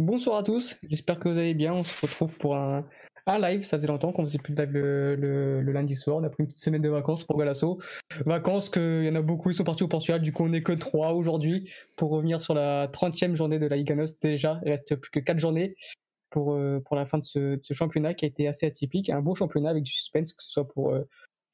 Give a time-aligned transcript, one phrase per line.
[0.00, 1.74] Bonsoir à tous, j'espère que vous allez bien.
[1.74, 2.86] On se retrouve pour un,
[3.26, 3.60] live.
[3.60, 6.16] Ça faisait longtemps qu'on faisait plus de live le, lundi soir.
[6.16, 7.76] On a pris une petite semaine de vacances pour Galasso.
[8.24, 10.22] Vacances qu'il y en a beaucoup, ils sont partis au Portugal.
[10.22, 13.76] Du coup, on n'est que trois aujourd'hui pour revenir sur la 30e journée de la
[13.76, 14.58] Liga NOS déjà.
[14.64, 15.74] Il reste plus que 4 journées
[16.30, 19.10] pour, euh, pour la fin de ce, championnat qui a été assez atypique.
[19.10, 21.06] Un beau championnat avec du suspense, que ce soit pour euh,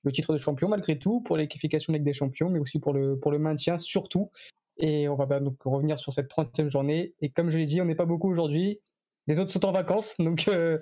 [0.04, 2.94] le titre de champion malgré tout, pour l'équification de Ligue des Champions, mais aussi pour
[2.94, 4.30] le, pour le maintien surtout.
[4.78, 7.14] Et on va bah, donc revenir sur cette 30e journée.
[7.20, 8.80] Et comme je l'ai dit, on n'est pas beaucoup aujourd'hui.
[9.26, 10.14] Les autres sont en vacances.
[10.18, 10.78] Donc, euh,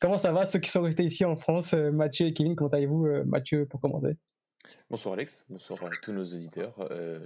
[0.00, 2.70] comment ça va ceux qui sont restés ici en France euh, Mathieu et Kevin, comment
[2.70, 4.16] allez-vous euh, Mathieu, pour commencer?
[4.90, 6.76] Bonsoir Alex, bonsoir à tous nos auditeurs.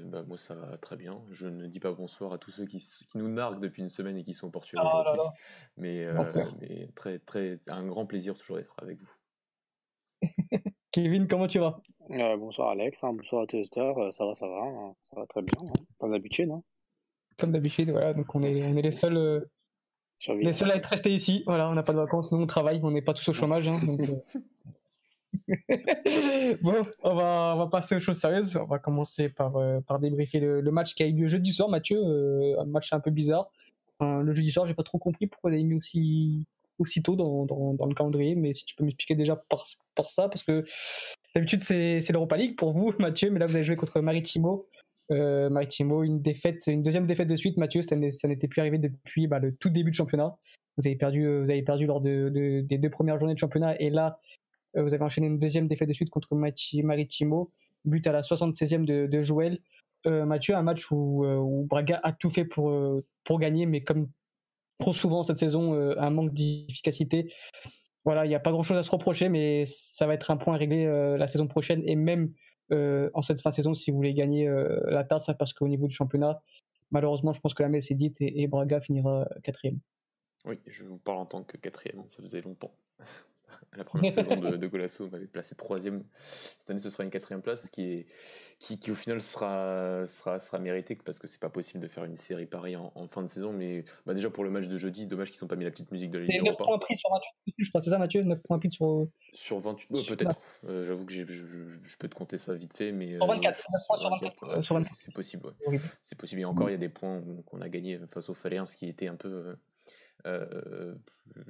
[0.04, 1.22] Bah, moi ça va très bien.
[1.30, 4.16] Je ne dis pas bonsoir à tous ceux qui, qui nous narguent depuis une semaine
[4.16, 5.26] et qui sont au Portugal ah aujourd'hui.
[5.76, 6.06] Mais,
[6.60, 9.10] mais, très, très, un grand plaisir toujours d'être avec vous.
[10.92, 11.80] Kevin, comment tu vas?
[12.10, 14.94] Euh, bonsoir Alex, hein, bonsoir à tous les auditeurs, euh, ça va, ça va, hein,
[15.02, 16.50] ça va très bien, hein, comme d'habitude.
[17.38, 19.40] Comme d'habitude, voilà, donc on est, on est les seuls, euh,
[20.28, 21.44] les seuls à être restés ici.
[21.46, 23.70] Voilà, on n'a pas de vacances, nous on travaille, on n'est pas tous au chômage.
[26.62, 28.54] bon, on va, on va passer aux choses sérieuses.
[28.56, 29.54] On va commencer par,
[29.86, 31.98] par débriefer le, match qui a eu lieu jeudi soir, Mathieu.
[32.58, 33.48] un match un peu bizarre.
[34.00, 36.44] le jeudi soir, j'ai pas trop compris pourquoi il a mis aussi
[36.82, 40.42] aussitôt dans, dans, le calendrier, mais si tu peux m'expliquer déjà par, par ça, parce
[40.42, 40.64] que
[41.34, 44.66] D'habitude, c'est l'Europa League pour vous, Mathieu, mais là, vous avez joué contre Maritimo.
[45.10, 49.26] Euh, Maritimo, une défaite, une deuxième défaite de suite, Mathieu, ça n'était plus arrivé depuis
[49.26, 50.36] bah, le tout début de championnat.
[50.76, 53.90] Vous avez perdu, vous avez perdu lors de, des deux premières journées de championnat, et
[53.90, 54.18] là,
[54.76, 57.50] euh, vous avez enchaîné une deuxième défaite de suite contre Maritimo,
[57.84, 59.58] but à la 76e de, Joël.
[60.06, 63.66] Euh, Mathieu, un match où, euh, où, Braga a tout fait pour, euh, pour gagner,
[63.66, 64.08] mais comme
[64.82, 67.28] trop souvent cette saison, un manque d'efficacité
[68.04, 70.36] voilà, il n'y a pas grand chose à se reprocher, mais ça va être un
[70.36, 72.32] point à régler euh, la saison prochaine et même
[72.72, 75.68] euh, en cette fin de saison si vous voulez gagner euh, la tasse, parce qu'au
[75.68, 76.40] niveau du championnat,
[76.90, 79.78] malheureusement, je pense que la messe est dite et, Braga finira quatrième.
[80.44, 82.74] Oui, je vous parle en tant que quatrième, ça faisait longtemps.
[83.76, 86.04] La première saison de, de Golasso m'avait placé troisième.
[86.58, 88.06] Cette année, ce sera une quatrième place qui, est,
[88.58, 92.04] qui, qui au final sera, sera, sera méritée parce que c'est pas possible de faire
[92.04, 93.52] une série pareille en, fin de saison.
[93.52, 95.90] Mais bah déjà pour le match de jeudi, dommage qu'ils n'ont pas mis la petite
[95.90, 98.22] musique de la Ligue 9 points pris sur 28, je crois, c'est ça Mathieu?
[98.22, 99.06] 9 points pris sur.
[99.32, 100.40] Sur 28, peut-être.
[100.68, 102.92] Euh, j'avoue que je, je, peux te compter ça vite fait.
[102.92, 104.62] Mais, sur 24, 9 points sur 24.
[104.62, 104.94] sur 24.
[104.94, 105.54] C'est possible.
[106.02, 106.40] C'est possible.
[106.40, 108.88] Et encore, il y a des points qu'on a gagnés face aux Faléens, ce qui
[108.88, 109.56] était un peu.
[110.26, 110.46] Euh,
[111.36, 111.42] euh,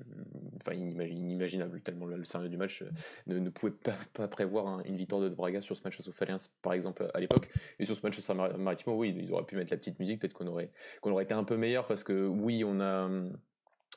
[0.61, 5.29] enfin inimaginable tellement le, scénario du match euh, ne, pouvait pas, prévoir une victoire de
[5.29, 7.51] Braga sur ce match face au Faliens par exemple à l'époque.
[7.79, 10.21] Et sur ce match face à Maritimo oui ils auraient pu mettre la petite musique
[10.21, 13.11] peut-être qu'on aurait qu'on aurait été un peu meilleur parce que oui on a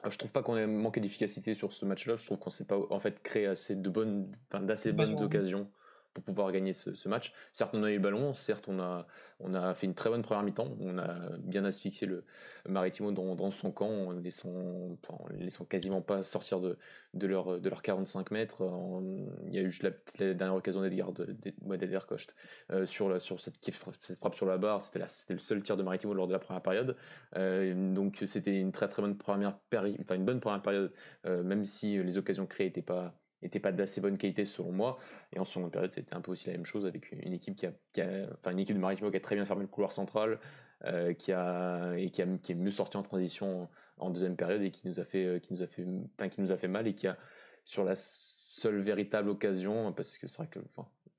[0.10, 2.18] je trouve pas qu'on ait manqué d'efficacité sur ce match-là.
[2.18, 5.70] Je trouve qu'on s'est pas en fait créé assez de bonnes, d'assez bonnes occasions
[6.16, 7.34] pour pouvoir gagner ce, match.
[7.52, 9.06] Certes, on a eu le ballon, certes, on a,
[9.42, 12.24] on a fait une très bonne première mi-temps, on a bien asphyxié le
[12.68, 14.98] Maritimo dans, son camp en laissant,
[15.38, 16.78] laissant quasiment pas sortir de,
[17.14, 18.64] de, leur, de 45 mètres.
[19.46, 21.12] il y a eu juste la, dernière occasion d'Edgar
[22.72, 26.14] euh, sur, sur cette, cette, frappe sur la barre, c'était le seul tir de Maritimo
[26.14, 26.96] lors de la première période.
[27.36, 30.94] Euh, donc c'était une très très bonne première période, une bonne première période,
[31.26, 34.98] euh, même si les occasions créées n'étaient pas n'était pas d'assez bonne qualité selon moi.
[35.34, 37.66] Et en seconde période, c'était un peu aussi la même chose avec une équipe qui
[37.66, 37.72] a,
[38.40, 40.40] enfin une équipe de Maritimo qui a très bien fermé le couloir central,
[40.86, 44.62] euh, qui a et qui, a, qui est mieux sorti en transition en, deuxième période
[44.62, 45.86] et qui nous a fait, qui nous a fait,
[46.30, 47.18] qui nous a fait mal et qui a
[47.64, 50.60] sur la seule véritable occasion, parce que c'est vrai que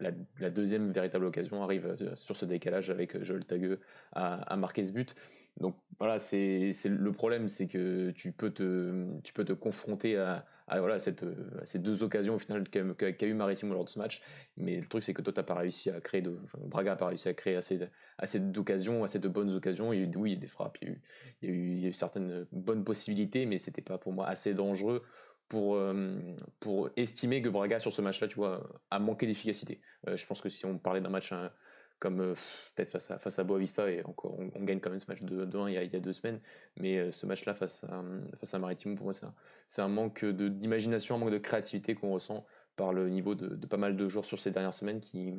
[0.00, 3.80] la, deuxième véritable occasion arrive euh, sur ce décalage avec Joel Tagueux
[4.12, 5.14] à, à marquer ce but.
[5.58, 10.44] Donc voilà, c'est le problème, c'est que tu peux te, tu peux te confronter à,
[10.68, 11.24] voilà, cette,
[11.64, 14.22] ces deux occasions au final qu'a eu Maritimo lors de ce match.
[14.56, 16.96] Mais le truc, c'est que toi, tu n'as pas réussi à créer, de, Braga n'a
[16.96, 17.78] pas réussi à créer assez,
[18.18, 19.92] assez d'occasions, assez de bonnes occasions.
[19.92, 21.02] Il y a eu, oui, il y a des frappes, il y a eu,
[21.42, 25.02] il y a eu, certaines bonnes possibilités, mais c'était pas pour moi assez dangereux
[25.48, 26.16] pour, euh,
[26.60, 29.80] pour estimer que Braga, sur ce match-là, tu vois, a manqué d'efficacité.
[30.08, 31.32] Euh, je pense que si on parlait d'un match
[31.98, 32.34] comme euh,
[32.74, 35.46] peut-être face à, face à Boavista, et encore, on, gagne quand même ce match de
[35.46, 36.40] 2-1 il, y a, il y a deux semaines,
[36.76, 38.02] mais euh, ce match-là face à,
[38.38, 42.12] face à Maritime, pour moi, c'est un, un, manque d'imagination, un manque de créativité qu'on
[42.12, 42.44] ressent
[42.76, 45.34] par le niveau de, pas mal de joueurs sur ces dernières semaines qui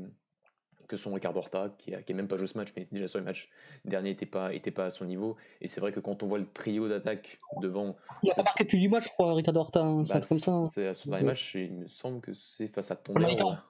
[0.87, 3.25] que sont Ricardo Horta, qui n'a même pas joué ce match, mais déjà sur les
[3.25, 3.49] matchs
[3.85, 5.35] derniers n'était pas, était pas à son niveau.
[5.61, 7.97] Et c'est vrai que quand on voit le trio d'attaque devant.
[8.23, 10.39] Il a pas marqué depuis du match, je crois, Ricardo Horta, hein, c'est bah, comme
[10.39, 10.51] ça.
[10.51, 10.69] Hein.
[10.73, 13.65] C'est à son dernier match, il me semble que c'est face à Tondela.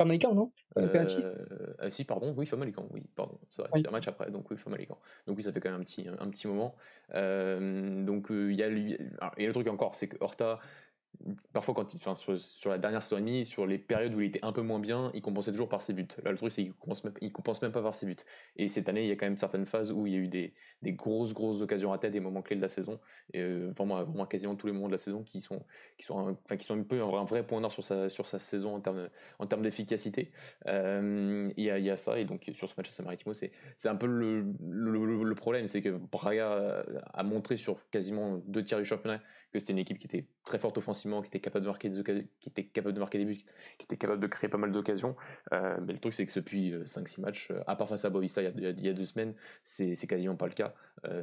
[0.00, 0.50] Famalicão, non?
[0.78, 4.96] Euh, ah, Si, pardon, oui, Famalicão, oui, pardon, c'est un match après, donc oui, Famalicão.
[5.26, 6.74] Donc oui, ça fait quand même un petit, un petit moment.
[7.12, 10.58] Euh, donc euh, il y, a, y a le truc encore, c'est que Horta,
[11.52, 14.44] parfois, quand il, sur, la dernière saison et demie, sur les périodes où il était
[14.44, 16.06] un peu moins bien, il compensait toujours par ses buts.
[16.24, 18.16] Là, le truc, c'est qu'il compense, même, compense même pas par ses buts.
[18.56, 20.28] Et cette année, il y a quand même certaines phases où il y a eu
[20.28, 20.52] des,
[20.92, 22.98] grosses, grosses occasions à tête, des moments clés de la saison.
[23.32, 25.62] Et euh, vraiment, vraiment, quasiment tous les moments de la saison qui sont,
[25.98, 28.38] qui sont, un, qui sont un peu un, vrai point d'or sur sa, sur sa
[28.38, 29.08] saison en termes,
[29.38, 30.30] en termes d'efficacité.
[30.66, 32.18] Euh, il, y a, ça.
[32.18, 33.52] Et donc, sur ce match à San Maritimo, c'est
[33.84, 35.68] un peu le problème.
[35.68, 39.98] C'est que Braga a montré sur quasiment deux tiers du championnat que c'était une équipe
[39.98, 43.00] qui était très forte offensivement, qui était capable de marquer des, qui était capable de
[43.00, 43.44] marquer des buts,
[43.78, 45.16] qui était capable de créer pas mal d'occasions.
[45.52, 48.10] Euh, mais le truc, c'est que depuis 5-6 euh, matchs, euh, à part face à
[48.10, 50.74] Boavista il, y a deux semaines, c'est quasiment pas le cas.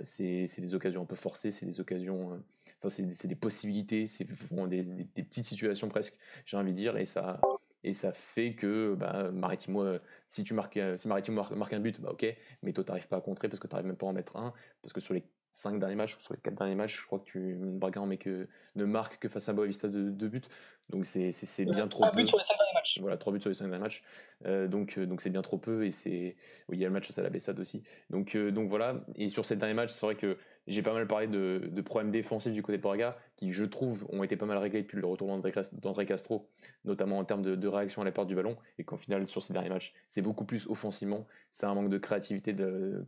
[0.03, 2.43] c'est des occasions un peu forcées, c'est des occasions.
[2.83, 7.39] Enfin, c'est des possibilités, c'est des, petites situations presque, j'ai envie de dire, et ça,
[7.83, 9.85] et ça fait que bah, Maritimo,
[10.27, 12.25] si tu marques, si Maritimo marque, un but, bah ok,
[12.61, 14.35] mais toi t'arrives pas à contrer parce que tu n'arrives même pas à en mettre
[14.35, 15.23] un, parce que sur les
[15.57, 18.47] 5 derniers matchs, sur les 4 derniers matchs, je crois que tu Braga mais que
[18.75, 20.41] ne marque que face à Boavista de 2 buts.
[20.89, 21.31] Donc c'est
[21.65, 22.99] bien trop 3 buts sur les 5 derniers matchs.
[23.01, 24.03] Voilà, 3 buts sur les 5 derniers matchs.
[24.45, 26.35] Euh, donc euh, donc c'est bien trop peu et c'est
[26.69, 27.83] oui, il y a le match à la Bessade aussi.
[28.09, 30.37] Donc euh, donc voilà, et sur ces derniers matchs, c'est vrai que
[30.67, 34.05] j'ai pas mal parlé de, de, problèmes défensifs du côté de Braga qui je trouve
[34.09, 36.49] ont été pas mal réglés depuis le retour d'André Castro,
[36.83, 39.41] notamment en termes de, de, réaction à la part du ballon et qu'en final sur
[39.41, 43.05] ces derniers matchs, c'est beaucoup plus offensivement, c'est un manque de créativité de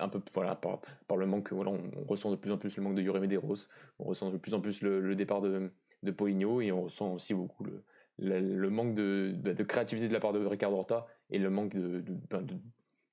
[0.00, 2.82] un peu voilà, par, par le manque, voilà, on, ressent de plus en plus le
[2.82, 3.68] manque de Yuri Medeiros,
[3.98, 5.70] on ressent de plus en plus le, départ de,
[6.02, 7.82] de Poligno et on ressent aussi beaucoup le,
[8.18, 12.04] le, manque de, de, créativité de la part de Ricardo Horta et le manque de,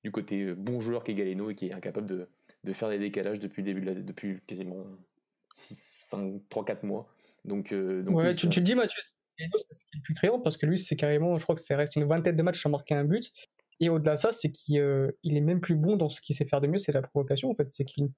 [0.03, 3.61] du côté bon joueur qu'est Galeno et qui est incapable de, faire des décalages depuis
[3.61, 4.85] le début de la, depuis quasiment
[6.11, 7.07] 3-4 mois.
[7.43, 8.99] Donc, euh, donc ouais, tu, tu, le dis Mathieu,
[9.37, 11.55] Galeno c'est ce qui est le plus créant parce que lui c'est carrément, je crois
[11.55, 13.31] que ça reste une vingtaine de matchs sans marquer un but
[13.79, 16.45] et au-delà de ça, c'est qu'il euh, est même plus bon dans ce qu'il sait
[16.45, 17.49] faire de mieux, c'est la provocation.
[17.49, 18.09] En fait, c'est qu'il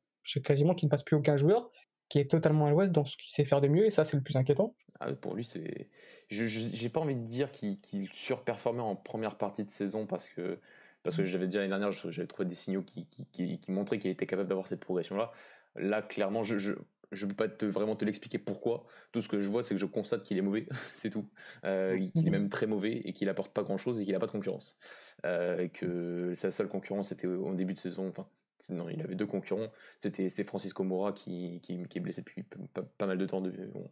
[0.43, 1.71] quasiment qu'il ne passe plus aucun joueur
[2.09, 4.15] qui est totalement à l'ouest dans ce qu'il sait faire de mieux, et ça, c'est
[4.15, 4.75] le plus inquiétant.
[4.99, 5.89] Ah, pour lui, c'est.
[6.29, 10.59] Je n'ai pas envie de dire qu'il surperformait en première partie de saison parce que
[11.03, 14.11] parce que j'avais dit l'année dernière, j'avais trouvé des signaux qui, qui, qui montraient qu'il
[14.11, 15.31] était capable d'avoir cette progression-là.
[15.75, 16.73] Là, clairement, je, je
[17.11, 18.85] ne peux pas vraiment te l'expliquer pourquoi.
[19.11, 21.29] Tout ce que je vois, c'est que je constate qu'il est mauvais, c'est tout.
[21.65, 24.19] Euh, qu'il est même très mauvais et qu'il apporte pas grand chose et qu'il n'a
[24.19, 24.77] pas de concurrence.
[25.25, 28.27] Euh, que sa seule concurrence était au début de saison, enfin,
[28.69, 29.71] non, il avait deux concurrents.
[29.99, 33.43] C'était Francisco Mora qui, qui, est blessé depuis pas, mal de temps,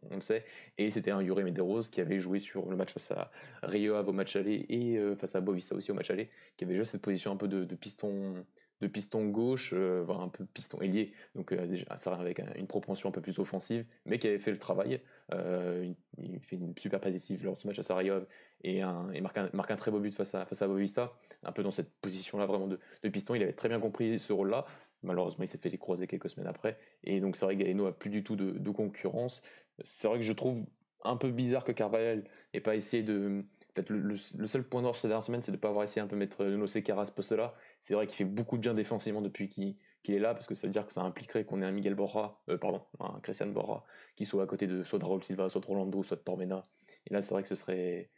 [0.09, 0.43] on, le sait.
[0.77, 3.31] Et c'était un Yuri Medeiros qui avait joué sur le match face à
[3.63, 6.65] Rio Ave au match aller et euh, face à Bovista aussi au match aller, qui
[6.65, 8.43] avait joué cette position un peu de, de piston
[8.81, 12.67] de piston gauche, euh, voire un peu piston ailier, donc euh, déjà ça avec une
[12.67, 15.01] propension un peu plus offensive, mais qui avait fait le travail.
[15.33, 18.25] Euh, il, fait une super positive lors de ce match à Sarajevo
[18.63, 21.13] et, un, marque, un, très beau but face à, Bovista,
[21.43, 22.79] un peu dans cette position-là vraiment de,
[23.09, 23.35] piston.
[23.35, 24.65] Il avait très bien compris ce rôle-là.
[25.03, 26.77] Malheureusement, il s'est fait les croiser quelques semaines après.
[27.03, 29.43] Et donc, c'est vrai que Galeno a plus du tout de, de concurrence.
[29.83, 30.65] C'est vrai que je trouve
[31.03, 32.23] un peu bizarre que Carvalhal
[32.53, 33.43] n'ait pas essayé de,
[33.75, 36.07] peut-être le, seul point noir ces dernières semaines, c'est de ne pas avoir essayé un
[36.07, 37.53] peu mettre Nuno Sequeira à ce poste-là.
[37.79, 39.75] C'est vrai qu'il fait beaucoup de bien défensivement depuis qu'il
[40.07, 42.41] est là, parce que ça veut dire que ça impliquerait qu'on ait un Miguel Borra,
[42.49, 45.61] euh, pardon, un Christian Borra, qui soit à côté de soit de Raúl Silva, soit
[45.61, 46.63] de Rolando, soit de Tormena.
[47.05, 48.09] Et là, c'est vrai que ce serait,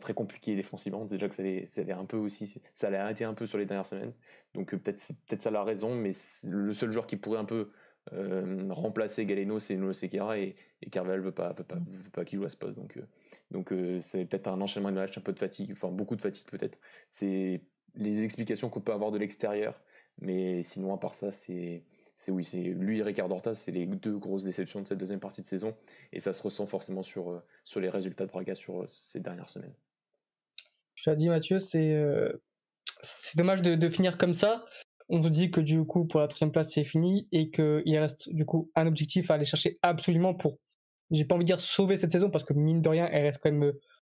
[0.00, 1.04] très compliqué défensivement.
[1.04, 3.86] Déjà que ça allait, un peu aussi, ça allait arrêter un peu sur les dernières
[3.86, 4.12] semaines.
[4.54, 6.10] Donc euh, peut-être, ça la raison, mais
[6.44, 7.70] le seul joueur qui pourrait un peu
[8.12, 12.56] euh, remplacer Galeno, c'est Nuno et, et Carvalho veut pas, veut qu'il joue à ce
[12.56, 12.76] poste.
[12.76, 13.02] Donc, euh,
[13.50, 16.22] donc euh, c'est peut-être un enchaînement de matchs, un peu de fatigue, enfin beaucoup de
[16.22, 16.78] fatigue peut-être.
[17.10, 17.62] C'est
[17.94, 19.80] les explications qu'on peut avoir de l'extérieur,
[20.20, 23.86] mais sinon à part ça, c'est c'est oui, c'est lui et Ricardo Horta, c'est les
[23.86, 25.76] deux grosses déceptions de cette deuxième partie de saison,
[26.12, 29.74] et ça se ressent forcément sur, sur les résultats de Braga sur ces dernières semaines.
[30.96, 31.96] Tu as dit Mathieu, c'est
[33.00, 34.64] c'est dommage de, de, finir comme ça
[35.08, 38.32] on se dit que du coup, pour la troisième place, c'est fini et qu'il reste
[38.32, 40.58] du coup un objectif à aller chercher absolument pour,
[41.10, 43.40] j'ai pas envie de dire sauver cette saison parce que mine de rien, elle reste
[43.42, 43.72] quand même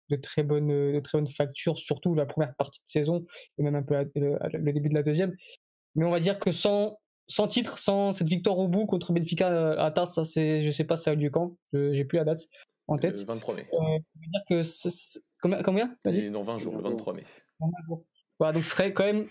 [0.09, 3.25] de très bonnes, de très bonnes factures, surtout la première partie de saison
[3.57, 5.33] et même un peu le, début de la deuxième.
[5.95, 9.49] Mais on va dire que sans, sans titre, sans cette victoire au bout contre Benfica
[9.49, 12.25] euh, à Tars, ça c'est, je sais pas, ça a lieu quand, j'ai plus la
[12.25, 12.47] date
[12.87, 13.19] en tête.
[13.19, 13.67] Le 23 mai.
[13.73, 14.61] Euh, dire que
[15.41, 15.95] combien, combien
[16.31, 17.23] Dans 20 jours, le 23 mai.
[18.37, 19.27] Voilà, donc ce serait quand même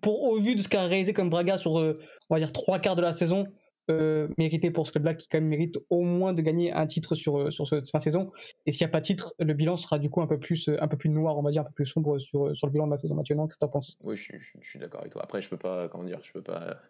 [0.00, 2.78] pour, au vu de ce qu'a réalisé comme Braga sur, euh, on va dire, trois
[2.78, 3.46] quarts de la saison,
[3.90, 7.14] euh, mérité pour ce club-là qui quand même mérite au moins de gagner un titre
[7.14, 8.32] sur, euh, sur cette fin de saison.
[8.66, 10.70] Et s'il n'y a pas de titre, le bilan sera du coup un peu plus,
[10.80, 12.86] un peu plus noir, on va dire, un peu plus sombre sur, sur le bilan
[12.86, 13.14] de la saison.
[13.14, 13.98] Mathieu, qu'est-ce que tu en penses?
[14.02, 15.22] Oui, je, suis d'accord avec toi.
[15.22, 16.80] Après, je peux pas, comment dire, je peux pas.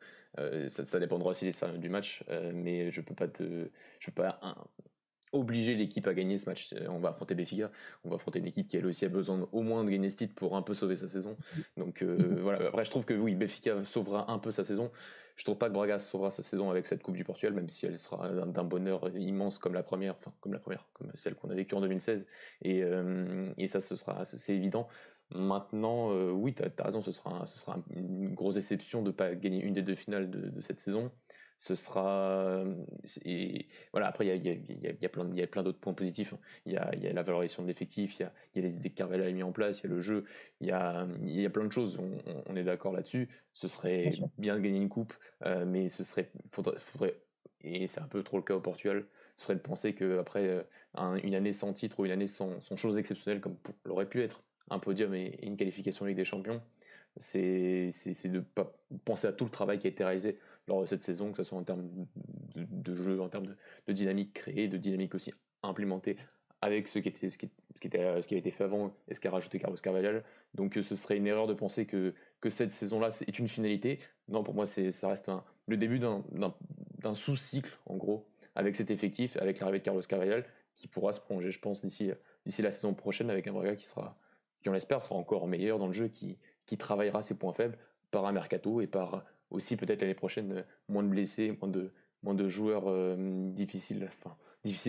[0.68, 4.38] ça, dépendra aussi du match, mais je peux pas te, je peux pas
[5.32, 6.74] obliger l'équipe à gagner ce match.
[6.88, 7.70] On va affronter Béfica,
[8.04, 10.16] on va affronter une équipe qui elle aussi a besoin au moins de gagner ce
[10.16, 11.36] titre pour un peu sauver sa saison.
[11.76, 14.90] Donc euh, voilà, après je trouve que oui, Béfica sauvera un peu sa saison.
[15.36, 17.86] Je trouve pas que Braga sauvera sa saison avec cette Coupe du Portugal, même si
[17.86, 21.50] elle sera d'un bonheur immense comme la première, enfin comme la première, comme celle qu'on
[21.50, 22.26] a vécue en 2016.
[22.62, 24.88] Et, euh, et ça, ce sera, c'est évident.
[25.32, 29.12] Maintenant, euh, oui, tu as, raison, ce sera, ce sera une grosse déception de ne
[29.12, 31.12] pas gagner une des deux finales de cette saison
[31.60, 32.64] ce sera.
[33.26, 35.78] Et voilà, après, il y a, y, a, y a, plein, y a plein d'autres
[35.78, 36.32] points positifs.
[36.32, 36.38] Hein.
[36.64, 38.76] Il y a, y a la valorisation de l'effectif, il y a, y a les
[38.76, 40.24] idées que Carvel a mis en place, il y a le jeu,
[40.62, 41.98] il y a, y a plein de choses.
[41.98, 43.28] On, on est d'accord là-dessus.
[43.52, 45.12] Ce serait bien de gagner une coupe,
[45.44, 46.30] euh, mais ce serait.
[46.50, 47.14] Faudrait, faudrait
[47.62, 49.04] et c'est un peu trop le cas au Portugal,
[49.36, 50.66] ce serait de penser qu'après
[51.22, 54.42] une année sans titre ou une année sans, sans choses exceptionnelles comme l'aurait pu être
[54.70, 56.62] un podium et, une qualification Ligue des Champions,
[57.18, 57.90] c'est
[58.24, 58.72] de pas
[59.04, 60.38] penser à tout le travail qui a été réalisé
[60.70, 61.88] lors cette saison, que ce soit en termes
[62.54, 63.46] de, jeu, en termes
[63.86, 66.16] de, dynamique créée, de dynamique aussi implémentée
[66.62, 69.14] avec ce qui, était, ce, qui, ce, qui ce qui avait été fait avant et
[69.14, 70.22] ce qu'a rajouté Carlos Carvalhal.
[70.54, 73.98] Donc ce serait une erreur de penser que, que cette saison-là est une finalité.
[74.28, 75.30] Non, pour moi, ça reste
[75.66, 78.22] le début d'un sous-cycle, en gros,
[78.54, 80.44] avec cet effectif, avec l'arrivée de Carlos Carvalhal,
[80.76, 82.12] qui pourra se prolonger, je pense, d'ici
[82.62, 84.16] la saison prochaine, avec un Braga qui sera,
[84.60, 87.78] qui on l'espère, sera encore meilleur dans le jeu, qui, qui travaillera ses points faibles
[88.10, 91.92] par un mercato et par aussi peut-être l'année prochaine euh, moins de blessés, moins de,
[92.22, 93.16] moins de joueurs euh,
[93.50, 94.36] difficiles, enfin,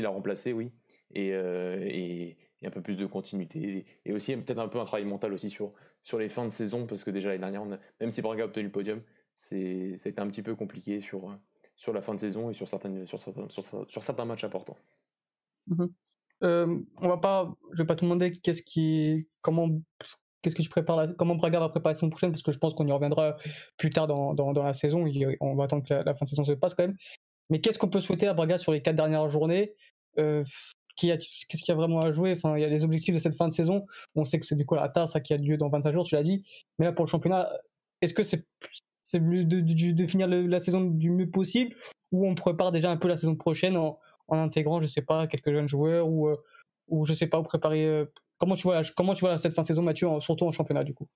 [0.03, 0.71] à remplacer, oui,
[1.13, 3.85] et, euh, et, un peu plus de continuité.
[4.05, 6.85] Et aussi peut-être un peu un travail mental aussi sur, sur les fins de saison,
[6.85, 9.01] parce que déjà l'année dernière, même si Braga a obtenu le podium,
[9.33, 11.35] c'est, ça un petit peu compliqué sur,
[11.75, 14.77] sur la fin de saison et sur, certaines, sur, certains, sur, certains matchs importants.
[15.67, 15.85] Mmh
[16.43, 19.69] on va pas, je vais pas te demander qu'est-ce qui, comment
[20.41, 22.73] qu'est-ce que tu prépares comment Braga va préparer la saison prochaine parce que je pense
[22.73, 23.37] qu'on y reviendra
[23.77, 25.05] plus tard dans, la saison.
[25.39, 26.97] On va attendre que la, fin de saison se passe quand même.
[27.49, 29.73] Mais qu'est-ce qu'on peut souhaiter à Braga sur les quatre dernières journées?
[30.17, 30.43] Euh,
[30.95, 32.33] qu'est-ce qu'il y a vraiment à jouer?
[32.35, 33.85] Enfin il y a les objectifs de cette fin de saison.
[34.15, 36.15] On sait que c'est du coup la tasse qui a lieu dans 25 jours tu
[36.15, 36.43] l'as dit.
[36.79, 37.49] Mais là pour le championnat
[38.01, 38.45] est-ce que c'est
[39.03, 41.75] c'est de, finir la saison du mieux possible?
[42.11, 45.51] Ou on prépare déjà un peu la saison prochaine en, intégrant je sais pas quelques
[45.51, 46.37] jeunes joueurs ou euh,
[46.91, 48.05] ou je sais pas, ou préparer.
[48.41, 50.95] Comment tu vois, comment tu vois cette fin de saison, Mathieu, surtout en championnat du
[50.95, 51.07] coup?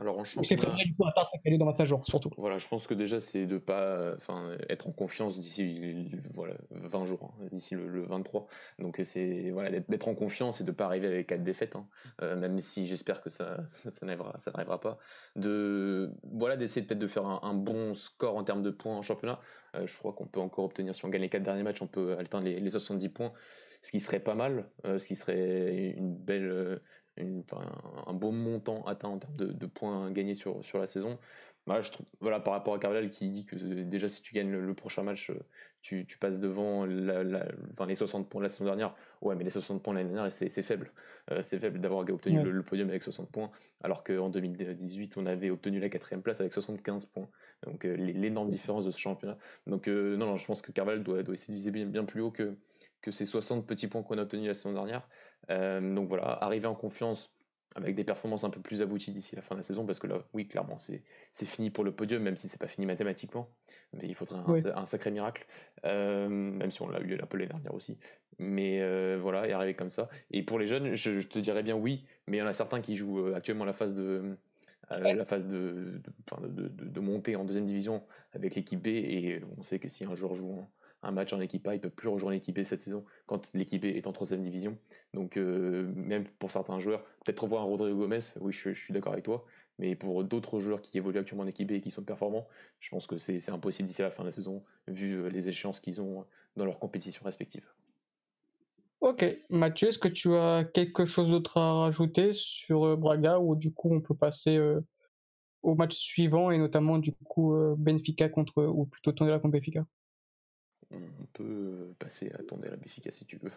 [0.00, 0.46] Alors en championnat.
[0.46, 2.30] C'est préparé du coup à part dans 25 jours, surtout.
[2.38, 7.04] Voilà, je pense que déjà c'est de pas, enfin, être en confiance d'ici voilà 20
[7.06, 8.46] jours, hein, d'ici le, 23.
[8.78, 11.88] Donc c'est voilà d'être en confiance et de pas arriver avec quatre défaites, hein.
[12.22, 14.98] euh, même si j'espère que ça ça, n'arrivera ça n'arrivera pas.
[15.34, 19.40] De voilà d'essayer peut-être de faire un, bon score en termes de points en championnat.
[19.74, 21.88] Euh, je crois qu'on peut encore obtenir si on gagne les quatre derniers matchs, on
[21.88, 23.32] peut atteindre les, les 70 points
[23.82, 26.78] ce qui serait pas mal, euh, ce qui serait une belle, euh,
[28.06, 31.18] un beau montant atteint en termes de, points gagnés sur, sur la saison.
[31.66, 34.32] Voilà, je trouve, voilà, par rapport à Carvalhal qui dit que euh, déjà si tu
[34.34, 35.32] gagnes le, prochain match,
[35.82, 38.94] tu, tu, passes devant les 60 points de la saison dernière.
[39.20, 40.92] Ouais, mais les 60 points de l'année dernière, c'est faible.
[41.42, 43.50] c'est faible d'avoir obtenu le, podium avec 60 points,
[43.82, 47.28] alors qu'en 2018, on avait obtenu la quatrième place avec 75 points.
[47.64, 49.38] Donc l'énorme différence de ce championnat.
[49.66, 52.20] Donc non, non, je pense que Carvalhal doit, doit essayer de viser bien, bien plus
[52.20, 52.56] haut que,
[53.06, 55.08] que ces 60 petits points qu'on a obtenus la saison dernière.
[55.50, 57.32] Euh, donc voilà, arriver en confiance
[57.76, 60.08] avec des performances un peu plus abouties d'ici la fin de la saison, parce que
[60.08, 63.48] là, oui, clairement, c'est fini pour le podium, même si c'est pas fini mathématiquement,
[63.92, 64.40] mais il faudrait
[64.74, 65.46] un, sacré miracle,
[65.84, 67.98] euh, même si on l'a eu un peu l'année dernière aussi.
[68.38, 70.08] Mais euh, voilà, et arriver comme ça.
[70.32, 72.80] Et pour les jeunes, je, te dirais bien oui, mais il y en a certains
[72.80, 74.36] qui jouent actuellement la phase de,
[74.90, 76.00] la phase de
[76.48, 80.14] de, de, montée en deuxième division avec l'équipe B, et on sait que si un
[80.14, 80.70] joueur joue en,
[81.06, 83.82] un match en équipe A, il peut plus rejoindre l'équipe B cette saison quand l'équipe
[83.82, 84.76] B est en troisième division.
[85.14, 89.12] Donc euh, même pour certains joueurs, peut-être revoir un Rodrigo Gomez, oui je, suis d'accord
[89.12, 89.44] avec toi,
[89.78, 92.46] mais pour d'autres joueurs qui évoluent actuellement en équipe B et qui sont performants,
[92.80, 95.80] je pense que c'est impossible d'ici la fin de la saison, vu euh, les échéances
[95.80, 97.66] qu'ils ont dans leurs compétitions respectives.
[99.00, 103.54] Ok, Mathieu, est-ce que tu as quelque chose d'autre à rajouter sur euh, Braga ou
[103.54, 104.58] du coup on peut passer
[105.62, 109.86] au match suivant et notamment du coup Benfica contre ou plutôt Tondela contre Benfica?
[111.20, 113.52] On peut passer à Tondela Béfica si tu veux.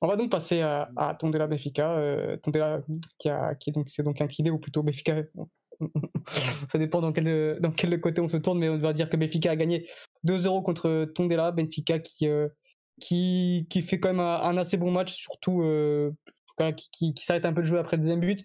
[0.00, 1.92] On va donc passer à, à Tondela Béfica.
[1.92, 2.82] Euh, Tondela
[3.18, 5.22] qui, a, qui est donc c'est ou plutôt Béfica.
[6.68, 9.16] Ça dépend dans quel, dans quel côté on se tourne, mais on va dire que
[9.16, 9.86] Benfica a gagné
[10.26, 11.52] 2-0 contre Tondela.
[11.52, 12.48] Benfica qui, euh,
[13.00, 16.12] qui, qui fait quand même un, assez bon match, surtout euh,
[16.76, 18.42] qui, s'arrête un peu de jouer après le deuxième but,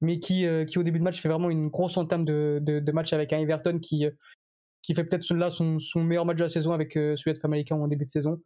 [0.00, 2.80] mais qui, euh, qui au début de match fait vraiment une grosse entame de, de,
[2.80, 4.06] de match avec un Everton qui,
[4.86, 7.82] qui fait peut-être là son, meilleur match de la saison avec euh, celui de Famalicão
[7.82, 8.40] en début de saison.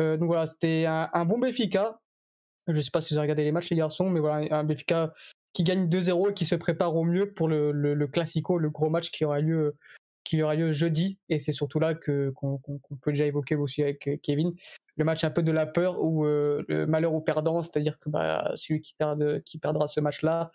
[0.00, 2.00] Euh, donc voilà, c'était un, bon Benfica.
[2.68, 4.64] Je ne sais pas si vous avez regardé les matchs les garçons, mais voilà, un
[4.64, 5.12] Benfica
[5.52, 8.88] qui gagne 2-0 et qui se prépare au mieux pour le, le, Classico, le gros
[8.88, 9.76] match qui aura lieu
[10.22, 12.60] qui aura lieu jeudi, et c'est surtout là qu'on
[13.02, 14.52] peut déjà évoquer aussi avec euh, Kevin.
[14.96, 18.08] Le match un peu de la peur ou euh, le malheur au perdant, c'est-à-dire que
[18.08, 18.94] bah, celui qui,
[19.44, 20.52] qui perdra ce match-là,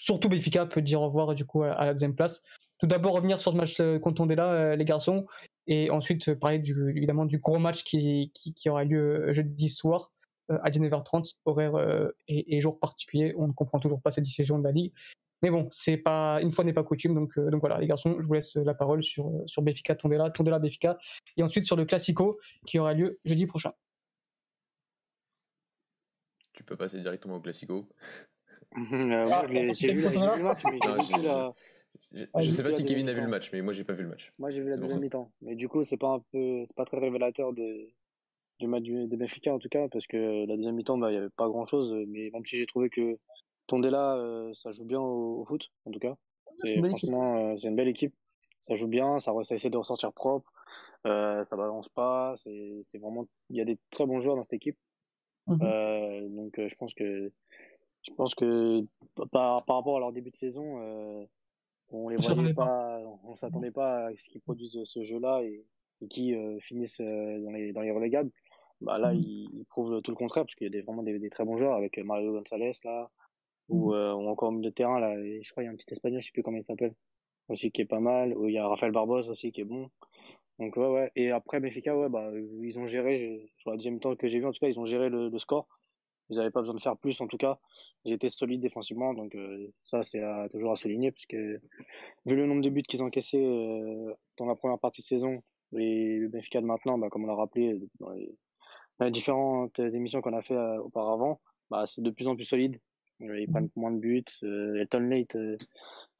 [0.00, 2.40] surtout Benfica peut dire au revoir du coup à, la deuxième place.
[2.78, 5.26] Tout d'abord revenir sur ce match contre là, les garçons,
[5.66, 8.32] et ensuite parler du, évidemment du gros match qui,
[8.66, 10.10] aura lieu jeudi soir
[10.48, 11.74] à 19h30, horaire
[12.26, 13.34] et, jour particulier.
[13.36, 14.92] On ne comprend toujours pas cette décision de la Ligue.
[15.42, 18.26] Mais bon, c'est pas une fois n'est pas coutume, donc euh, voilà, les garçons, je
[18.26, 20.60] vous laisse la parole sur euh, sur Béfica Tondela, Tondela
[21.36, 23.72] et ensuite sur le Classico qui aura lieu jeudi prochain.
[26.52, 27.88] Tu peux passer directement au Classico.
[28.76, 30.78] J'ai vu, le match, mais
[32.42, 34.08] Je, sais pas si Kevin a vu le match, mais moi j'ai pas vu le
[34.10, 34.32] match.
[34.38, 36.84] Moi j'ai vu la deuxième mi-temps, mais du coup c'est pas un peu, c'est pas
[36.84, 37.88] très révélateur de
[38.60, 41.18] du match de Benfica en tout cas, parce que la deuxième mi-temps, bah, il y
[41.18, 43.18] avait pas grand chose, mais même si j'ai trouvé que
[43.70, 46.16] Tondela, euh, ça joue bien au, foot, en tout cas.
[46.84, 48.14] franchement, euh, c'est une belle équipe.
[48.62, 50.52] Ça joue bien, ça, essaie de ressortir propre,
[51.06, 52.34] euh, ça balance pas.
[52.36, 54.76] C'est vraiment, il y a des très bons joueurs dans cette équipe.
[55.46, 56.36] Mhm.
[56.36, 57.32] donc, je pense que,
[58.02, 58.84] je pense que
[59.30, 61.26] par, par rapport à leur début de saison,
[61.90, 65.64] on les voyait pas, on s'attendait pas à ce qu'ils produisent ce jeu-là et,
[66.08, 68.30] qui finissent dans les dans les relégables.
[68.80, 69.20] Bah là, mhm.
[69.20, 71.58] ils, prouvent tout le contraire parce qu'il y a des, vraiment des, des, très bons
[71.58, 73.10] joueurs avec Mario Gonzalez là,
[73.70, 75.72] ou, euh, ou encore au milieu de terrain là et je crois il y a
[75.72, 76.94] un petit espagnol je sais plus comment il s'appelle
[77.48, 79.90] aussi qui est pas mal ou il y a Rafael Barbosa aussi qui est bon
[80.58, 82.30] donc ouais ouais et après Benfica ouais bah
[82.62, 84.84] ils ont géré sur la deuxième temps que j'ai vu en tout cas ils ont
[84.84, 85.66] géré le, score
[86.30, 87.58] ils n'avaient pas besoin de faire plus en tout cas
[88.04, 92.62] ils étaient solides défensivement donc euh, ça c'est toujours à souligner puisque vu le nombre
[92.62, 95.42] de buts qu'ils encaissés euh, dans la première partie de saison
[95.76, 100.36] et le Benfica de maintenant bah, comme on l'a rappelé dans les, différentes émissions qu'on
[100.36, 102.78] a fait auparavant bah, c'est de plus en plus solide
[103.20, 104.24] ils prennent moins de buts.
[104.42, 105.56] Euh, Elton Late euh,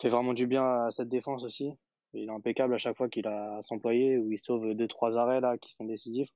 [0.00, 1.72] fait vraiment du bien à cette défense aussi.
[2.12, 5.40] Il est impeccable à chaque fois qu'il a s'employer, où il sauve deux trois arrêts
[5.40, 6.30] là qui sont décisifs.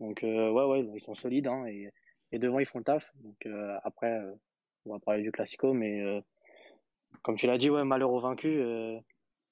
[0.00, 1.90] Donc euh, ouais ouais, ils sont solides hein, et,
[2.34, 3.12] et devant ils font le taf.
[3.22, 3.48] Donc
[3.82, 4.20] après,
[4.86, 6.02] on va parler du classico, mais
[7.22, 8.62] comme tu l'as dit, ouais, malheureux vaincu,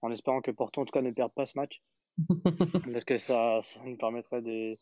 [0.02, 1.82] en espérant que Porto en tout cas ne perde pas ce match,
[2.92, 4.76] parce que ça, ça nous permettrait de,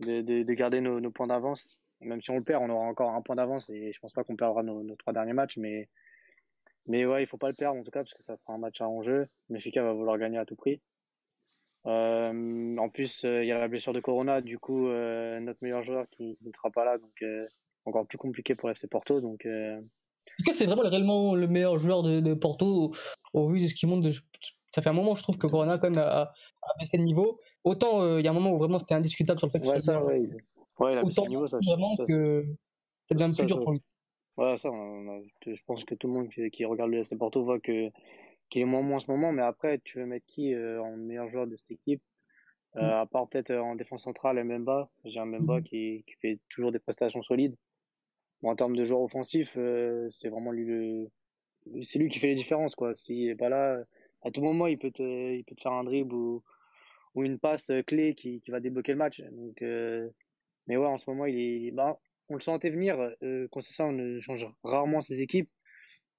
[0.00, 3.10] de, de, garder nos, nos points d'avance même si on le perd, on aura encore
[3.10, 5.88] un point d'avance et je pense pas qu'on perdra nos, trois derniers matchs, mais
[6.86, 8.58] mais ouais, il faut pas le perdre en tout cas parce que ça sera un
[8.58, 9.26] match à enjeu.
[9.48, 10.82] Benfica va vouloir gagner à tout prix.
[11.86, 15.58] Euh, en plus, euh, il y a la blessure de Corona, du coup, euh, notre
[15.62, 17.24] meilleur joueur qui, ne sera pas là, donc
[17.84, 19.20] encore plus compliqué pour FC Porto.
[19.20, 19.46] Donc,
[20.50, 22.94] c'est vraiment réellement le meilleur joueur de, Porto
[23.32, 24.06] au, vu de ce qui monte.
[24.72, 26.32] ça fait un moment, je trouve que Corona quand même a,
[26.78, 27.38] baissé le niveau.
[27.64, 29.78] Autant il y a un moment où vraiment c'était indiscutable sur le fait que ouais,
[29.78, 30.28] ça, ouais,
[30.80, 32.44] Ouais, niveau, ça, vraiment ça, que
[33.08, 33.82] ça devient plus dur pour lui.
[34.36, 34.70] Ouais, ça,
[35.46, 37.90] je pense que tout le monde qui, regarde le FC Porto voit que
[38.54, 41.28] qu'il est moins en ce moment, mais après, tu veux mettre qui euh, en meilleur
[41.28, 42.02] joueur de cette équipe?
[42.76, 42.84] Euh, mm.
[42.84, 44.90] À part peut-être euh, en défense centrale, Mbemba.
[45.04, 45.64] J'ai un Mbemba mm.
[45.64, 47.56] qui, qui fait toujours des prestations solides.
[48.42, 49.58] Bon, en termes de joueur offensif,
[50.10, 51.10] c'est vraiment lui le,
[51.84, 52.94] c'est lui qui fait les différences, quoi.
[52.94, 53.82] S'il est pas là,
[54.22, 56.42] à tout moment, il peut te, il peut te faire un dribble ou,
[57.14, 59.20] ou une passe clé qui, qui va débloquer le match.
[59.20, 59.62] Donc,
[60.66, 62.98] mais ouais, en ce moment, il est, bah, on le sentait venir.
[63.22, 65.50] Euh, ça, on ne change rarement ses équipes.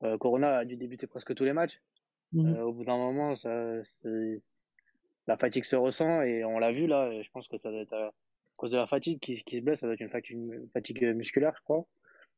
[0.04, 1.82] Euh, Corona a dû débuter presque tous les matchs.
[2.33, 3.79] Mmh euh, au bout d'un moment, ça,
[5.27, 7.21] la fatigue se ressent et on l'a vu là.
[7.21, 8.11] Je pense que ça doit être à
[8.57, 9.79] cause de la fatigue qui, qui se blesse.
[9.79, 11.85] Ça doit être une fatigue, fatigue musculaire, je crois.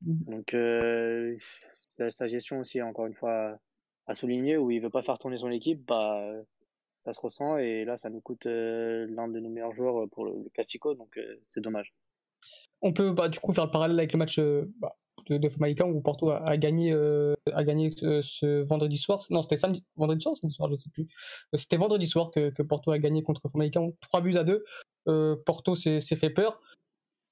[0.04, 1.36] Mmh Donc, euh,
[1.88, 3.58] sa, gestion aussi, encore une fois,
[4.06, 6.32] à souligner où il veut pas faire tourner son équipe, bah,
[7.00, 10.26] ça se ressent et là ça nous coûte euh, l'un de nos meilleurs joueurs pour
[10.26, 11.94] le, Classico donc c'est dommage.
[12.82, 14.40] On peut bah, du coup faire le parallèle avec le match
[14.80, 14.96] bah,
[15.30, 16.94] de, de où Porto a, gagné,
[17.54, 19.24] a gagné ce vendredi soir.
[19.30, 21.08] Non, c'était samedi, vendredi soir, samedi soir, je sais plus.
[21.54, 24.64] C'était vendredi soir que, que, Porto a gagné contre Famalicão 3 buts à 2.
[25.46, 26.60] Porto s'est fait peur.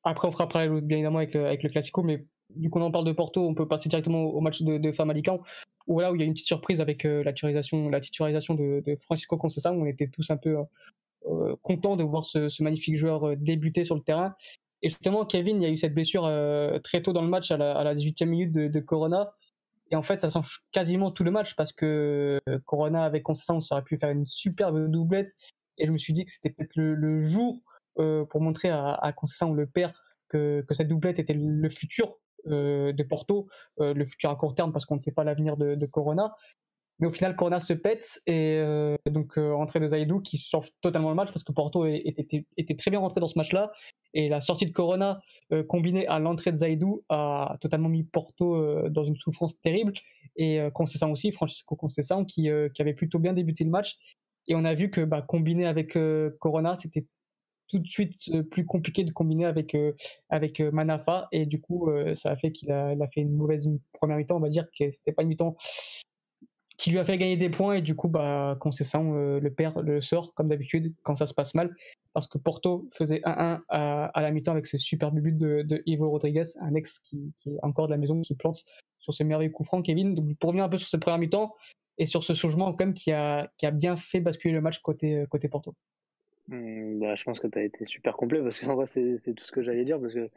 [0.04, 3.06] Après, on fera parler bien évidemment avec le, Classico, mais du coup, on en parle
[3.06, 5.42] de Porto, on peut passer directement au match de, de Famalicão
[5.88, 8.56] où là où il y a une petite surprise avec euh, la titularisation, la titularisation
[8.56, 10.64] de, Francisco Conceição, on était tous un peu euh,
[11.28, 14.36] euh, contents de voir ce, magnifique joueur débuter sur le terrain.
[14.86, 16.30] Et justement, Kevin, il y a eu cette blessure
[16.84, 19.34] très tôt dans le match, à la, 18e minute de, Corona.
[19.90, 23.84] Et en fait, ça change quasiment tout le match parce que Corona avec ça aurait
[23.84, 25.34] pu faire une superbe doublette.
[25.80, 27.60] Et je me suis dit que c'était peut-être le, jour
[27.96, 29.92] pour montrer à, à Conceição, le père,
[30.30, 33.48] que, cette doublette était le futur euh, de Porto,
[33.80, 36.34] euh, le futur à court terme parce qu'on ne sait pas l'avenir de, Corona.
[37.00, 41.10] Mais au final, Corona se pète et euh, donc entrée de Zaidou qui change totalement
[41.10, 43.72] le match parce que Porto était, était, très bien rentré dans ce match-là
[44.16, 45.22] Et la sortie de Corona,
[45.68, 49.94] combinée à l'entrée de Zaidou, a totalement mis Porto dans une souffrance terrible.
[50.38, 53.98] Et Concession aussi, Francisco Concession, qui, qui avait plutôt bien débuté le match.
[54.48, 55.98] Et on a vu que bah, combiné avec
[56.40, 57.06] Corona, c'était
[57.68, 59.76] tout de suite plus compliqué de combiner avec
[60.30, 64.18] avec Manafa et du coup ça a fait qu'il a, a, fait une mauvaise première
[64.18, 65.56] mi-temps on va dire que c'était pas une mi-temps
[66.78, 70.02] qui lui a fait gagner des points et du coup bah Concession le perd le
[70.02, 71.76] sort comme d'habitude quand ça se passe mal.
[72.14, 76.44] Parce que Porto faisait 1-1 à, la mi-temps avec ce superbe but de, Ivo Rodriguez
[76.60, 78.64] un ex qui, est encore de la maison qui plante
[79.00, 80.16] sur ce merveilleux coup franc Kevin.
[80.16, 81.54] Donc pour revenir un peu sur cette première mi-temps
[81.98, 84.80] et sur ce changement quand même qui a qui a bien fait basculer le match
[84.80, 85.76] côté côté Porto.
[86.48, 89.34] Mmh, bah, je pense que tu as été super complet parce qu'en vrai, c'est, c'est
[89.34, 90.30] tout ce que j'allais dire parce que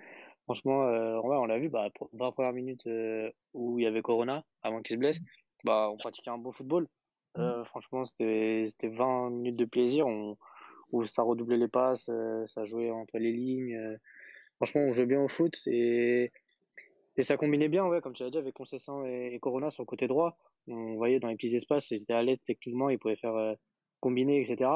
[0.44, 4.00] franchement, euh, on l'a vu, bah, pour 20 premières minutes euh, où il y avait
[4.00, 5.20] Corona avant qu'il se blesse,
[5.64, 6.88] bah, on pratiquait un beau football.
[7.36, 10.36] Euh, franchement, c'était, c'était 20 minutes de plaisir on,
[10.92, 13.76] où ça redoublait les passes, euh, ça jouait entre les lignes.
[13.76, 13.96] Euh.
[14.56, 16.32] franchement, on jouait bien au foot et,
[17.16, 19.86] et ça combinait bien, ouais, comme tu l'as dit, avec Concession et, Corona sur le
[19.86, 20.36] côté droit.
[20.68, 23.54] On voyait dans les petits espaces, ils étaient à l'aide techniquement, ils pouvaient faire
[24.00, 24.70] combiner, etc.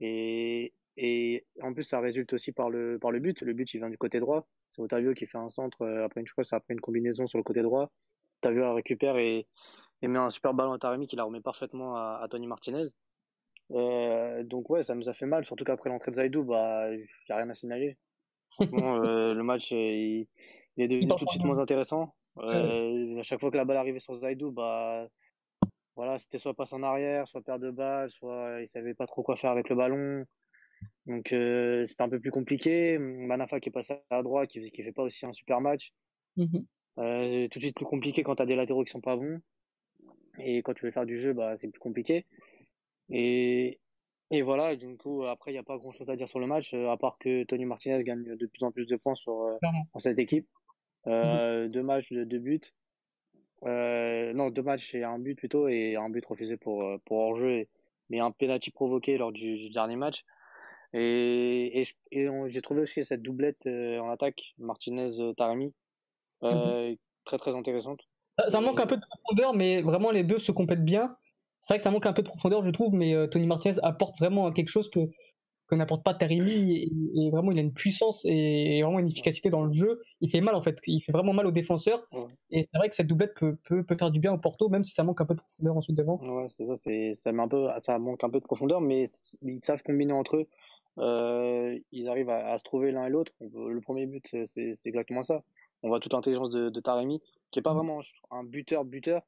[0.00, 3.42] Et, et en plus, ça résulte aussi par le, par le but.
[3.42, 4.46] Le but, il vient du côté droit.
[4.70, 7.44] C'est Otavio qui fait un centre après une, je crois, après une combinaison sur le
[7.44, 7.92] côté droit.
[8.42, 9.46] Otavio la récupère et,
[10.02, 12.84] et met un super ballon à Taremi qui la remet parfaitement à, à Tony Martinez.
[13.72, 16.98] Euh, donc ouais, ça nous a fait mal, surtout qu'après l'entrée de Zaidou, bah, il
[16.98, 17.96] n'y a rien à signaler.
[18.60, 20.28] bon, euh, le match, il,
[20.76, 22.14] il est devenu tout de suite moins intéressant.
[22.38, 25.08] Euh, à chaque fois que la balle arrivait sur Zaidou, bah,
[25.96, 29.22] voilà, c'était soit passe en arrière, soit perte de balle, soit il savait pas trop
[29.22, 30.24] quoi faire avec le ballon.
[31.06, 32.98] Donc c'était un peu plus compliqué.
[32.98, 35.92] Manafa qui est passé à droite, qui, qui fait pas aussi un super match.
[36.98, 39.40] Euh, tout de suite plus compliqué quand tu as des latéraux qui sont pas bons.
[40.38, 42.26] Et quand tu veux faire du jeu, bah c'est plus compliqué.
[43.10, 43.78] Et,
[44.30, 46.46] et voilà, du coup après il n'y a pas grand chose à dire sur le
[46.46, 49.42] match, euh, à part que Tony Martinez gagne de plus en plus de points sur
[49.42, 49.56] euh,
[49.98, 50.48] cette équipe.
[51.06, 52.60] Mmh euh, Deux matchs, de deux buts.
[53.64, 57.66] Euh, non, deux matchs et un but plutôt, et un but refusé pour, pour hors-jeu,
[58.10, 60.24] mais un penalty provoqué lors du, du dernier match.
[60.92, 65.72] Et, et, j'ai trouvé aussi cette doublette en attaque, Martinez-Taremi,
[66.42, 66.96] euh, mhm.
[67.24, 68.00] très très intéressante.
[68.48, 71.16] Ça, manque un peu de profondeur, mais vraiment les deux se complètent bien.
[71.60, 74.18] C'est vrai que ça manque un peu de profondeur, je trouve, mais Tony Martinez apporte
[74.18, 75.08] vraiment quelque chose que
[75.66, 79.64] que n'apporte pas Tarimi et, vraiment il a une puissance et, vraiment une efficacité dans
[79.64, 80.00] le jeu.
[80.20, 82.06] Il fait mal en fait, il fait vraiment mal aux défenseurs
[82.50, 84.84] et c'est vrai que cette doublette peut, peut, peut, faire du bien au Porto même
[84.84, 86.18] si ça manque un peu de profondeur ensuite devant.
[86.22, 89.04] Ouais, c'est ça, c'est ça, un peu, ça manque un peu de profondeur mais
[89.42, 90.46] ils savent combiner entre eux.
[90.98, 93.32] Euh, ils arrivent à, se trouver l'un et l'autre.
[93.40, 95.42] Le premier but, c'est exactement ça.
[95.82, 97.76] On voit toute l'intelligence de, de Taremi, qui est pas mmh.
[97.76, 99.22] vraiment un buteur buteur,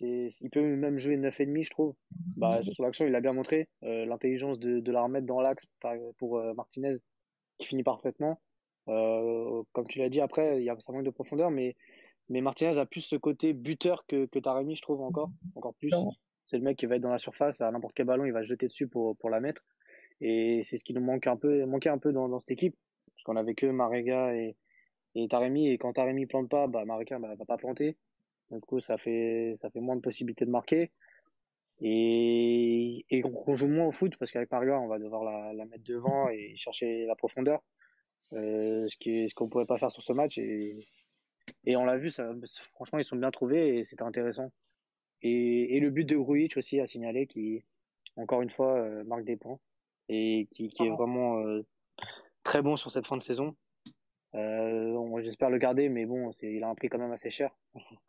[0.00, 1.94] il peut même jouer 9,5 je trouve.
[2.36, 2.62] Bah, mmh.
[2.62, 5.66] sur l'action, il a bien montré euh, l'intelligence de, de la remettre dans l'axe
[6.18, 6.96] pour euh, Martinez,
[7.58, 8.40] qui finit parfaitement.
[8.88, 11.76] Euh, comme tu l'as dit, après, il y a ça manque de profondeur, mais,
[12.28, 15.92] mais Martinez a plus ce côté buteur que, que Taremi, je trouve encore, encore plus.
[16.44, 18.42] C'est le mec qui va être dans la surface, à n'importe quel ballon, il va
[18.42, 19.62] se jeter dessus pour, pour la mettre.
[20.20, 22.74] Et c'est ce qui nous manque un peu, manquait un peu dans, dans cette équipe.
[23.14, 24.56] Parce qu'on avait que Marega et,
[25.24, 27.96] et Taremi, et quand Taremi plante pas, bah, Marega bah, va pas planter.
[28.50, 30.90] Du coup, ça fait, ça fait moins de possibilités de marquer.
[31.80, 35.64] Et, et on joue moins au foot parce qu'avec Mario, on va devoir la, la,
[35.66, 37.62] mettre devant et chercher la profondeur.
[38.34, 40.38] Euh, ce qui ce qu'on pouvait pas faire sur ce match.
[40.38, 40.76] Et,
[41.64, 42.30] et on l'a vu, ça,
[42.74, 44.50] franchement, ils sont bien trouvés et c'était intéressant.
[45.22, 47.64] Et, et le but de Grujic aussi à signaler qui,
[48.16, 49.58] encore une fois, euh, marque des points
[50.08, 51.62] et qui, qui est vraiment euh,
[52.42, 53.54] très bon sur cette fin de saison.
[54.34, 57.50] Euh, J'espère le garder, mais bon, il a un prix quand même assez cher.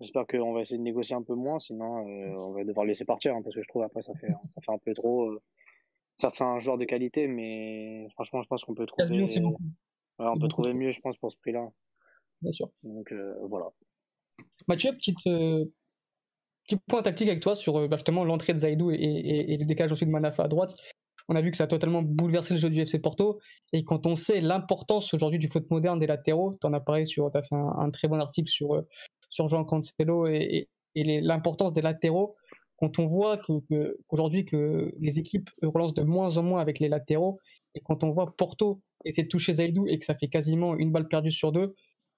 [0.00, 2.90] J'espère qu'on va essayer de négocier un peu moins, sinon euh, on va devoir le
[2.90, 5.26] laisser partir, hein, parce que je trouve après ça fait ça fait un peu trop.
[5.26, 5.42] Euh...
[6.16, 9.26] Ça c'est un joueur de qualité, mais franchement je pense qu'on peut trouver.
[10.18, 11.68] on peut trouver mieux, je pense, pour ce prix-là.
[12.40, 12.70] Bien sûr.
[12.82, 13.66] Donc euh, voilà.
[14.68, 19.52] Mathieu, petite petit point tactique avec toi sur bah, justement l'entrée de Zaidou et, et,
[19.52, 20.76] et, le décalage aussi de Manafa à droite.
[21.30, 23.38] On a vu que ça a totalement bouleversé le jeu du FC Porto.
[23.72, 27.06] Et quand on sait l'importance aujourd'hui du foot moderne des latéraux, tu en as parlé
[27.06, 28.82] sur, tu as fait un, très bon article sur,
[29.30, 32.34] sur Jean Cancelo et, l'importance des latéraux.
[32.78, 37.38] Quand on voit qu'aujourd'hui que, les équipes relancent de moins en moins avec les latéraux,
[37.76, 40.90] et quand on voit Porto essayer de toucher Zaidou et que ça fait quasiment une
[40.90, 41.76] balle perdue sur deux,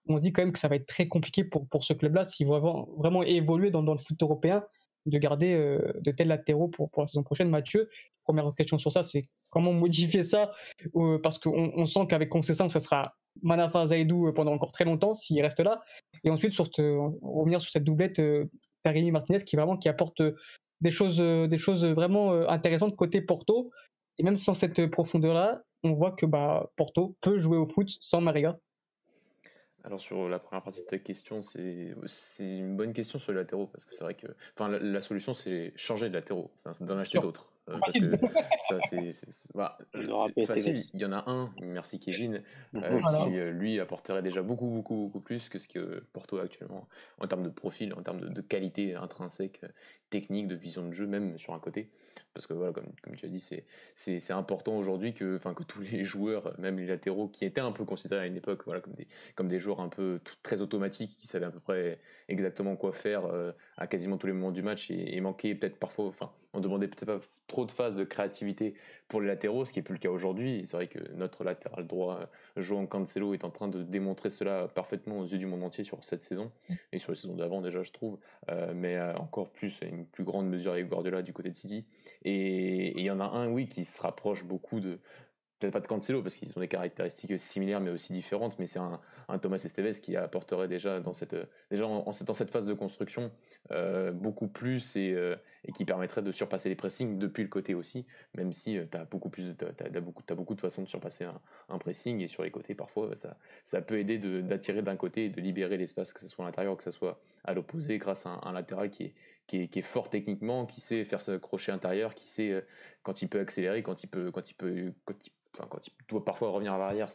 [0.09, 2.25] on se dit quand même que ça va être très compliqué pour, pour ce club-là
[2.25, 4.64] s'il veut vraiment, vraiment évoluer dans, dans, le foot européen
[5.07, 7.51] de garder euh, de tels latéraux pour, pour la saison prochaine.
[7.51, 7.88] Mathieu,
[8.24, 10.52] première question sur ça, c'est comment modifier ça
[10.96, 14.85] euh, Parce qu'on on sent qu'avec Concession, ça sera Manafa Zaidou euh, pendant encore très
[14.85, 15.80] longtemps s'il reste là.
[16.24, 16.68] Et ensuite, sur
[17.22, 18.44] revenir sur cette doublette euh,
[18.85, 20.35] Martinez qui vraiment qui apporte euh,
[20.80, 23.70] des choses, des choses vraiment intéressantes côté Porto.
[24.18, 28.20] Et même sans cette profondeur-là, on voit que bah, Porto peut jouer au foot sans
[28.20, 28.58] Mariga.
[29.85, 31.95] Alors sur la première partie de ta question, c'est
[32.40, 35.73] une bonne question sur les latéraux, parce que c'est vrai que enfin, la, solution c'est
[35.77, 37.53] changer de latéraux, d'en acheter d'autres.
[37.68, 38.16] Euh, parce que
[38.68, 39.11] ça, c'est.
[39.55, 39.79] Bah,
[40.47, 42.42] facile, il y en a un, merci Kevin,
[42.75, 46.42] euh, qui euh, lui apporterait déjà beaucoup, beaucoup, beaucoup plus que ce que Porto a
[46.42, 46.88] actuellement
[47.21, 49.61] en termes de profil, en termes de, de qualité intrinsèque,
[50.11, 51.88] technique, de vision de jeu, même sur un côté.
[52.35, 53.45] Parce que voilà, comme, tu as dit,
[53.95, 57.85] c'est important aujourd'hui que, que tous les joueurs, même les latéraux, qui étaient un peu
[57.85, 61.27] considérés à une époque voilà, comme, des, comme des joueurs un peu très automatiques, qui
[61.27, 63.25] savaient à peu près exactement quoi faire
[63.77, 66.88] à quasiment tous les moments du match et, et manquaient peut-être parfois, enfin, on demandait
[66.88, 68.74] peut-être pas trop de phases de créativité
[69.08, 70.62] pour les latéraux, ce qui n'est plus le cas aujourd'hui.
[70.64, 72.20] C'est vrai que notre latéral droit,
[72.56, 76.02] João Cancelo, est en train de démontrer cela parfaitement aux yeux du monde entier sur
[76.04, 76.50] cette saison
[76.92, 78.18] et sur les saisons d'avant déjà, je trouve,
[78.50, 81.86] euh, mais euh, encore plus une plus grande mesure avec Guardiola du côté de City.
[82.24, 84.98] Et il y en a un, oui, qui se rapproche beaucoup de,
[85.62, 88.79] peut-être pas de Cancelo parce qu'ils ont des caractéristiques similaires mais aussi différentes, mais c'est
[88.79, 89.01] un,
[89.40, 91.37] Thomas Esteves qui apporterait déjà dans cette,
[91.70, 93.31] déjà en, dans cette phase de construction
[93.70, 97.75] euh, beaucoup plus et, euh, et, qui permettrait de surpasser les pressings depuis le côté
[97.75, 100.88] aussi, même si euh, tu as beaucoup plus as, beaucoup, as beaucoup de façons de
[100.88, 101.25] surpasser
[101.68, 105.29] un, pressing et sur les côtés parfois ça, ça peut aider d'attirer d'un côté et
[105.31, 108.40] de libérer l'espace que ce soit à l'intérieur que ce soit à l'opposé grâce à
[108.42, 109.05] un, latéral qui
[109.48, 112.64] est, qui est, fort techniquement, qui sait faire ce crochet intérieur, qui sait
[113.02, 114.92] quand il peut accélérer, quand il peut, quand il peut,
[115.52, 117.11] quand il doit parfois revenir l'arrière,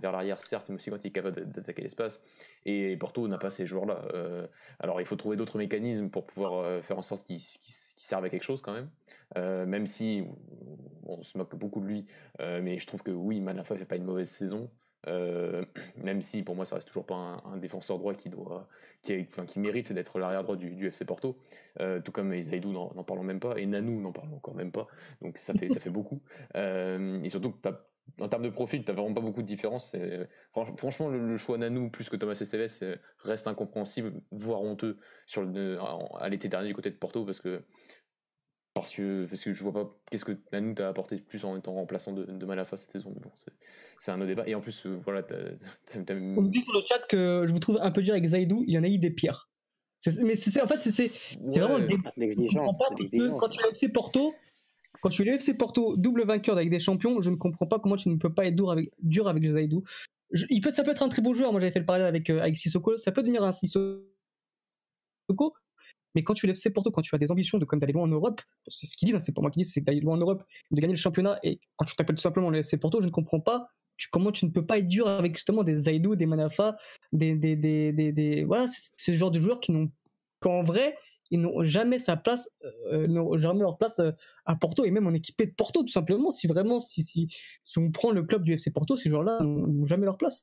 [0.00, 2.22] vers l'arrière, certes, mais aussi quand il est capable d'attaquer l'espace.
[2.64, 4.04] Et Porto n'a pas ces joueurs-là.
[4.14, 4.46] Euh,
[4.78, 8.30] alors il faut trouver d'autres mécanismes pour pouvoir euh, faire en sorte qu'ils servent à
[8.30, 8.90] quelque chose quand même.
[9.36, 10.24] Euh, même si
[11.04, 12.06] on se moque beaucoup de lui,
[12.38, 14.70] mais je trouve que oui, Manafa fait pas une mauvaise saison.
[15.96, 18.68] même si pour moi ça reste toujours pas un, défenseur droit qui doit
[19.02, 21.38] qui, enfin, qui mérite d'être l'arrière droit du, FC Porto.
[22.04, 24.88] Tout comme Zaidou n'en parlons même pas et Nanou n'en parlons encore même pas.
[25.22, 26.20] Donc ça fait ça fait beaucoup.
[26.54, 27.54] Et surtout
[28.18, 29.96] en termes de profil, tu n'as vraiment pas beaucoup de différence.
[30.76, 34.98] Franchement, le, choix Nanou plus que Thomas Esteves reste incompréhensible, voire honteux
[36.18, 37.62] à l'été dernier du côté de Porto parce que
[38.74, 41.74] parce que, parce que je vois pas qu'est-ce que Nanou t'a apporté plus en étant
[41.74, 43.10] remplaçant de, de Malafa cette saison.
[43.10, 43.30] bon,
[43.98, 44.46] c'est un autre débat.
[44.46, 45.26] Et en plus, euh, voilà,
[45.94, 48.64] On me dit sur le chat que je vous trouve un peu dur avec Zaidou,
[48.66, 49.50] il y en a eu des pires.
[50.22, 51.12] Mais c'est en fait, c'est
[51.58, 52.10] vraiment le débat.
[52.16, 52.82] L'exigence.
[53.38, 54.34] Quand tu as FC Porto,
[55.02, 57.80] quand tu es le FC Porto double vainqueur avec des champions, je ne comprends pas
[57.80, 59.82] comment tu ne peux pas être dur avec, dur avec Zaidou.
[60.48, 61.52] il peut, ça peut être un très beau joueur.
[61.52, 62.96] Moi, j'avais fait le parallèle avec, euh, avec Sissoko.
[62.96, 64.04] Ça peut devenir un Sissoko.
[66.14, 68.04] Mais quand tu es FC Porto, quand tu as des ambitions de comme d'aller loin
[68.04, 70.14] en Europe, c'est ce qu'ils disent, hein, c'est pas moi qui dis, c'est d'aller loin
[70.14, 71.38] en Europe, de gagner le championnat.
[71.42, 73.68] Et quand tu t'appelles tout simplement le FC Porto, je ne comprends pas
[74.10, 76.76] comment tu ne peux pas être dur avec justement des Zaidou, des Manafa,
[77.12, 79.90] des, des, des, des, voilà, ce genre de joueurs qui n'ont
[80.40, 80.96] qu'en vrai,
[81.30, 82.50] ils n'ont jamais sa place,
[82.92, 84.10] euh, n'ont jamais leur place euh,
[84.46, 86.30] à Porto et même en équipé de Porto tout simplement.
[86.30, 87.28] Si vraiment, si, si,
[87.62, 90.42] si on prend le club du FC Porto, ces joueurs-là n'ont jamais leur place.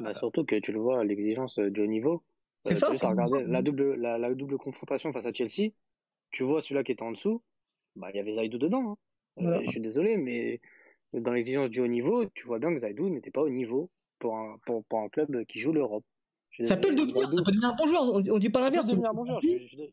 [0.00, 2.22] Bah, surtout que tu le vois, l'exigence du haut niveau.
[2.64, 3.14] C'est euh, ça.
[3.46, 5.72] la double, la, double confrontation face à Chelsea.
[6.30, 7.42] Tu vois celui-là qui est en dessous,
[7.94, 8.98] bah il y avait Zaidou dedans.
[9.36, 9.60] Hein.
[9.64, 10.60] je suis désolé, mais
[11.12, 14.36] dans l'exigence du haut niveau, tu vois bien que Zaidou n'était pas au niveau pour
[14.36, 16.04] un, pour, pour un club qui joue l'Europe.
[16.62, 18.14] Ça peut le devenir, ça peut devenir un bon joueur.
[18.32, 18.92] On, dit pas l'inverse.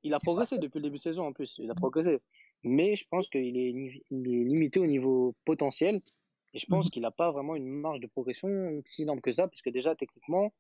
[0.03, 1.55] Il a progressé depuis le début de saison en plus.
[1.57, 2.19] Il a progressé.
[2.63, 5.95] Mais je pense qu'il est, limité au niveau potentiel.
[6.53, 6.91] Et je pense mhm.
[6.91, 10.53] qu'il n'a pas vraiment une marge de progression si énorme que ça, puisque déjà techniquement,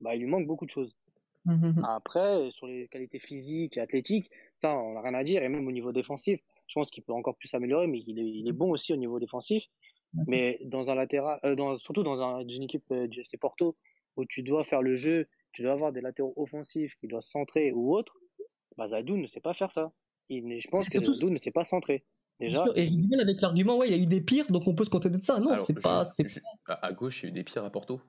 [0.00, 0.96] bah, il lui manque beaucoup de choses.
[1.44, 1.84] Mhm, mhm.
[1.84, 5.42] Après, sur les qualités physiques et athlétiques, ça, on n'a rien à dire.
[5.42, 8.52] Et même au niveau défensif, je pense qu'il peut encore plus s'améliorer, mais il est,
[8.52, 9.64] bon aussi au niveau défensif.
[10.26, 13.76] Mais dans un latéral, euh, dans, surtout dans un, une équipe euh, du FC Porto,
[14.16, 17.72] où tu dois faire le jeu, tu dois avoir des latéraux offensifs qui doivent centrer
[17.72, 18.18] ou autre,
[18.76, 19.92] bah Zadou ne sait pas faire ça.
[20.30, 22.04] Il, je pense que Zadou ne sait pas centrer.
[22.40, 22.64] Déjà.
[22.76, 24.84] Et je dis avec l'argument, ouais, il y a eu des pires, donc on peut
[24.84, 25.40] se contenter de ça.
[25.40, 26.04] Non, c'est pas.
[26.68, 28.00] à gauche, il y a eu des pires à Porto.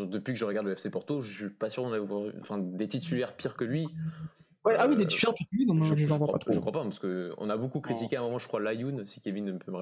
[0.00, 2.88] Depuis que je regarde le FC Porto, je suis pas sûr d'en avoir enfin, des
[2.88, 3.88] titulaires pires que lui
[4.78, 7.80] ah oui, des t-shirts non, je, je, crois, je, crois, pas, parce qu'on a beaucoup
[7.80, 9.72] critiqué à un moment, je crois, Layoun, si Kevin peut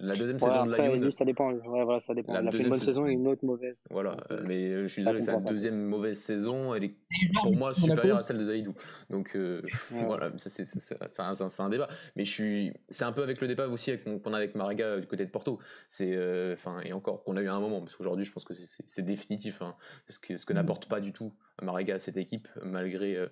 [0.00, 1.10] La deuxième saison de Layoun.
[1.10, 2.34] Ça dépend, ouais, voilà, ça dépend.
[2.34, 3.76] La il a fait une bonne saison et une autre mauvaise.
[3.90, 6.94] Voilà, mais euh, je suis désolé, sa deuxième mauvaise saison, elle est
[7.34, 8.74] pour moi supérieure à celle de Zaidou.
[9.10, 11.88] Donc euh, voilà, ça c'est un, débat.
[12.16, 13.92] Mais je suis, c'est un peu avec le débat aussi
[14.22, 15.58] qu'on a avec Maraga du côté de Porto.
[15.88, 18.54] C'est, euh, enfin, et encore qu'on a eu un moment, parce qu'aujourd'hui, je pense que
[18.54, 19.74] c'est définitif, hein,
[20.08, 20.56] ce que, ce que mm.
[20.56, 23.28] n'apporte pas du tout Mariga à cette équipe, malgré, euh,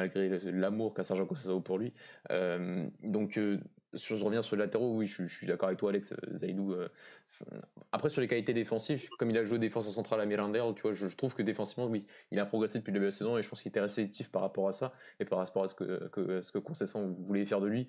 [0.00, 1.92] malgré l'amour qu'a Sergio Conceição pour lui.
[2.30, 3.58] Euh, donc, euh,
[3.94, 6.14] sur, je reviens sur les latéraux, oui, je, suis d'accord avec toi, Alex.
[6.34, 6.76] Zaidou.
[7.90, 10.82] après, sur les qualités défensives, comme il a joué défense en centrale à Mirandel, tu
[10.82, 13.36] vois, je, trouve que défensivement, oui, il a progressé depuis le début de la saison
[13.36, 15.74] et je pense qu'il était réceptif par rapport à ça et par rapport à ce
[15.74, 17.88] que, que voulait faire de lui.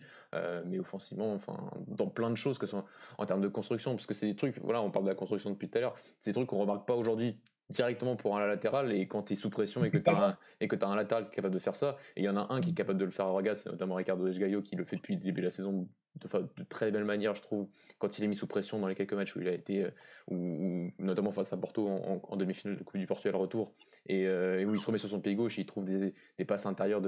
[0.65, 2.85] mais offensivement, enfin, dans plein de choses, que ce soit
[3.19, 5.51] en termes de construction, parce que c'est des trucs, voilà, on parle de la construction
[5.51, 7.37] depuis tout à l'heure, c'est des trucs qu'on remarque pas aujourd'hui
[7.71, 10.37] directement pour un latéral et quand tu es sous pression et que tu as, un,
[10.59, 12.37] et que as un latéral qui est capable de faire ça, et il y en
[12.37, 14.83] a un qui est capable de le faire à Vargas, notamment Ricardo Esgaio qui le
[14.83, 18.17] fait depuis le début de la saison de, de, très belle manière, je trouve, quand
[18.17, 19.87] il est mis sous pression dans les quelques matchs où il a été,
[20.31, 23.73] notamment face à Porto en, demi-finale de Coupe du Portugal retour,
[24.09, 26.13] euh, et, où il se remet sur son pied gauche, et il trouve des,
[26.45, 27.01] passes intérieures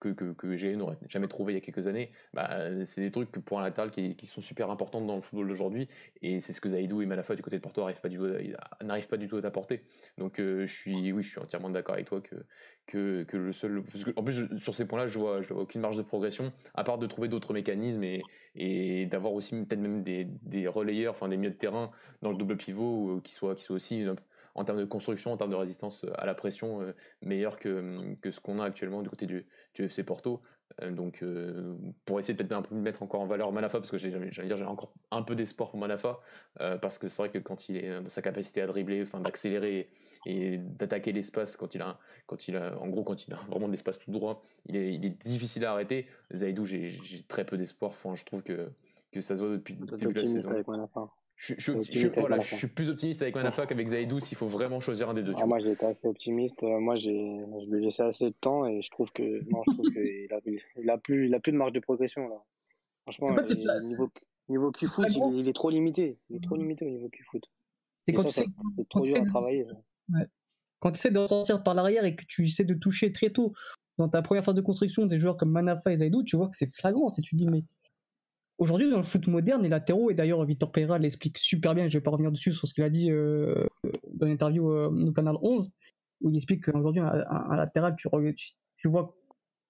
[0.00, 2.10] que, que, que n'aurait jamais trouvé il y a quelques années.
[2.32, 2.50] Bah,
[2.84, 5.88] c'est des trucs pour un latéral qui, qui, sont super importants dans le football d'aujourd'hui,
[6.22, 9.08] et c'est ce que Zaidou et Malafa du côté de Porto n'arrivent pas, du tout,
[9.08, 9.82] pas du tout à t'apporter.
[10.18, 12.36] Donc euh, je suis, oui, je suis entièrement d'accord avec toi que,
[12.86, 13.82] que, que le seul.
[14.16, 17.06] en plus, sur ces points-là, je vois, vois aucune marge de progression, à part de
[17.06, 18.22] trouver d'autres mécanismes et,
[18.56, 21.90] et d'avoir aussi peut-être même des, des, relayeurs, enfin des milieux de terrain
[22.22, 24.06] dans le double pivot qui soient, qui soient aussi
[24.54, 28.30] en termes de construction, en termes de résistance à la pression, euh, meilleur que, que
[28.30, 30.42] ce qu'on a actuellement du côté du, du FC Porto.
[30.80, 33.98] Euh, donc, euh, pour essayer peut-être un peu mettre encore en valeur Manafa, parce que
[33.98, 36.20] j'ai dire j'ai encore un peu d'espoir pour Manafa,
[36.80, 39.90] parce que c'est vrai que quand il est dans sa capacité à dribbler, enfin d'accélérer
[40.26, 43.66] et d'attaquer l'espace quand il a quand il a en gros quand il a vraiment
[43.66, 46.06] de l'espace tout droit il est, il est difficile à arrêter.
[46.32, 46.98] Zaidou j'ai
[47.28, 47.90] très peu d'espoir.
[47.90, 48.70] Enfin je trouve que
[49.12, 50.50] que ça se voit depuis le début de la saison
[51.36, 55.14] je, je, je, suis plus optimiste avec Manafa qu'avec Zaidou s'il faut vraiment choisir un
[55.14, 55.34] des deux.
[55.36, 56.62] Ah, moi été assez optimiste.
[56.62, 59.62] Euh, moi j'ai je lui ai laissé assez de temps et je trouve que non,
[59.66, 60.40] je trouve qu'il a,
[60.76, 62.36] il a plus il a plus de marge de progression là.
[63.02, 64.08] Franchement, en fait, niveau,
[64.48, 66.18] niveau Q-foot, il, il, est trop limité.
[66.30, 67.42] Il est trop limité au niveau Q-foot.
[67.96, 69.64] C'est quand tu c'est trop dur à travailler.
[70.80, 73.52] Quand tu essaies de ressortir par l'arrière et que tu essaies de toucher très tôt
[73.98, 76.56] dans ta première phase de construction des joueurs comme Manafa et Zaidou, tu vois que
[76.56, 77.08] c'est flagrant.
[77.08, 77.64] Si tu dis, mais
[78.58, 81.98] aujourd'hui, dans le foot moderne, les latéraux, et d'ailleurs, Victor Pereira l'explique super bien, je
[81.98, 83.66] vais pas revenir dessus sur ce qu'il a dit euh,
[84.12, 85.70] dans l'interview euh, au Canal 11,
[86.22, 88.08] où il explique qu'aujourd'hui, un, latéral, tu,
[88.88, 89.16] vois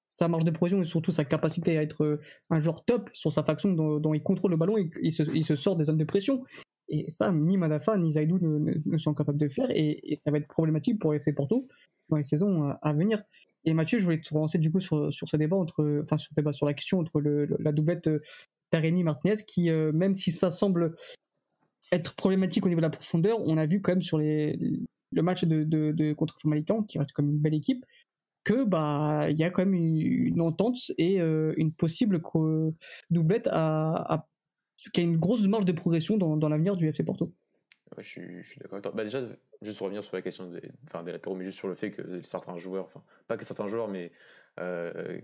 [0.08, 2.20] sa marge de progression et surtout sa capacité à être euh,
[2.50, 5.76] un joueur top sur sa façon dont, il contrôle le ballon et il se, sort
[5.76, 6.44] des zones de pression.
[6.88, 10.48] Et ça, ni Madafa ni Zaidou ne, sont capables de faire, et, ça va être
[10.48, 11.66] problématique pour FC Porto
[12.10, 13.22] dans les saisons à venir.
[13.64, 16.74] Et Mathieu, je voulais te relancer du coup sur, ce débat entre, enfin sur, la
[16.74, 18.10] question entre la doublette
[18.74, 20.96] Taremi Martinez, qui euh, même si ça semble
[21.92, 25.44] être problématique au niveau de la profondeur, on a vu quand même sur le match
[25.44, 27.86] de, de, contre Famalicão, qui reste comme une belle équipe,
[28.42, 32.20] que bah il y a quand même une, entente et euh, une possible
[33.10, 34.26] doublette à, à
[34.92, 37.32] qui a une grosse marge de progression dans, l'avenir du FC Porto.
[37.96, 38.92] je suis, d'accord.
[38.92, 39.22] Bah déjà,
[39.62, 42.22] juste revenir sur la question des, enfin, des latéraux, mais juste sur le fait que
[42.22, 44.10] certains joueurs, enfin, pas que certains joueurs, mais
[44.60, 45.20] euh,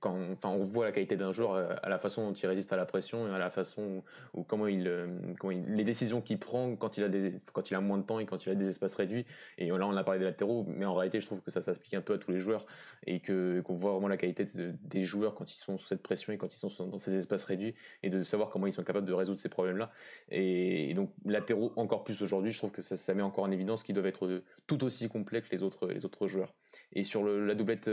[0.00, 2.72] quand, enfin, on voit la qualité d'un joueur euh, à la façon dont il résiste
[2.72, 4.02] à la pression à la façon
[4.34, 7.74] où, comment, il, euh, comment les décisions qu'il prend quand il a des, quand il
[7.74, 9.26] a moins de temps et quand il a des espaces réduits.
[9.58, 11.94] Et là, on a parlé des latéraux, mais en réalité, je trouve que ça s'applique
[11.94, 12.66] un peu à tous les joueurs
[13.06, 16.32] et que qu'on voit vraiment la qualité des joueurs quand ils sont sous cette pression
[16.32, 19.06] et quand ils sont dans ces espaces réduits et de savoir comment ils sont capables
[19.06, 19.90] de résoudre ces problèmes-là.
[20.30, 23.94] Et, donc, latéraux encore plus aujourd'hui, je trouve que ça, met encore en évidence qu'ils
[23.94, 26.54] doivent être tout aussi complets que les autres, les autres joueurs.
[26.92, 27.90] Et sur la doublette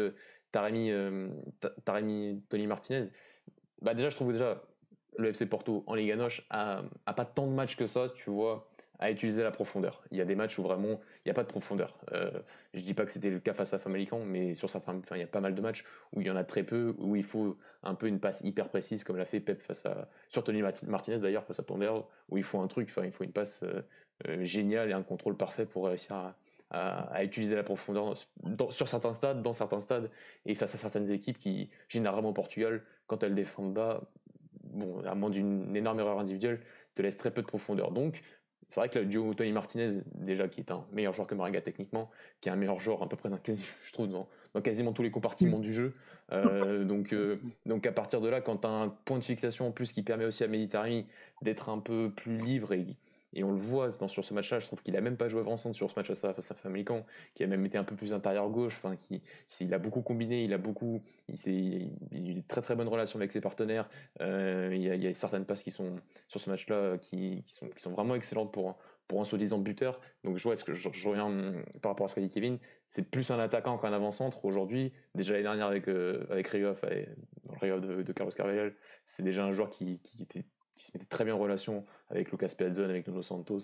[0.51, 1.29] Taremi, euh,
[1.85, 3.09] Taremi Tony Martinez,
[3.81, 4.61] bah déjà, je trouve déjà,
[5.17, 8.69] le FC Porto en Liga Noche a, pas tant de matchs que ça, tu vois,
[8.99, 10.03] à utiliser la profondeur.
[10.11, 11.97] Il y a des matchs où vraiment il n'y a pas de profondeur.
[12.11, 12.31] Euh,
[12.73, 15.19] je dis pas que c'était le cas face à Famalicão, mais sur certains, enfin, il
[15.19, 17.23] y a pas mal de matchs où il y en a très peu, où il
[17.23, 20.61] faut un peu une passe hyper précise, comme l'a fait Pep face à, sur Tony
[20.61, 21.91] Martinez d'ailleurs, face à Ponder,
[22.29, 23.81] où il faut un truc, enfin, il faut une passe euh,
[24.27, 26.35] euh, géniale et un contrôle parfait pour réussir à,
[26.71, 28.15] à, utiliser la profondeur
[28.69, 30.09] sur certains stades, dans certains stades,
[30.45, 34.01] et face à certaines équipes qui, généralement Portugal, quand elles défendent bas,
[34.63, 36.61] bon, à moins d'une énorme erreur individuelle,
[36.95, 37.91] te laisse très peu de profondeur.
[37.91, 38.21] Donc,
[38.67, 41.59] c'est vrai que le duo Tony Martinez, déjà, qui est un meilleur joueur que Mariga
[41.59, 43.39] techniquement, qui est un meilleur joueur à peu près dans,
[44.61, 45.95] quasiment tous les compartiments du jeu.
[46.31, 49.67] Euh, donc, euh, donc, à partir de là, quand tu as un point de fixation
[49.67, 51.07] en plus qui permet aussi à Méditerranée
[51.41, 52.85] d'être un peu plus libre et
[53.33, 55.75] et on le voit sur ce match-là, je trouve qu'il a même pas joué avant-centre
[55.75, 57.03] sur ce match face à, Famicom,
[57.35, 59.21] qui a même été un peu plus intérieur gauche, enfin, qui,
[59.59, 61.35] il a beaucoup combiné, il a beaucoup, il,
[62.11, 63.87] il, a une très très bonne relation avec ses partenaires.
[64.21, 65.95] Euh, il, y a, certaines passes qui sont
[66.27, 70.01] sur ce match-là qui, sont, vraiment excellentes pour, pour un soi-disant buteur.
[70.23, 72.57] Donc je vois, est-ce que je, reviens hum, par rapport à ce qu'a dit Kevin,
[72.87, 74.91] c'est plus un attaquant qu'un avant-centre aujourd'hui.
[75.13, 78.73] Déjà l'année dernière avec, euh, avec Rioff, dans le Rioff de, Carlos Carvalhal,
[79.05, 80.45] c'est déjà un joueur qui était
[80.75, 83.59] qui se mettait très bien en relation avec Lucas Piazzone, avec Nuno Santos,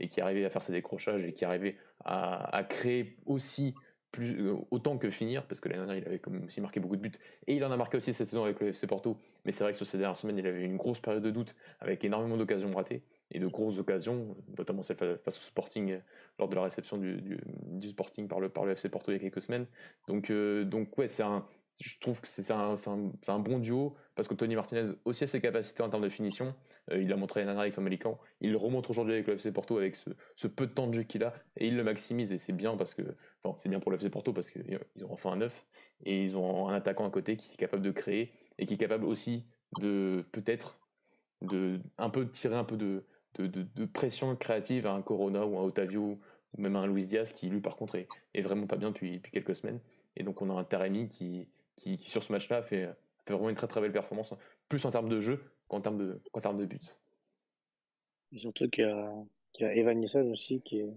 [0.00, 3.74] et, qui arrivait à faire ses décrochages et qui arrivait à, créer aussi
[4.12, 7.02] plus, euh, autant que finir, parce que l'année dernière, il avait aussi marqué beaucoup de
[7.02, 9.64] buts, et il en a marqué aussi cette saison avec le FC Porto, mais c'est
[9.64, 12.36] vrai que sur ces dernières semaines, il avait une grosse période de doute, avec énormément
[12.36, 15.98] d'occasions ratées, et de grosses occasions, notamment celle face au Sporting euh,
[16.38, 19.18] lors de la réception du, du, Sporting par le, par le FC Porto il y
[19.18, 19.66] a quelques semaines.
[20.06, 21.46] Donc, euh, donc ouais, c'est un,
[21.80, 25.82] je trouve que c'est un, bon duo parce que Tony Martinez aussi a ses capacités
[25.82, 26.54] en termes de finition.
[26.90, 28.18] Euh, il a montré l'année avec Famalicão.
[28.40, 31.02] Il le remonte aujourd'hui avec le FC Porto avec ce, peu de temps de jeu
[31.04, 33.02] qu'il a et il le maximise et c'est bien parce que
[33.44, 35.64] enfin, c'est bien pour le FC Porto parce qu'ils ont enfin un neuf
[36.04, 38.78] et ils ont un attaquant à côté qui est capable de créer et qui est
[38.78, 39.44] capable aussi
[39.80, 40.80] de peut-être
[41.42, 43.04] de un peu tirer un peu de,
[43.92, 46.18] pression créative à un Corona ou un Otavio
[46.56, 49.54] ou même un Luis Diaz qui lui par contre est, vraiment pas bien depuis quelques
[49.54, 49.78] semaines.
[50.16, 51.48] Et donc on a un Taremi qui,
[51.78, 52.90] qui, sur ce match-là fait,
[53.24, 54.34] fait, vraiment une très très belle performance,
[54.68, 56.80] plus en termes de jeu qu'en termes de, qu'en termes de buts.
[58.36, 59.12] surtout qu'il y a,
[59.60, 60.92] y a Evan Nissan aussi qui est,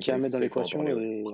[0.00, 1.24] qui à mettre dans l'équation et,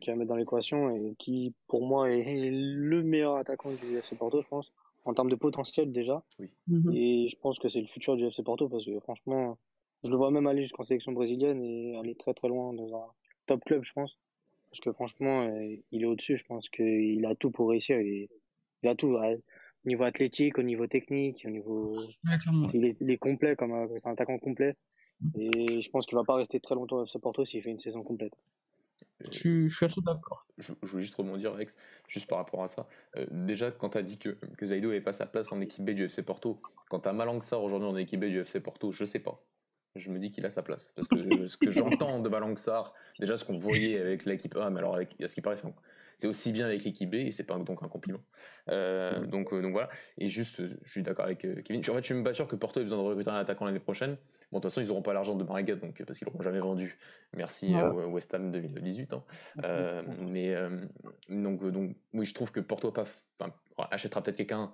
[0.00, 4.16] qui à mettre dans l'équation et qui pour moi est le meilleur attaquant du FC
[4.16, 4.72] Porto je pense
[5.04, 6.50] en termes de potentiel déjà oui.
[6.68, 6.92] Mhm.
[6.94, 9.58] et je pense que c'est le futur du FC Porto parce que franchement
[10.02, 13.06] je le vois même aller jusqu'en sélection brésilienne et aller très très loin dans un
[13.46, 14.18] top club je pense
[14.74, 16.36] parce que franchement, euh, il est au-dessus.
[16.36, 18.00] Je pense qu'il a tout pour réussir.
[18.00, 18.28] Il,
[18.88, 19.12] a tout.
[19.14, 21.96] Au niveau athlétique, au niveau technique, au niveau.
[22.72, 24.74] il, est, complet, comme c'est un attaquant complet.
[25.20, 25.40] Mm.
[25.40, 27.78] Et je pense qu'il va pas rester très longtemps à FC Porto s'il fait une
[27.78, 28.32] saison complète.
[29.30, 30.44] Je, suis assez d'accord.
[30.58, 31.76] Je, voulais juste rebondir, Rex,
[32.08, 32.88] juste par rapport à ça.
[33.16, 35.84] Euh, déjà, quand tu as dit que, que Zaido n'avait pas sa place en équipe
[35.84, 36.60] B du FC Porto,
[36.90, 39.40] quand tu as Malang aujourd'hui en équipe B du FC Porto, je sais pas
[39.96, 40.92] je me dis qu'il a sa place.
[40.96, 44.78] Parce que ce que j'entends de Balanxar, déjà ce qu'on voyait avec l'équipe A, mais
[44.78, 45.56] alors avec, à ce qui paraît,
[46.16, 48.20] c'est aussi bien avec l'équipe B et c'est pas donc un compliment.
[48.70, 49.88] Euh, donc, euh, donc voilà.
[50.18, 51.80] Et juste, je suis d'accord avec euh, Kevin.
[51.80, 53.64] En fait, je suis même pas sûr que Porto ait besoin de recruter un attaquant
[53.64, 54.16] l'année prochaine.
[54.52, 56.60] Bon, de toute façon, ils n'auront pas l'argent de Mariga, donc parce qu'ils l'auront jamais
[56.60, 56.96] vendu.
[57.36, 59.12] Merci au West Ham 2018.
[59.14, 60.04] Hein.
[60.20, 60.54] mais
[61.28, 63.04] donc, donc, oui, je trouve que Porto pas,
[63.90, 64.72] achètera peut-être quelqu'un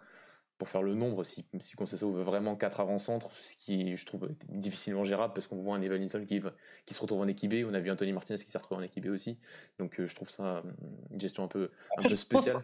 [0.61, 4.29] pour faire le nombre, si, si Conceição veut vraiment 4 avant-centres, ce qui je trouve
[4.51, 6.39] difficilement gérable parce qu'on voit un Evan Nilsson qui,
[6.85, 8.85] qui se retrouve en équipe B, on a vu Anthony Martinez qui s'est retrouvé en
[8.85, 9.39] équipe B aussi,
[9.79, 10.63] donc euh, je trouve ça euh,
[11.13, 12.63] une gestion un peu, un peu spéciale.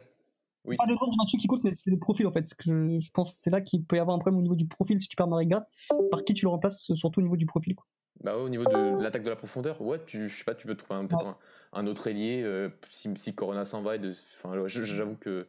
[0.67, 0.77] Oui.
[0.77, 2.43] Pas le nom Mathieu qui compte, mais c'est le profil en fait.
[2.43, 4.67] Que je, je pense c'est là qu'il peut y avoir un problème au niveau du
[4.67, 5.67] profil si tu perds Mariga.
[6.11, 7.87] Par qui tu le remplaces, surtout au niveau du profil quoi.
[8.23, 10.75] Bah au niveau de, l'attaque de la profondeur, ouais, tu, je sais pas, tu peux
[10.75, 11.39] trouver peut-être
[11.73, 13.97] un, autre ailier euh, si, si, Corona s'en va.
[14.43, 15.47] Enfin, j'avoue que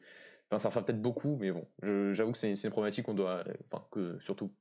[0.50, 3.86] Enfin, ça fera peut-être beaucoup, mais bon, j'avoue que c'est une problématique qu'on doit, enfin,
[3.92, 4.52] que surtout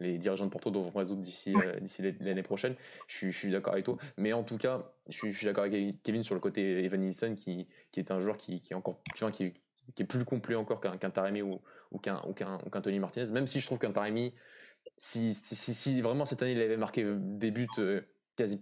[0.00, 2.74] les dirigeants de Porto devront résoudre d'ici euh, l'année prochaine.
[3.06, 6.34] Je suis, d'accord avec toi, mais en tout cas, je suis, d'accord avec Kevin sur
[6.34, 9.54] le côté Evan Nilsson qui, qui est un joueur qui, qui est encore qui,
[9.94, 11.60] qui, est plus complet encore qu'un Taremi ou,
[11.92, 13.30] ou qu'un qu'un Tony Martinez.
[13.32, 14.34] Même si je trouve qu'un Taremi,
[14.96, 17.66] si, si, si, vraiment cette année il avait marqué des buts.
[17.78, 18.00] Euh,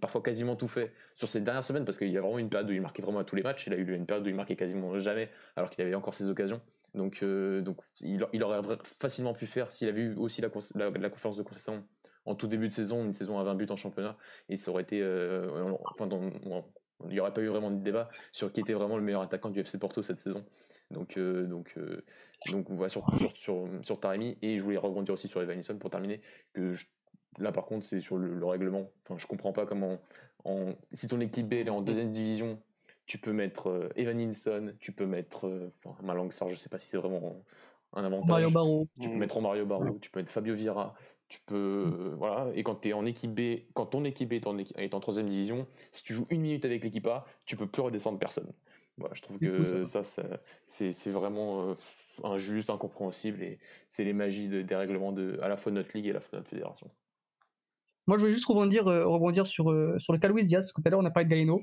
[0.01, 2.71] Parfois quasiment tout fait sur ces dernières semaines parce qu'il y a vraiment une période
[2.71, 3.67] où il marquait vraiment à tous les matchs.
[3.67, 6.29] Il a eu une période où il marquait quasiment jamais alors qu'il avait encore ses
[6.29, 6.61] occasions.
[6.95, 10.49] Donc, euh, donc il, aurait facilement pu faire s'il avait eu aussi la,
[10.91, 11.85] la, conférence de concession
[12.25, 14.17] en tout début de saison, une saison à 20 buts en championnat,
[14.49, 15.01] et ça aurait été.
[15.03, 16.09] Euh, enfin,
[17.05, 19.51] il n'y aurait pas eu vraiment de débat sur qui était vraiment le meilleur attaquant
[19.51, 20.45] du FC Porto cette saison.
[20.91, 21.79] Donc, euh, donc,
[22.51, 23.07] donc on va sur,
[23.37, 26.21] sur, sur, Taremi, et je voulais rebondir aussi sur Evanilson pour terminer,
[26.55, 26.73] que
[27.39, 28.91] là par contre c'est sur le, règlement.
[29.05, 29.99] Enfin, je comprends pas comment.
[30.45, 32.59] En, si ton équipe B est en deuxième division
[33.09, 36.55] tu peux mettre euh, Evan Nilsson, tu peux mettre, euh, enfin, ma langue sort, je
[36.55, 37.43] sais pas si c'est vraiment
[37.95, 38.29] un avantage.
[38.29, 38.87] Mario Barro.
[39.01, 40.95] Tu peux mettre Mario Barro, tu peux mettre Fabio Vieira,
[41.29, 44.35] tu peux, euh, voilà, et quand tu es en équipe B, quand ton équipe B
[44.35, 47.57] est en, est en troisième division, si tu joues une minute avec l'équipe A, tu
[47.57, 48.53] peux plus redescendre personne.
[48.99, 50.03] Voilà, je trouve que ça,
[50.67, 51.77] c'est vraiment
[52.25, 53.59] injuste, incompréhensible, et
[53.89, 56.15] c'est les magies de, des règlements de, à la fois de notre ligue et à
[56.15, 56.91] la fois de notre fédération.
[58.09, 59.67] Moi, je voulais juste rebondir, rebondir sur,
[59.99, 61.63] sur le cas Luis Diaz, parce que tout à l'heure, on a parlé de Galeno.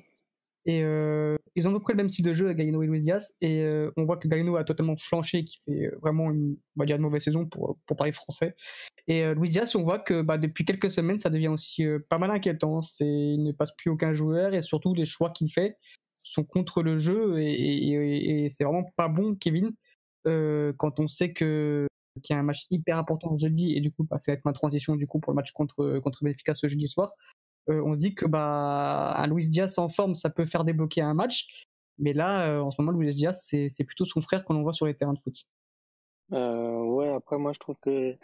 [0.65, 3.01] Et euh, ils ont à peu près le même style de jeu, Galino et Luis
[3.01, 3.35] Diaz.
[3.39, 6.85] Et euh, on voit que Galino a totalement flanché, qui fait vraiment une, on va
[6.85, 8.55] dire, une mauvaise saison pour, pour parler français.
[9.07, 12.17] Et euh, Luis Diaz, on voit que bah, depuis quelques semaines, ça devient aussi pas
[12.17, 12.79] mal inquiétant.
[12.99, 15.77] Il ne passe plus aucun joueur et surtout les choix qu'il fait
[16.23, 19.71] sont contre le jeu et, c'est vraiment pas bon, Kevin.
[20.25, 21.85] quand on sait que
[22.21, 24.45] qu'il y a un match hyper important jeudi et du coup bah, ça va être
[24.45, 27.13] ma transition du coup pour le match contre contre Benfica ce jeudi soir
[27.69, 31.01] euh, on se dit que bah, un Luis Diaz en forme, ça peut faire débloquer
[31.01, 31.65] un match.
[31.97, 34.85] Mais là, euh, en ce moment, Luis Diaz, c'est plutôt son frère qu'on voit sur
[34.85, 35.45] les terrains de foot.
[36.33, 38.15] Euh, ouais, après, moi, je trouve que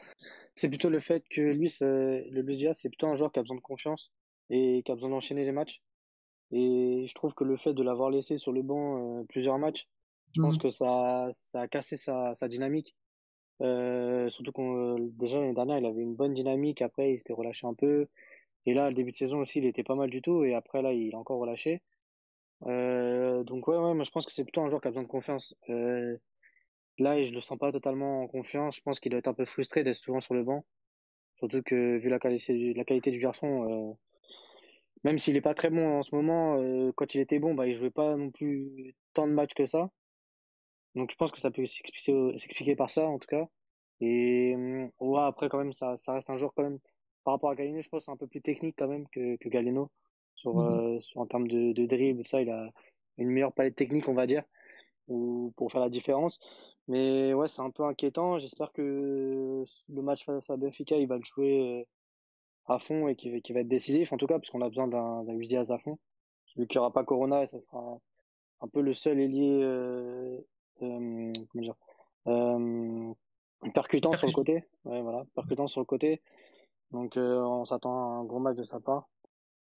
[0.56, 3.42] c'est plutôt le fait que Luis, le Luis Diaz, c'est plutôt un joueur qui a
[3.42, 4.12] besoin de confiance
[4.50, 5.82] et qui a besoin d'enchaîner les matchs.
[6.52, 9.88] Et je trouve que le fait de l'avoir laissé sur le banc plusieurs matchs,
[10.36, 10.62] je pense mmh.
[10.62, 12.94] que ça, ça a cassé sa, sa dynamique.
[14.30, 16.82] Surtout qu'on déjà l'année dernière, il avait une bonne dynamique.
[16.82, 18.08] Après, il s'était relâché un peu.
[18.66, 20.44] Et là, le début de saison aussi, il était pas mal du tout.
[20.44, 21.82] Et après, là, il a encore relâché.
[22.62, 25.08] donc ouais, ouais, moi je pense que c'est plutôt un joueur qui a besoin de
[25.08, 25.56] confiance.
[26.98, 28.76] là, je le sens pas totalement en confiance.
[28.78, 30.66] Je pense qu'il doit être un peu frustré d'être souvent sur le banc.
[31.38, 33.98] Surtout que vu la qualité, la qualité du garçon,
[35.04, 37.74] même s'il est pas très bon en ce moment, quand il était bon, bah, il
[37.74, 39.90] jouait pas non plus tant de matchs que ça.
[40.96, 43.48] Donc je pense que ça peut s'expliquer par ça en tout cas.
[44.00, 44.56] Et
[45.00, 46.80] ouais, après quand même ça, ça reste un joueur quand même
[47.24, 49.50] par rapport à Galeno, je pense c'est un peu plus technique quand même que, que
[49.50, 49.92] Galeno
[50.34, 52.70] sur, mmh sur en termes de, de dribble ça, il a
[53.18, 54.44] une meilleure palette technique on va dire
[55.08, 56.40] ou pour faire la différence.
[56.88, 58.40] Mais ouais, c'est un peu inquiétant.
[58.40, 61.88] J'espère que le match face à Benfica, il va le jouer
[62.66, 64.88] à fond et qui, qui va être décisif en tout cas parce qu'on a besoin
[64.88, 65.98] d'un Diaz à fond.
[66.58, 68.00] Vu qu'il n'y aura pas Corona et ça sera
[68.62, 70.38] un peu le seul ailier euh,
[70.82, 71.76] euh, comment dire,
[72.28, 73.14] euh,
[73.74, 74.68] percutant sur le côté.
[74.86, 76.22] Ouais, voilà, percutant sur le côté.
[76.92, 79.10] Donc on s'attend à un gros match de sa part.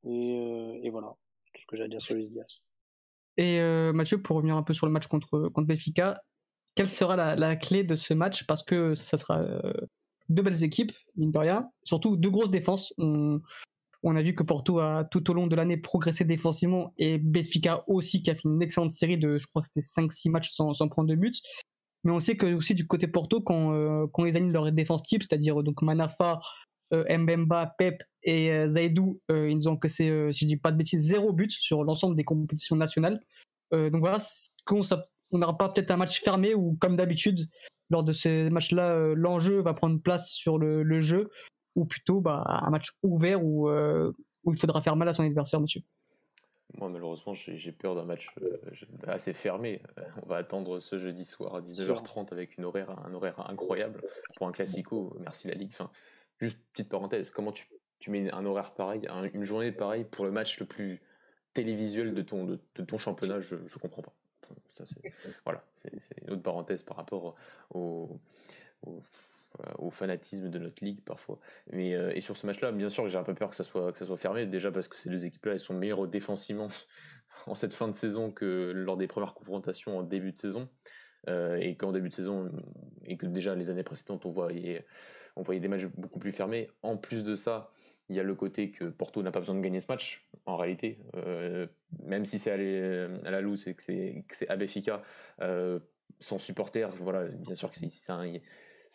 [0.05, 1.15] Et, et voilà,
[1.53, 2.71] tout ce que j'ai à dire sur Luis Diaz.
[3.37, 3.61] Et
[3.93, 6.21] Mathieu, pour revenir un peu sur le match contre, contre Benfica,
[6.75, 8.47] quelle sera la, la clé de ce match?
[8.47, 9.41] Parce que ça sera
[10.29, 11.71] deux belles équipes, mine de rien.
[11.85, 12.93] Surtout deux grosses défenses.
[12.99, 13.41] On,
[14.05, 17.85] on a vu que Porto a tout au long de l'année progressé défensivement et Benfica
[17.87, 21.09] aussi qui a fait une excellente série de, je crois, c'était 5-6 matchs sans, prendre
[21.09, 21.41] de but.
[22.05, 25.03] Mais on sait que aussi du côté Porto, quand, euh, quand ils alignent leur défense
[25.03, 26.39] type, c'est-à-dire donc Manafa,
[26.93, 30.77] euh, Mbemba, Pep et euh, Zaidou, ils nous ont cassé, si je dis pas de
[30.77, 33.21] bêtises, zéro but sur l'ensemble des compétitions nationales.
[33.73, 34.19] donc voilà,
[35.35, 37.49] on n'aura pas peut-être un match fermé ou comme d'habitude,
[37.91, 41.31] lors de ces matchs-là, euh, l'enjeu va prendre place sur le, jeu,
[41.75, 44.13] ou plutôt bah, un match ouvert où, euh,
[44.45, 45.81] où il faudra faire mal à son adversaire, monsieur
[46.79, 48.59] moi, malheureusement, j'ai peur d'un match euh,
[49.07, 49.81] assez fermé.
[50.23, 54.03] On va attendre ce jeudi soir à 19h30 avec une horaire, un horaire incroyable
[54.37, 55.17] pour un classico.
[55.21, 55.71] Merci la Ligue.
[55.73, 55.89] Enfin,
[56.41, 57.69] juste petite parenthèse, comment tu,
[58.01, 61.01] tu mets un horaire pareil, une journée pareille pour le match le plus
[61.53, 63.39] télévisuel de ton, de, ton championnat?
[63.39, 64.15] Je ne comprends pas
[65.45, 67.35] voilà, c'est une autre parenthèse par rapport
[67.71, 68.21] au,
[68.83, 69.03] au,
[69.91, 71.39] fanatisme de notre ligue parfois.
[71.73, 73.93] Mais, euh, et sur ce match-là, bien sûr, j'ai un peu peur que ça soit,
[73.93, 76.69] que ça soit fermé, déjà parce que ces deux équipes-là, elles sont meilleures défensivement
[77.47, 80.69] en cette fin de saison que lors des premières confrontations en début de saison.
[81.29, 82.53] Euh, et qu'en début de saison,
[83.07, 84.85] et que déjà les années précédentes, on voyait,
[85.37, 86.71] on voyait des matchs beaucoup plus fermés.
[86.83, 87.73] En plus de ça,
[88.11, 90.59] il y a le côté que Porto n'a pas besoin de gagner ce match, en
[90.59, 90.99] réalité.
[91.17, 91.67] Euh,
[92.03, 95.03] même si c'est à la loose et que c'est à Béfica,
[95.41, 95.79] euh,
[96.21, 98.31] sans supporter, voilà, bien sûr que c'est un,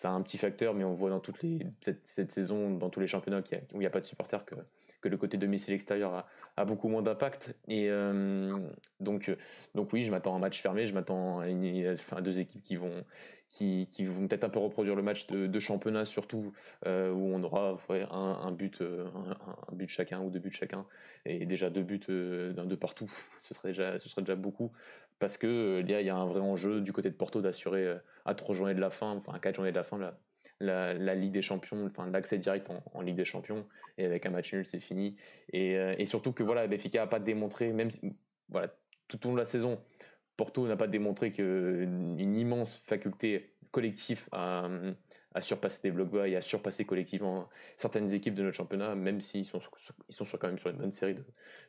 [0.07, 1.39] un, petit facteur, mais on voit dans toutes
[1.81, 4.55] cette, saison, dans tous les championnats où il n'y a pas de supporters, que,
[5.01, 6.27] que le côté domicile extérieur a,
[6.65, 7.55] beaucoup moins d'impact.
[7.67, 8.49] Et euh,
[8.99, 9.35] donc,
[9.75, 12.75] donc oui, je m'attends à un match fermé, je m'attends à, à, deux équipes qui
[12.75, 13.03] vont,
[13.49, 16.53] qui, vont peut-être un peu reproduire le match de, championnat surtout
[16.85, 19.07] euh, où on aura un, but euh,
[19.67, 20.85] un, but chacun ou deux buts chacun
[21.25, 24.71] et déjà deux buts euh, de partout ce serait déjà ce serait déjà beaucoup
[25.17, 28.55] parce que il y a un vrai enjeu du côté de Porto d'assurer à trois
[28.55, 30.17] journées de la fin enfin quatre journées de la fin la,
[30.59, 33.65] la, Ligue des Champions, enfin l'accès direct en, Ligue des Champions,
[33.97, 35.15] et avec un match nul, c'est fini.
[35.53, 38.15] Et, surtout que voilà, Benfica n'a pas démontré, même si,
[38.49, 38.73] voilà,
[39.07, 39.79] tout au long de la saison,
[40.37, 44.69] Porto n'a pas démontré qu'une immense faculté collective à,
[45.35, 49.21] à surpasser des blocs bas et à surpasser collectivement certaines équipes de notre championnat, même
[49.21, 49.61] s'ils sont,
[50.09, 51.15] ils sont quand même sur une bonne série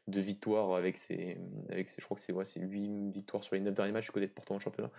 [0.08, 1.36] de, victoires avec ces,
[1.68, 4.26] avec je crois que c'est ouais, 8 victoires sur les 9 derniers matchs du côté
[4.26, 4.90] de Porto en championnat.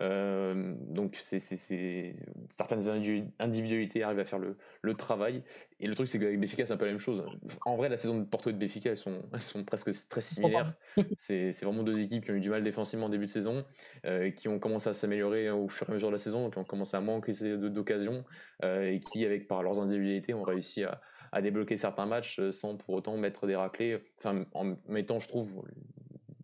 [0.00, 5.44] Euh, donc c'est, certaines individualités arrivent à faire le, le travail.
[5.80, 7.24] Et le truc, c'est qu'avec Béfica, c'est un peu la même chose.
[7.64, 10.20] En vrai, la saison de Porto et de Béfica, elles sont, elles sont presque très
[10.20, 10.74] similaires.
[11.16, 13.64] c'est, vraiment deux équipes qui ont eu du mal défensivement en début de saison,
[14.04, 16.58] euh, qui ont commencé à s'améliorer au fur et à mesure de la saison, qui
[16.58, 18.24] ont commencé à manquer d'occasions
[18.64, 21.00] euh, et qui, avec par leurs individualités, ont réussi à,
[21.42, 25.62] débloquer certains matchs euh, sans pour autant mettre des raclés, enfin, en mettant, je trouve,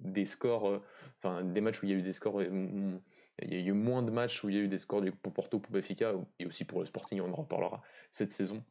[0.00, 0.82] des scores, euh,
[1.18, 2.42] enfin, des matchs où il y a eu des scores.
[2.42, 3.00] il
[3.42, 5.58] y a eu moins de matchs où il y a eu des scores pour Porto,
[5.58, 7.82] pour Benfica et aussi pour le Sporting, on en reparlera
[8.12, 8.62] cette saison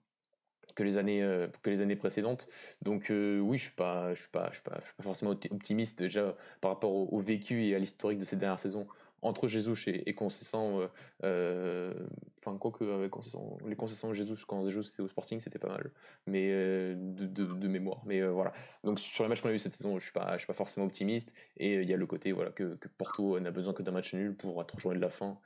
[0.75, 1.21] que les années
[1.61, 2.47] que les années précédentes.
[2.81, 6.71] Donc oui, je suis pas je suis pas je suis pas, forcément optimiste déjà par
[6.71, 8.87] rapport au, vécu et à l'historique de cette dernière saison
[9.23, 10.87] entre Jesus et, et Concessant, euh,
[11.23, 11.93] euh,
[12.39, 15.91] enfin, quoi que les Concessants de Jesus, quand Jesus était au Sporting, c'était pas mal,
[16.27, 18.01] mais euh, de, mémoire.
[18.05, 18.51] Mais voilà.
[18.83, 20.53] Donc, sur les matchs qu'on a eu cette saison, je suis pas, je suis pas
[20.53, 21.33] forcément optimiste.
[21.57, 24.35] Et il y a le côté voilà, que, Porto n'a besoin que d'un match nul
[24.35, 25.39] pour être rejoint de la fin,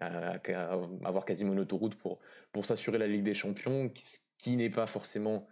[0.00, 2.20] avoir quasiment une autoroute pour,
[2.52, 3.92] pour s'assurer la Ligue des Champions,
[4.50, 5.46] n'est pas forcément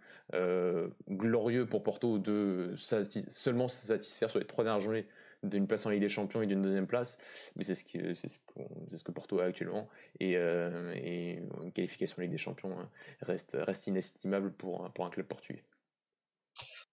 [1.09, 5.05] glorieux pour Porto de seulement se satisfaire sur les trois dernières journées
[5.43, 7.17] d'une place en Ligue des Champions et d'une deuxième place,
[7.55, 9.89] mais c'est ce, que, c'est ce, que Porto a actuellement.
[10.19, 12.89] Et, euh, et, une qualification en Ligue des Champions hein,
[13.21, 15.63] reste, reste inestimable pour, pour un club portugais.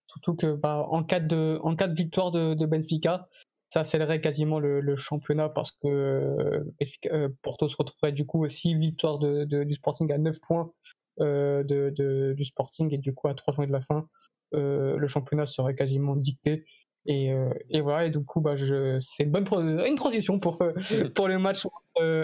[0.06, 3.28] Surtout que bah, en, cas de, en cas de victoire de, Benfica,
[3.68, 9.18] ça accélérerait quasiment le, championnat parce que euh, Porto se retrouverait du coup aussi victoire
[9.18, 10.72] de, du Sporting à 9 points
[11.20, 14.08] euh, de, du Sporting et du coup à 3 journées de la fin,
[14.54, 16.64] euh, le championnat serait quasiment dicté.
[17.06, 17.32] Et,
[17.70, 18.56] et voilà, et du coup, bah,
[19.00, 19.46] c'est une bonne
[19.86, 20.58] une transition pour,
[21.14, 21.66] pour le match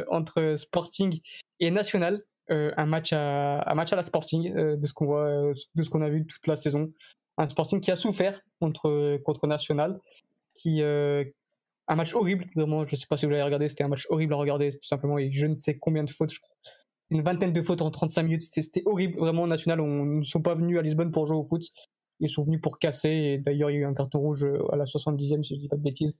[0.08, 1.18] entre Sporting
[1.60, 2.22] et National.
[2.50, 6.02] un, match à, un match à la Sporting, de ce qu'on voit, de ce qu'on
[6.02, 6.92] a vu toute la saison.
[7.38, 9.98] Un Sporting qui a souffert contre, contre National,
[10.56, 11.24] qui, euh,
[11.88, 14.34] un match horrible, vraiment, je sais pas si vous l'avez regardé, c'était un match horrible
[14.34, 16.56] à regarder, tout simplement, et je ne sais combien de fautes, je crois.
[17.10, 20.54] Une vingtaine de fautes en 35 minutes, c'était horrible, vraiment, National, on ne sont pas
[20.54, 21.62] venus à Lisbonne pour jouer au foot,
[22.18, 24.72] ils sont venus pour casser, et d'ailleurs, il y a eu un carton rouge euh,
[24.72, 26.16] à la 70e, si je dis pas de bêtises,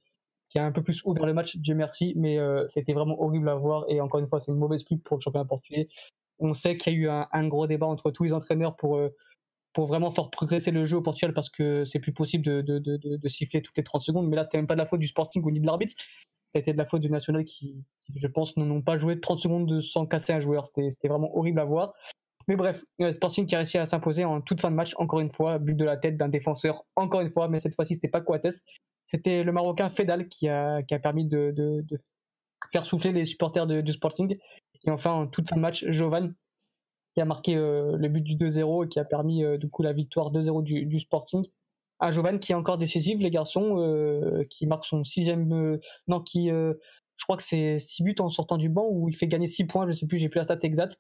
[0.48, 3.48] qui a un peu plus ouvert le match, Dieu merci, mais euh, c'était vraiment horrible
[3.48, 5.88] à voir, et encore une fois, c'est une mauvaise pub pour le championnat portugais.
[6.38, 9.00] On sait qu'il y a eu un, gros débat entre tous les entraîneurs pour
[9.76, 12.78] pour vraiment faire progresser le jeu au Portugal parce que c'est plus possible de, de,
[12.78, 14.26] de, de, siffler toutes les 30 secondes.
[14.26, 15.94] Mais là, c'était même pas de la faute du Sporting ou ni de l'arbitre.
[16.56, 17.84] Ça a été de la faute du National qui,
[18.14, 20.64] je pense, n'ont pas joué 30 secondes sans casser un joueur.
[20.64, 21.92] C'était vraiment horrible à voir.
[22.48, 25.20] Mais bref, le Sporting qui a réussi à s'imposer en toute fin de match, encore
[25.20, 28.08] une fois, but de la tête d'un défenseur, encore une fois, mais cette fois-ci, c'était
[28.08, 28.62] pas Coates.
[29.04, 31.84] C'était le Marocain Fedal qui a, qui a permis de, de,
[32.72, 34.38] faire souffler les supporters du Sporting.
[34.86, 36.32] Et enfin, en toute fin de match, Jovan,
[37.12, 39.82] qui a marqué euh, le but du 2-0 et qui a permis euh, du coup
[39.82, 41.44] la victoire 2-0 du, Sporting.
[42.00, 45.78] Un Jovan qui est encore décisif, les garçons, euh, qui marque son sixième,
[46.08, 49.28] non, qui, je crois que c'est six buts en sortant du banc où il fait
[49.28, 50.98] gagner six points, je sais plus, j'ai plus la stat exacte,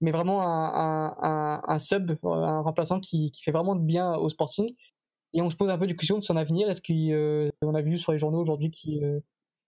[0.00, 4.74] mais vraiment un, sub, un remplaçant qui, qui, fait vraiment de bien au Sporting.
[5.34, 6.70] Et on se pose un peu du question de son avenir.
[6.70, 9.20] Est-ce qu'on a vu sur les journaux aujourd'hui qu'il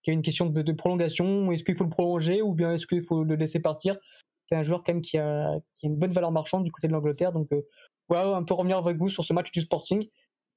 [0.06, 1.52] y a une question de, de prolongation?
[1.52, 3.98] Est-ce qu'il faut le prolonger ou bien est-ce qu'il faut le laisser partir?
[4.46, 7.32] C'est un joueur quand même qui a, une bonne valeur marchande du côté de l'Angleterre.
[7.32, 7.62] Donc euh,
[8.08, 10.08] voilà, un peu revenir avec vous sur ce match du Sporting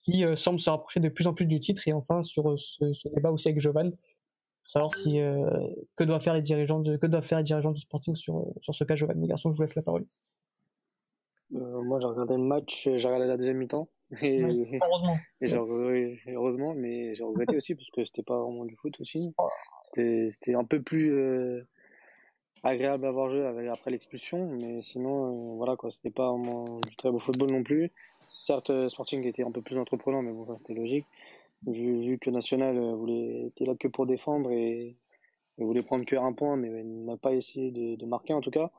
[0.04, 2.58] qui euh, semble se rapprocher de plus en plus du titre et enfin sur euh,
[2.58, 5.20] ce, débat aussi avec Jovan pour savoir si
[5.98, 8.74] que doivent faire les dirigeants de, que doivent faire les dirigeants du Sporting sur sur
[8.74, 9.20] ce cas Jovan.
[9.20, 10.06] Les garçons, je vous laisse la parole.
[11.50, 13.90] moi, j'ai regardé le match, j'ai regardé la deuxième mi-temps.
[14.22, 14.42] Et,
[14.82, 15.18] heureusement.
[16.28, 19.36] heureusement, mais j'ai regretté aussi parce que c'était pas vraiment du foot aussi.
[19.92, 21.12] C'était un peu plus
[22.64, 27.12] agréable à voir jouer après l'expulsion, mais sinon, euh, voilà quoi, c'était pas du très
[27.12, 27.92] beau football non plus.
[28.28, 31.06] Certes, euh, Sporting était un peu plus entreprenant, mais bon, ça c'était logique.
[31.68, 34.96] Vu, vu, que National euh, voulait, était là que pour défendre et,
[35.58, 38.72] voulait prendre que un point, mais n'a pas essayé de, de, marquer en tout cas.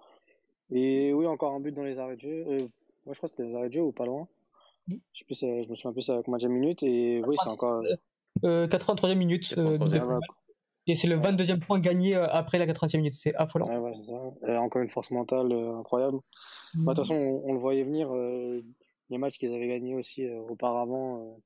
[0.70, 2.44] Et oui, encore un but dans les arrêts de jeu.
[3.06, 4.26] moi, je crois que c'était les arrêts de jeu ou pas loin.
[4.88, 6.82] Je, sais plus, je me souviens plus à combien de minutes.
[6.82, 7.82] Et oui, c'est encore.
[8.44, 9.54] Euh, 83e minute.
[10.86, 13.14] Et c'est le 22e point gagné euh, après la 80e minute.
[13.14, 13.68] C'est affolant.
[13.68, 14.14] Ouais, ouais, ça.
[14.44, 16.18] Euh, encore une force mentale euh, incroyable.
[16.74, 18.12] Bah, de toute façon, on, le voyait venir.
[18.12, 21.38] les matchs qu'ils avaient gagnés aussi auparavant,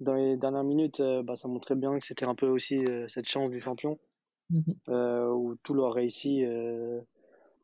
[0.00, 3.50] dans les dernières minutes, bah, ça montrait bien que c'était un peu aussi cette chance
[3.50, 3.98] du champion.
[4.50, 4.74] Mhm.
[5.32, 6.46] où tout leur réussit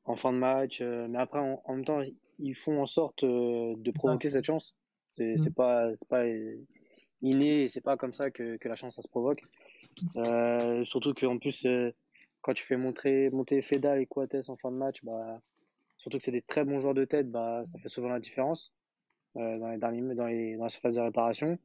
[0.07, 0.80] en fin de match.
[0.82, 2.01] mais après, en, même temps,
[2.38, 4.74] ils font en sorte de provoquer cette chance.
[5.11, 5.53] C'est mhm.
[5.55, 6.24] pas, pas
[7.22, 9.42] inné, c'est pas comme ça que, que la chance ça se provoque.
[10.16, 11.93] Euh, surtout qu'en plus, euh,
[12.41, 15.41] quand tu fais montrer, monter Feda et Coates en fin de match, bah,
[15.97, 18.72] surtout que c'est des très bons joueurs de tête, bah, ça fait souvent la différence
[19.36, 21.59] euh, dans, les derniers, dans, les, dans la surface de réparation.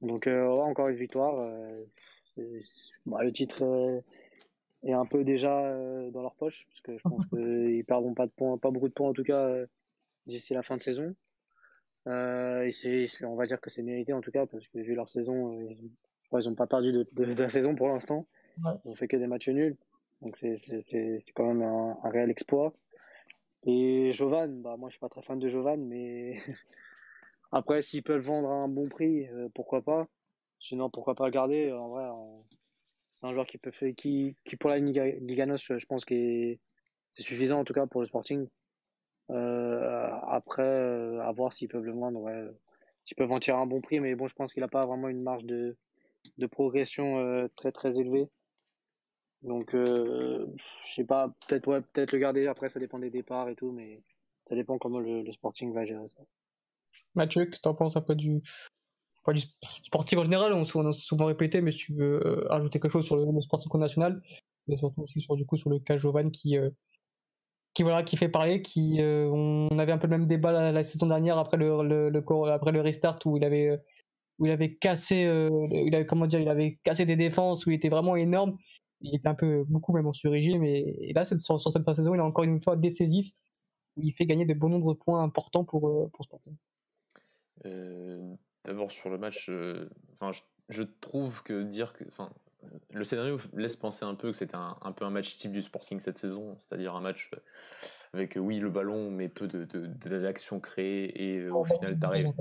[0.00, 1.36] Donc, encore une victoire.
[3.06, 4.02] Bah, le titre
[4.82, 5.76] est un peu déjà
[6.10, 8.94] dans leur poche, parce que je pense qu'ils perdront pas, de points, pas beaucoup de
[8.94, 9.52] points en tout cas
[10.26, 11.14] d'ici la fin de saison.
[12.06, 15.10] et c'est, on va dire que c'est mérité en tout cas, parce que vu leur
[15.10, 15.90] saison, ils
[16.32, 18.26] n'ont pas perdu de, de, la saison pour l'instant.
[18.84, 19.76] Ils ont fait que des matchs nuls.
[20.22, 22.72] Donc c'est quand même un, réel exploit.
[23.64, 26.40] Et Jovan, bah moi je suis pas très fan de Jovan, mais
[27.52, 30.06] après s'ils peuvent vendre à un bon prix, euh, pourquoi pas.
[30.60, 31.72] Sinon pourquoi pas le garder.
[31.72, 32.08] En vrai,
[33.20, 36.56] c'est un joueur qui peut faire, qui, qui pour la Liga NOS, je pense que
[37.12, 38.46] c'est suffisant en tout cas pour le Sporting.
[39.30, 42.46] Euh, après, euh, à voir s'ils peuvent le vendre, ouais,
[43.04, 45.08] s'ils peuvent en tirer un bon prix, mais bon, je pense qu'il a pas vraiment
[45.08, 45.76] une marge de
[46.38, 48.28] de progression euh, très très élevée.
[49.42, 50.46] Donc, euh,
[50.84, 52.46] je sais pas, peut-être ouais, peut-être le garder.
[52.46, 54.02] Après, ça dépend des départs et tout, mais
[54.46, 56.20] ça dépend comment le, Sporting va gérer ça.
[57.14, 57.96] Mathieu, qu'est-ce que t'en penses?
[57.96, 58.42] Un peu du,
[59.28, 59.40] du
[59.82, 63.06] sportif en général On, a souvent répété, mais si tu veux euh, ajouter quelque chose
[63.06, 64.22] sur le, sportif national,
[64.66, 66.56] mais surtout aussi sur du coup sur le cas Jovan qui
[67.72, 71.06] qui voilà qui fait parler, qui on avait un peu le même débat la, saison
[71.06, 73.80] dernière après le, le, après le restart où il avait
[74.40, 77.90] où il avait cassé, euh, comment dire, il avait cassé des défenses, où il était
[77.90, 78.56] vraiment énorme.
[79.02, 80.64] Il était un peu, beaucoup même en sur-régime.
[80.64, 83.30] Et, là, sur, sur, cette fin de saison, il est encore une fois décisif,
[83.96, 86.56] où il fait gagner de bon nombre de points importants pour, euh, pour Sporting.
[87.66, 88.34] Euh,
[88.64, 92.30] d'abord sur le match, je, trouve que dire que, enfin,
[92.90, 96.00] le scénario laisse penser un peu que c'était un, peu un match type du Sporting
[96.00, 97.30] cette saison, c'est-à-dire un match
[98.12, 102.32] avec oui le ballon mais peu de, de, créée et au final t'arrives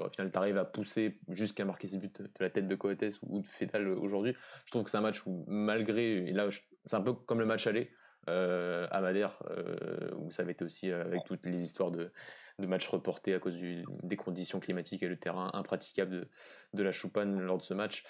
[0.00, 3.46] au final à pousser jusqu'à marquer ce but de la tête de Coates ou de
[3.46, 4.34] Fédal aujourd'hui.
[4.66, 6.48] Je trouve que c'est un match où malgré et là
[6.84, 7.90] c'est un peu comme le match aller
[8.28, 12.12] euh, à Madère euh, où ça avait été aussi euh, avec toutes les histoires de,
[12.60, 13.58] de matchs reportés à cause
[14.02, 16.28] des conditions climatiques et le terrain impraticable de,
[16.74, 18.04] de la Choupane lors de ce match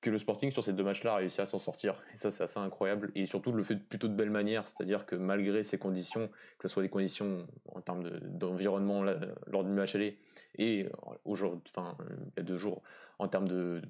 [0.00, 1.94] que le Sporting sur ces deux matchs-là a réussi à s'en sortir.
[2.14, 3.10] Et ça, c'est assez incroyable.
[3.14, 4.66] Et surtout, le fait plutôt de belle manière.
[4.66, 6.28] C'est-à-dire que malgré ces conditions,
[6.58, 9.04] que ce soit des conditions en termes d'environnement
[9.46, 10.18] lors du match aller
[10.58, 10.88] et
[11.24, 11.96] aujourd'hui, enfin,
[12.36, 12.82] il y a deux jours,
[13.18, 13.80] en termes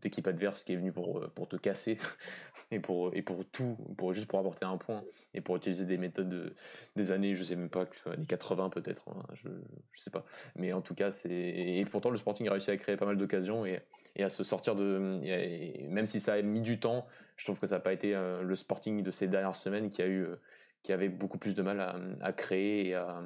[0.00, 1.98] d'équipe adverse qui est venue pour, pour te casser
[2.70, 3.12] et pour,
[3.52, 3.76] tout,
[4.12, 5.04] juste pour apporter un point
[5.34, 6.54] et pour utiliser des méthodes
[6.96, 7.86] des années, je sais même pas,
[8.16, 9.48] les 80 peut-être, hein, je,
[9.92, 10.24] je sais pas.
[10.56, 11.30] Mais en tout cas, c'est.
[11.30, 13.64] Et pourtant, le Sporting a réussi à créer pas mal d'occasions
[14.18, 15.20] et à se sortir de.
[15.88, 17.06] même si ça a mis du temps,
[17.36, 20.02] je trouve que ça n'a pas été euh, le Sporting de ces dernières semaines qui
[20.02, 20.36] a eu, euh,
[20.82, 21.80] qui avait beaucoup plus de mal
[22.20, 23.22] à, créer et à,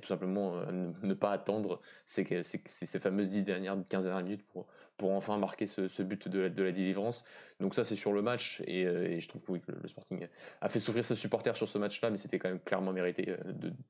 [0.00, 4.66] tout simplement euh, ne, pas attendre ces, ces, fameuses 10 dernières, 15 dernières minutes pour,
[5.00, 7.24] pour enfin marquer ce, but de la, de la, délivrance.
[7.58, 8.84] Donc ça c'est sur le match et,
[9.18, 10.28] je trouve que le, Sporting
[10.60, 13.34] a fait souffrir ses supporters sur ce match-là, mais c'était quand même clairement mérité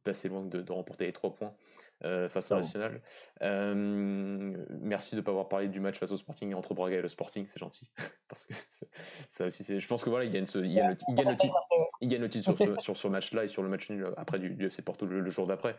[0.05, 1.53] d'assez loin de, de, remporter les trois points
[2.05, 3.03] euh, face au National.
[3.43, 3.75] Euh,
[4.83, 7.09] merci de ne pas avoir parlé du match face au Sporting entre Braga et le
[7.09, 7.91] Sporting, c'est gentil.
[8.29, 8.55] Parce que
[9.29, 9.81] ça aussi, c'est.
[9.81, 11.61] Je pense que voilà, il gagne, ce, il gagne, le, il gagne le, titre,
[12.01, 14.39] il gagne le titre sur ce, sur ce match-là et sur le match nul après
[14.39, 15.75] du, du FC Porto le, jour d'après.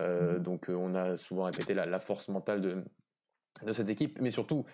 [0.00, 0.42] Euh, mm.
[0.42, 2.82] donc on a souvent répété la, la, force mentale de,
[3.64, 4.66] de cette équipe, mais surtout,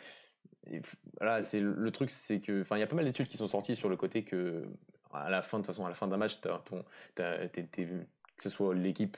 [1.40, 3.76] c'est le truc, c'est que, enfin, il y a pas mal d'études qui sont sorties
[3.76, 4.64] sur le côté que
[5.12, 9.16] à la fin de à la fin d'un match, que ce soit l'équipe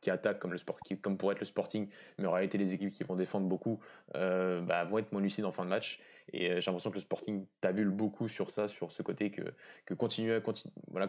[0.00, 1.88] qui attaquent comme le sporting, comme pour être le Sporting,
[2.18, 3.80] mais en réalité les équipes qui vont défendre beaucoup
[4.14, 6.00] euh, bah, vont être moins lucides en fin de match.
[6.32, 9.42] Et euh, j'ai l'impression que le Sporting tabule beaucoup sur ça, sur ce côté que,
[9.84, 10.40] que continuer, à,
[10.88, 11.08] voilà,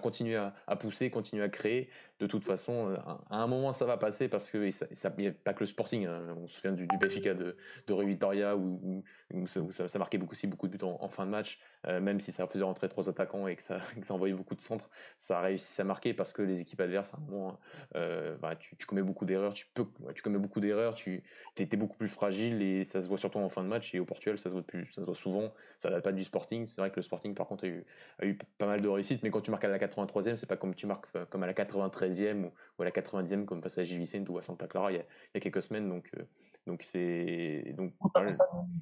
[0.67, 1.89] à, pousser, continuer à créer.
[2.19, 2.97] De toute façon, euh,
[3.29, 6.05] à un moment, ça va passer parce que ça, n'y a pas que le Sporting.
[6.05, 6.35] Hein.
[6.37, 7.57] On se souvient du, du de,
[7.87, 9.03] de Rui Vitoria où,
[9.47, 12.45] ça, marquait beaucoup, aussi beaucoup de buts en, fin de match, euh, même si ça
[12.47, 15.41] faisait rentrer trois attaquants et que ça, que ça envoyait beaucoup de centres, ça a
[15.41, 17.59] réussi à marquer parce que les équipes adverses, à un moment,
[17.93, 21.23] bah, tu, commets beaucoup d'erreurs, tu, peux, tu commets beaucoup d'erreurs, tu
[21.57, 24.05] étais beaucoup plus fragile et ça se voit surtout en fin de match et au
[24.05, 24.91] Portugal, ça se voit plus.
[24.91, 26.65] Ça souvent, ça date pas du Sporting.
[26.65, 27.85] C'est vrai que le Sporting, par contre, a eu,
[28.19, 30.57] a eu pas mal de réussites, mais quand tu marques à la 83e, c'est pas
[30.57, 33.83] comme tu marques euh, comme à la 93e ou, à la 90e, comme face à
[33.83, 35.89] Gilles Vicente ou à Santa Clara il y a, il y a quelques semaines.
[35.89, 36.23] Donc, euh,
[36.67, 37.93] donc c'est donc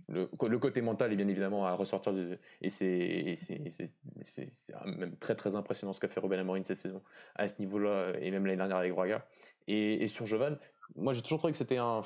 [0.09, 3.36] le, le, côté mental est bien évidemment à ressortir de, et c'est
[4.86, 7.01] même très très impressionnant ce qu'a fait Ruben Amorim cette saison
[7.36, 9.26] à ce niveau-là et même l'année dernière avec Braga
[9.67, 10.57] et, et sur Jovan
[10.95, 12.01] moi j'ai toujours trouvé que c'était un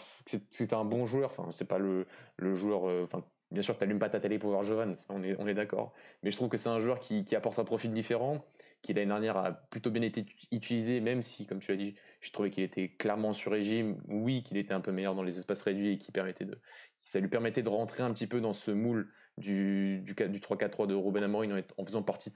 [0.52, 2.06] c'était un bon joueur enfin c'est pas le,
[2.36, 5.24] le joueur euh, enfin Bien sûr, tu n'allumes pas ta télé pour voir Jovan, on
[5.24, 5.94] est, on est d'accord.
[6.22, 8.38] Mais je trouve que c'est un joueur qui, apporte un profil différent,
[8.84, 12.32] qui l'année dernière a plutôt bien été utilisé, même si, comme tu l'as dit, je
[12.32, 14.00] trouvais qu'il était clairement sur régime.
[14.08, 16.60] Oui, qu'il était un peu meilleur dans les espaces réduits et qui permettait de,
[17.04, 20.86] ça lui permettait de rentrer un petit peu dans ce moule du, du, du 3-4-3
[20.86, 22.32] de Ruben Amorim en, faisant partie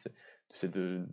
[0.63, 1.05] de,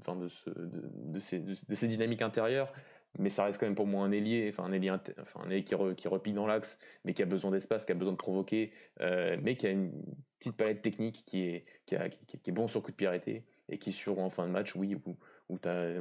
[1.10, 2.72] de ces dynamiques intérieures
[3.18, 4.90] mais ça reste quand même pour moi un ailier, enfin un ailier,
[5.20, 8.12] enfin un qui, qui, repique dans l'axe, mais qui a besoin d'espace, qui a besoin
[8.12, 9.92] de provoquer, euh, mais qui a une
[10.38, 13.78] petite palette technique qui est, qui, a, qui, est bon sur coup de pied et
[13.78, 15.16] qui sur en fin de match, oui, où,
[15.48, 16.00] où tu as,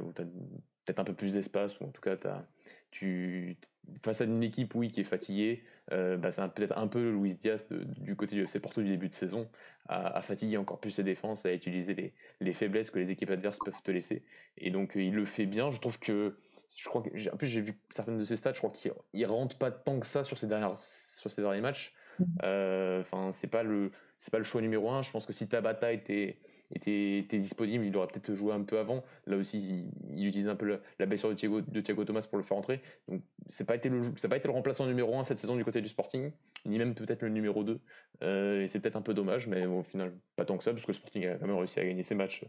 [0.84, 2.46] peut-être un peu plus d'espace, ou en tout cas as,
[2.90, 3.56] tu,
[4.02, 7.34] face à une équipe oui, qui est fatiguée, euh, bah, c'est peut-être un peu Luis
[7.36, 9.48] Diaz du côté du FC Porto du début de saison,
[9.88, 13.30] à, à, fatiguer encore plus ses défenses, à utiliser les, les faiblesses que les équipes
[13.30, 14.24] adverses peuvent te laisser.
[14.58, 16.36] Et donc il le fait bien, je trouve que
[16.76, 19.56] je crois que en plus j'ai vu certaines de ses stats, je crois qu'il rentre
[19.58, 21.94] pas tant que ça sur ces dernières sur ces derniers matchs.
[22.18, 22.24] Mm-hmm.
[22.44, 25.02] Euh, enfin, c'est pas le c'est pas le choix numéro un.
[25.02, 26.38] Je pense que si Tabata était
[26.74, 29.02] était, disponible, il aurait peut-être joué un peu avant.
[29.26, 31.34] Là aussi, il, utilise un peu la, blessure de
[31.80, 32.80] Thiago, Thomas pour le faire entrer.
[33.08, 35.88] Donc, c'est été le pas été le remplaçant numéro un cette saison du côté du
[35.88, 36.30] Sporting,
[36.66, 37.80] ni même peut-être le numéro 2.
[38.22, 40.84] Euh, et c'est peut-être un peu dommage, mais au final, pas tant que ça, parce
[40.84, 42.44] que le Sporting a quand même réussi à gagner ses matchs.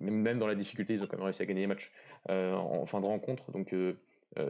[0.00, 1.92] Même dans la difficulté, ils ont quand même réussi à gagner les matchs
[2.30, 3.50] euh, en fin de rencontre.
[3.52, 3.94] Donc, euh,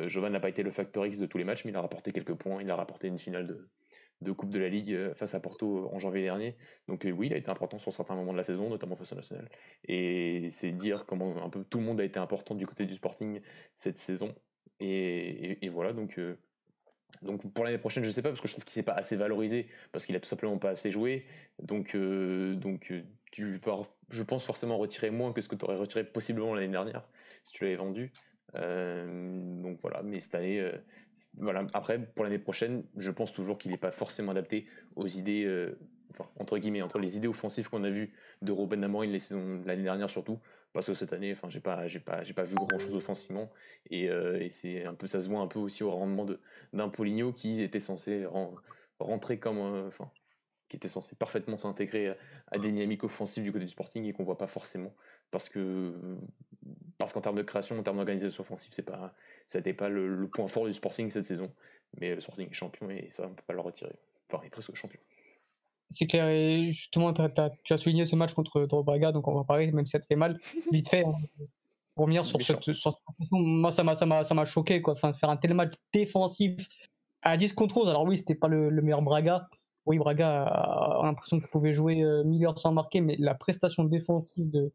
[0.06, 2.12] Jovan n'a pas été le facteur X de tous les matchs, mais il a rapporté
[2.12, 2.62] quelques points.
[2.62, 3.68] Il a rapporté une finale de,
[4.20, 6.56] de Coupe de la Ligue euh, face à Porto en janvier dernier.
[6.88, 9.12] Donc euh, oui, il a été important sur certains moments de la saison, notamment face
[9.12, 9.48] au National.
[9.84, 12.94] Et c'est dire comment un peu tout le monde a été important du côté du
[12.94, 13.40] Sporting
[13.76, 14.34] cette saison.
[14.82, 16.38] Et, voilà, donc, euh,
[17.20, 19.14] donc pour l'année prochaine, je sais pas, parce que je trouve qu'il s'est pas assez
[19.14, 21.26] valorisé, parce qu'il a tout simplement pas assez joué.
[21.62, 22.94] Donc, donc
[23.30, 26.72] tu vas, je pense, forcément retirer moins que ce que tu aurais retiré possiblement l'année
[26.72, 27.06] dernière,
[27.44, 28.10] si tu l'avais vendu.
[28.54, 30.70] Donc voilà, mais cette année,
[31.34, 31.66] voilà.
[31.72, 35.68] Après, pour l'année prochaine, je pense toujours qu'il n'est pas forcément adapté aux idées,
[36.38, 39.16] entre guillemets, entre les idées offensives qu'on a vues de Robin Amorim
[39.64, 40.40] l'année dernière surtout,
[40.72, 43.50] parce que cette année, enfin, j'ai pas, j'ai pas, j'ai pas vu grand chose offensivement,
[43.90, 44.08] et,
[44.50, 46.26] c'est un peu, ça se voit un peu aussi au rendement
[46.72, 48.26] d'un Poligno qui était censé
[48.98, 50.10] rentrer comme, enfin,
[50.68, 54.24] qui était censé parfaitement s'intégrer à des dynamiques offensives du côté du Sporting et qu'on
[54.24, 54.94] voit pas forcément
[55.30, 55.94] parce que
[56.98, 59.14] parce qu'en termes de création, en termes d'organisation offensive, c'est pas
[59.46, 61.50] ça n'était pas le, point fort du Sporting cette saison.
[62.00, 63.94] Mais le Sporting est champion et ça on peut pas le retirer.
[64.28, 65.00] Enfin, il est presque champion.
[65.88, 67.22] C'est clair, et justement, tu
[67.72, 70.14] as souligné ce match contre Braga, donc on va parler, même si ça te fait
[70.14, 70.38] mal,
[70.72, 71.14] vite fait, hein,
[71.96, 73.02] pour revenir sur cette, sur
[73.32, 74.92] moi ça m'a choqué, quoi.
[74.92, 76.68] Enfin, faire un tel match défensif
[77.22, 79.48] à 10 contre 11, alors oui, c'était pas le, le, meilleur Braga,
[79.86, 82.22] oui, Braga a, l'impression qu'il pouvait jouer euh,
[82.56, 84.72] sans marquer, mais la prestation défensive de,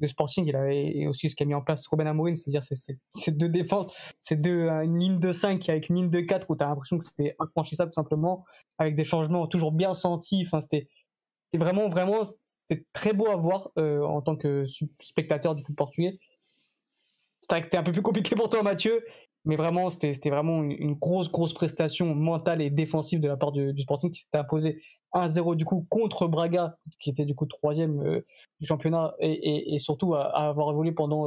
[0.00, 3.32] de Sporting, il a, et aussi ce qu'a mis en place Robin Amorim, c'est-à-dire ces
[3.32, 6.64] deux défenses, c'est deux, une ligne de 5 avec une ligne de 4 où tu
[6.64, 8.44] as l'impression que c'était infranchissable simplement,
[8.78, 10.42] avec des changements toujours bien sentis.
[10.46, 10.86] Enfin, c'était
[11.54, 14.64] vraiment, vraiment, c'était très beau à voir euh, en tant que
[15.00, 16.18] spectateur du foot portugais.
[17.40, 19.02] C'était un peu plus compliqué pour toi, Mathieu,
[19.48, 23.72] mais vraiment, c'était vraiment une, grosse, grosse prestation mentale et défensive de la part du,
[23.78, 24.78] Sporting qui s'était imposé
[25.14, 28.20] 1-0 du coup contre Braga, qui était du coup troisième euh,
[28.60, 31.26] du championnat, et, surtout à, avoir évolué pendant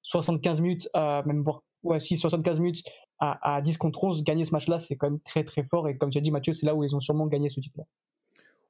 [0.00, 2.84] 75 euh, minutes, à même voir, ouais, 75 minutes
[3.18, 5.86] à, 10 contre 11, gagner ce match-là, c'est quand même très très fort.
[5.88, 7.84] Et comme tu as dit, Mathieu, c'est là où ils ont sûrement gagné ce titre-là.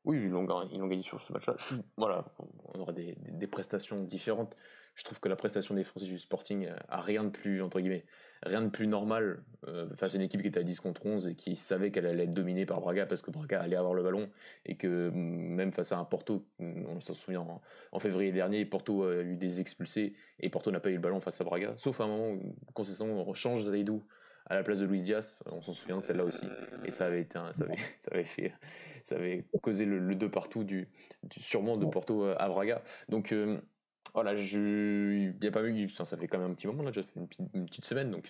[0.05, 1.57] Oui, ils l'ont gagné sur ce match-là.
[1.97, 2.25] Voilà,
[2.75, 4.57] on aura des, des, prestations différentes.
[4.97, 8.05] Je trouve que la prestation défensive du Sporting a rien de plus, entre guillemets,
[8.43, 9.43] rien de plus normal.
[9.69, 12.07] Euh, face à une équipe qui était à 10 contre 11 et qui savait qu'elle
[12.07, 14.29] allait être dominée par Braga parce que Braga allait avoir le ballon
[14.67, 17.47] et que mm, même face à un Porto, mm, on s'en souvient
[17.93, 21.21] en, février dernier, Porto a eu des expulsés et Porto n'a pas eu le ballon
[21.21, 24.03] face à Braga, sauf à un moment où concession on change Zaidou
[24.47, 26.49] à la place de Luis Diaz, on s'en souvient de celle-là aussi.
[26.85, 28.53] Et ça avait été ça, avait, ça avait fait
[29.05, 30.89] ça avait causé le, 2 partout du,
[31.39, 32.83] sûrement de Porto à Braga.
[33.09, 33.61] Donc euh,
[34.15, 36.91] voilà, je, il y a pas eu, ça, fait quand même un petit moment là,
[36.91, 37.19] déjà fait
[37.55, 38.29] une, petite semaine, donc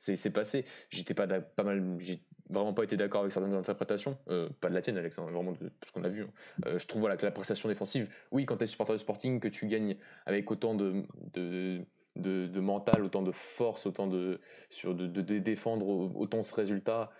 [0.00, 0.64] c'est passé.
[0.90, 4.74] J'étais pas pas mal, j'ai vraiment pas été d'accord avec certaines interprétations, euh, pas de
[4.74, 6.22] la tienne, Alexandre, vraiment de ce qu'on a vu.
[6.22, 6.30] Hein.
[6.66, 9.38] Euh, je trouve voilà que la prestation défensive, oui, quand tu es supporter de Sporting,
[9.38, 11.04] que tu gagnes avec autant de,
[11.34, 11.84] de
[12.16, 14.40] de, mental, autant de force, autant de,
[14.70, 17.12] sur de, de, défendre autant ce résultat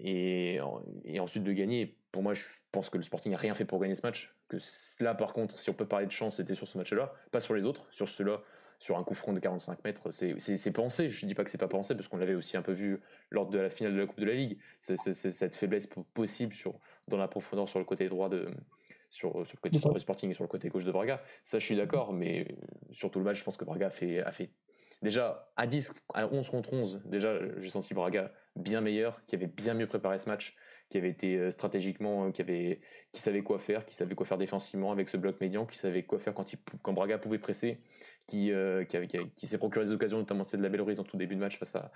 [0.00, 0.58] et,
[1.04, 1.96] et, ensuite de gagner.
[2.10, 2.42] Pour moi, je
[2.72, 4.34] pense que le Sporting n'a rien fait pour gagner ce match
[5.00, 7.54] là, par contre, si on peut parler de chance, c'était sur ce match-là, pas sur
[7.54, 7.86] les autres.
[7.90, 8.42] Sur ceux-là,
[8.78, 11.08] sur un coup franc de 45 mètres, c'est pensé.
[11.08, 13.00] Je ne dis pas que c'est pas pensé, parce qu'on l'avait aussi un peu vu
[13.30, 14.58] lors de la finale de la Coupe de la Ligue.
[14.80, 16.74] Cette faiblesse possible sur,
[17.08, 18.48] dans la profondeur sur le côté droit de.
[19.08, 21.22] Sur, le côté droit du Sporting et sur le côté gauche de Braga.
[21.44, 22.56] Ça, je suis d'accord, mais
[22.92, 24.50] sur tout le match, je pense que Braga a fait,
[25.02, 29.46] déjà à 10, à 11 contre 11, déjà j'ai senti Braga bien meilleur, qui avait
[29.46, 30.56] bien mieux préparé ce match,
[30.92, 32.78] qui avait été euh, stratégiquement, euh, qui, avait,
[33.12, 36.02] qui savait quoi faire, qui savait quoi faire défensivement avec ce bloc médian, qui savait
[36.02, 37.78] quoi faire quand, Braga pouvait presser,
[38.26, 38.98] qui, euh, qui,
[39.34, 41.58] qui, s'est procuré des occasions, notamment celle de la Belle en tout début de match
[41.58, 41.90] face à,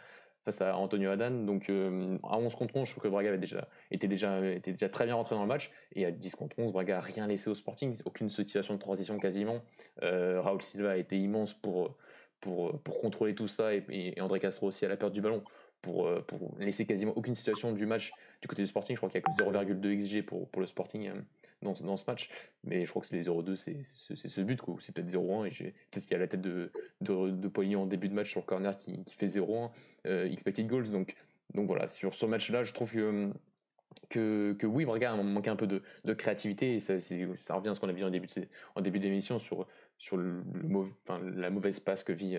[0.47, 1.45] face à Antonio Adan.
[1.45, 5.05] Donc à 11 contre 11, je trouve que Braga avait déjà, était, déjà, déjà très
[5.05, 5.71] bien rentré dans le match.
[5.95, 9.19] Et à 10 contre 11, Braga n'a rien laissé au Sporting, aucune situation de transition
[9.19, 9.61] quasiment.
[10.01, 11.99] Raoul Silva a été immense pour,
[12.41, 15.43] pour, pour contrôler tout ça et André Castro aussi à la perte du ballon.
[15.87, 18.13] Pour, pour, laisser quasiment aucune situation du match
[18.43, 20.67] du côté du Sporting, je crois qu'il y a que 0,2 XG pour, pour le
[20.67, 21.15] Sporting euh,
[21.63, 22.29] dans, dans, ce match.
[22.65, 23.85] Mais je crois que c'est les 0,2, c'est
[24.17, 24.61] ce but.
[24.81, 25.47] C'est peut-être 0,1.
[25.47, 26.73] Et peut-être qu'il y a la tête de,
[27.03, 29.71] de, de en début de match sur le corner qui, qui fait 0,1
[30.07, 30.89] euh, expected goals.
[30.91, 31.15] Donc,
[31.55, 33.31] donc voilà, sur ce match-là, je trouve que
[34.09, 37.75] que, que, oui, Braga manqué un peu de, de créativité et ça, ça, revient à
[37.75, 38.29] ce qu'on a vu en début
[38.75, 39.67] en début d'émission sur
[39.99, 40.43] sur le,
[41.35, 42.39] la mauvaise passe que vit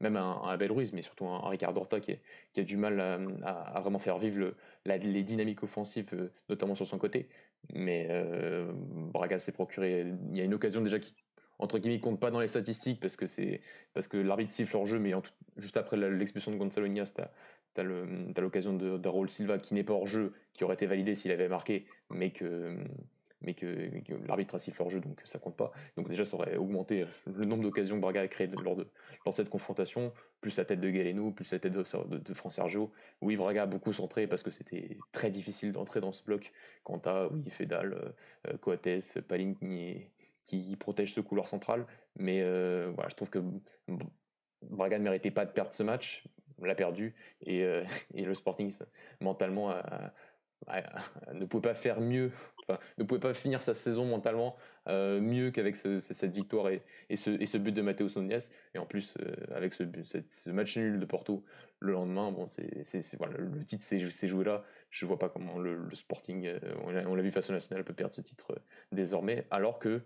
[0.00, 3.00] même un, un, Abel Ruiz, mais surtout un, Ricardo Horta qui, a du mal
[3.44, 7.28] à, vraiment faire vivre le, les dynamiques offensives, euh, notamment sur son côté.
[7.72, 10.06] Mais euh, Braga s'est procuré.
[10.30, 11.14] Il y a une occasion déjà qui,
[11.58, 15.12] entre guillemets, compte pas dans les statistiques parce que l'arbitre siffle hors jeu, mais
[15.56, 17.84] juste après l'expulsion de Gonzalo Ignace, tu as,
[18.40, 21.48] l'occasion de, de Silva qui n'est pas hors jeu, qui aurait été validé s'il avait
[21.48, 22.76] marqué, mais que
[23.42, 23.90] mais que,
[24.26, 25.72] l'arbitre a sifflé hors jeu, donc ça compte pas.
[25.96, 28.86] Donc déjà, ça aurait augmenté le nombre d'occasions que Braga a créées lors de,
[29.24, 32.50] lors de cette confrontation, plus la tête de Galeno, plus la tête de, de, de
[32.50, 32.92] Sergio.
[33.20, 36.52] Oui, Braga a beaucoup centré parce que c'était très difficile d'entrer dans ce bloc
[36.84, 38.14] quant à, Fedal,
[38.48, 40.06] euh, Coates, Paling qui,
[40.44, 41.86] qui protège ce couloir central.
[42.18, 43.42] Mais euh, voilà, je trouve que
[44.62, 46.24] Braga ne méritait pas de perdre ce match,
[46.60, 47.84] l'a perdu, et, euh,
[48.14, 48.70] et le Sporting
[49.20, 50.12] mentalement a
[51.32, 52.30] ne pouvait pas faire mieux,
[52.62, 54.56] enfin, ne pouvait pas finir sa saison mentalement
[54.88, 56.82] euh, mieux qu'avec cette victoire et,
[57.16, 58.38] ce, but de Matteo Nunes.
[58.74, 61.44] Et en plus, euh, avec ce, match nul de Porto
[61.80, 64.64] le lendemain, c'est, le titre s'est joué là.
[64.90, 68.14] Je vois pas comment le, Sporting, euh, on l'a vu face au National, peut perdre
[68.14, 68.54] ce titre
[68.92, 70.02] désormais, alors que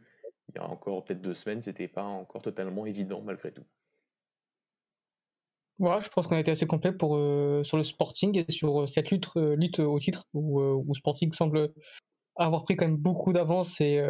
[0.48, 3.64] il y a encore peut-être deux semaines, c'était pas encore totalement évident malgré tout.
[5.78, 8.82] Voilà, je pense qu'on a été assez complet pour, euh, sur le Sporting et sur
[8.82, 11.72] euh, cette lutte, euh, lutte au titre où, Sporting semble
[12.36, 14.02] avoir pris quand même beaucoup d'avance et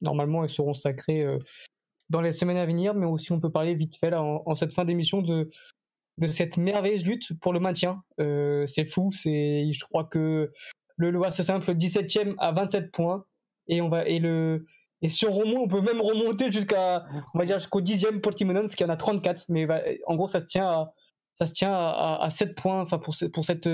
[0.00, 1.26] normalement ils seront sacrés
[2.10, 4.72] dans les semaines à venir, mais aussi on peut parler vite fait là, en, cette
[4.72, 5.48] fin d'émission de,
[6.26, 8.02] cette merveilleuse lutte pour le maintien.
[8.18, 10.52] c'est fou, c'est, je crois que
[10.96, 13.24] le, le c'est simple, 17ème à 27 points
[13.66, 14.64] et on va et le
[15.02, 18.74] et si on remonte, on peut même remonter jusqu'à, on va dire jusqu'au dixième Portimonense
[18.74, 19.46] qui en a 34.
[19.48, 19.66] Mais
[20.06, 20.92] en gros, ça se tient à,
[21.34, 22.80] ça se tient à, à 7 points.
[22.80, 23.68] Enfin, pour, cette,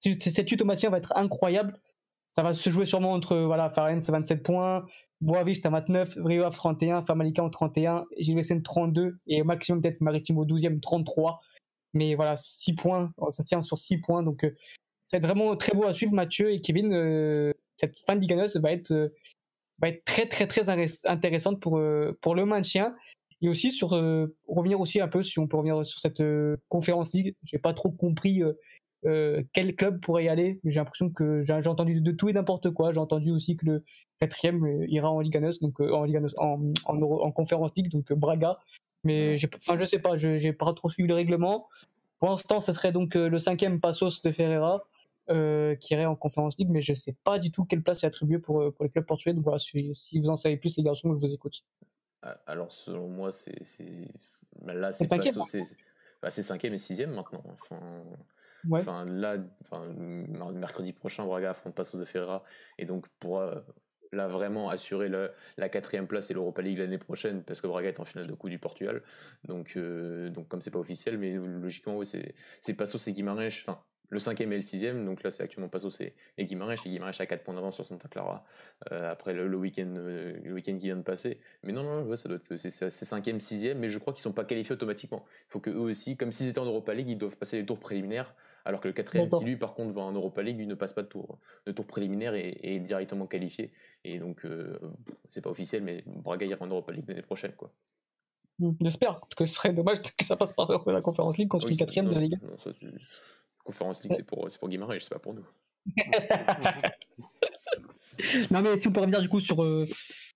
[0.00, 1.78] cette lutte au maintien va être incroyable.
[2.26, 4.84] Ça va se jouer sûrement entre, voilà, Farennes 27 points,
[5.20, 10.00] Boavist à 29, Rio Ave 31, Famalicão en 31, Gilles 32 et au maximum peut-être
[10.00, 11.40] Maritime au 12e 33.
[11.94, 14.24] Mais voilà, 6 points, ça se tient sur 6 points.
[14.24, 14.50] Donc, euh,
[15.06, 16.92] ça va être vraiment très beau à suivre, Mathieu et Kevin.
[16.92, 19.08] Euh, cette fin de va être euh,
[19.80, 20.68] va être très très très
[21.04, 22.94] intéressante pour, euh, pour le maintien.
[23.42, 26.56] Et aussi sur euh, revenir aussi un peu, si on peut revenir sur cette euh,
[26.68, 28.42] conférence ligue, j'ai pas trop compris
[29.52, 30.58] quel club pourrait y aller.
[30.64, 32.92] J'ai l'impression que j'ai entendu de tout et n'importe quoi.
[32.92, 33.84] J'ai entendu aussi que le
[34.18, 38.58] quatrième ira en Liga donc en, Liga en, en, en, conférence ligue, donc Braga.
[39.04, 41.68] Mais enfin, je sais pas, j'ai pas trop suivi le règlement.
[42.18, 44.82] Pour l'instant, ce serait donc le cinquième Passos de Ferreira.
[45.28, 48.04] Euh, qui irait en Conférence League, mais je ne sais pas du tout quelle place
[48.04, 49.34] est attribuée pour, euh, pour les clubs portugais.
[49.34, 51.64] Donc voilà, si, vous en savez plus, les garçons, je vous écoute.
[52.22, 53.58] Ah, alors, selon moi, c'est.
[54.62, 55.34] Bah, là, c'est cinquième.
[56.22, 57.42] Bah, c'est cinquième et sixième maintenant.
[57.52, 58.04] Enfin,
[58.70, 59.92] enfin là, enfin,
[60.52, 62.44] mercredi prochain, Braga affronte Passos de Ferreira.
[62.78, 63.42] Et donc, pour
[64.12, 65.10] là vraiment assurer
[65.56, 68.34] la quatrième place et l'Europa League l'année prochaine parce que Braga est en finale de
[68.34, 69.02] Coupe du Portugal
[69.44, 73.48] donc euh, donc comme c'est pas officiel mais logiquement oui c'est c'est Passos et Guimarães
[73.48, 76.88] enfin le cinquième et le sixième, donc là c'est actuellement Passos et, et Guimarães, et
[76.88, 78.44] Guimarães a 4 points d'avance sur Santa Clara
[78.92, 81.40] euh, après le, week-end euh, le week-end qui vient de passer.
[81.62, 84.32] Mais non, non, ouais, ça doit être, c'est, cinquième, sixième, mais je crois qu'ils sont
[84.32, 85.24] pas qualifiés automatiquement.
[85.48, 87.66] Il faut que eux aussi, comme s'ils étaient en Europa League, ils doivent passer les
[87.66, 88.34] tours préliminaires,
[88.64, 90.92] alors que le quatrième qui lui par contre va en Europa League, lui ne passe
[90.92, 93.72] pas de tour, de tour préliminaire et est directement qualifié.
[94.04, 94.78] Et donc euh,
[95.30, 97.72] c'est pas officiel, mais Braga ira en Europa League l'année prochaine, quoi.
[98.58, 101.58] Mmh, j'espère, parce que ce serait dommage que ça passe par la Conférence League quand
[101.58, 102.38] tu es quatrième de la Ligue.
[102.42, 102.70] Non, ça,
[103.66, 105.44] Conférence League, c'est pour, pour Guimarães, c'est pas pour nous.
[108.50, 109.86] non, mais si on peut revenir du coup sur euh,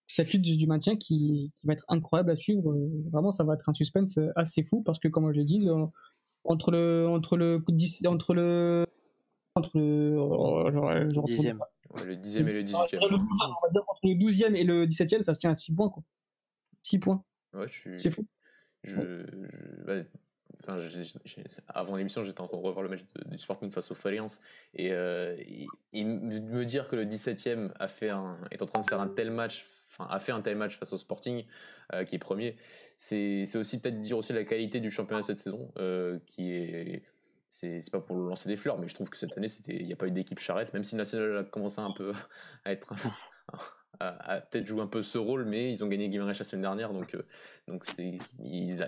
[0.06, 3.54] cette lutte du, maintien qui, qui, va être incroyable à suivre, euh, vraiment, ça va
[3.54, 5.68] être un suspense euh, assez fou parce que, comme je l'ai dit,
[6.44, 7.08] entre le.
[7.08, 7.62] Entre le.
[8.06, 8.86] Entre le
[9.56, 11.58] entre le, oh, genre, dixième.
[12.04, 14.86] le dixième et le 18 Entre, le, on va dire entre le 12e et le
[14.86, 15.88] 17e, ça se tient à 6 points.
[15.88, 16.04] Quoi.
[16.82, 17.24] 6 points.
[17.52, 17.66] Ouais,
[17.96, 18.24] C'est fou.
[18.84, 20.04] Je, je,
[21.68, 24.40] Avant l'émission, j'étais en train de revoir le match du Sporting face au Fariance
[24.74, 25.36] et, euh,
[25.92, 29.30] me dire que le 17e a fait un, est en train de faire un tel
[29.30, 31.44] match, enfin a fait un tel match face au Sporting
[31.94, 32.56] euh, qui est premier,
[32.96, 37.02] c'est aussi peut-être dire aussi la qualité du championnat cette saison euh, qui est
[37.48, 39.96] c'est pas pour lancer des fleurs, mais je trouve que cette année, il n'y a
[39.96, 42.12] pas eu d'équipe charrette, même si National a commencé un peu
[42.64, 42.94] à être
[43.98, 46.92] a, peut-être joué un peu ce rôle, mais ils ont gagné Guimarães la semaine dernière,
[46.92, 47.22] donc, euh,
[47.98, 48.20] ils,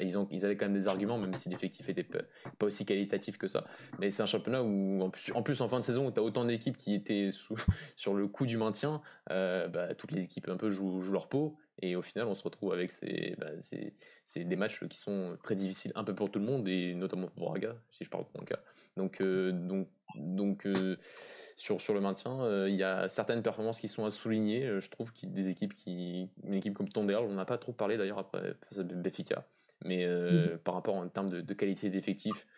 [0.00, 2.20] ils, ont, ils avaient quand même des arguments, même si l'effectif était pas,
[2.66, 3.64] aussi qualitatif que ça.
[3.98, 6.20] Mais c'est un championnat où, en plus, en, plus, en fin de saison, où tu
[6.20, 7.30] as autant d'équipes qui étaient
[7.96, 11.56] sur le coup du maintien, euh, bah, toutes les équipes un peu jouent, leur peau,
[11.80, 12.90] et au final, on se retrouve avec
[13.38, 13.50] bah,
[14.36, 17.50] des matchs qui sont très difficiles, un peu pour tout le monde, et notamment pour
[17.50, 18.60] Braga, si je parle de mon cas.
[18.96, 20.66] Donc, euh, donc, donc
[21.62, 24.66] sur, sur le maintien, euh, il y a certaines performances qui sont à souligner.
[24.66, 26.28] Euh, je trouve qu'il des équipes qui.
[26.42, 29.46] Une équipe comme Tonderle, on n'a pas trop parlé d'ailleurs après face à Benfica,
[29.84, 30.58] mais euh, mm.
[30.58, 32.48] par rapport en termes de, qualité d'effectif,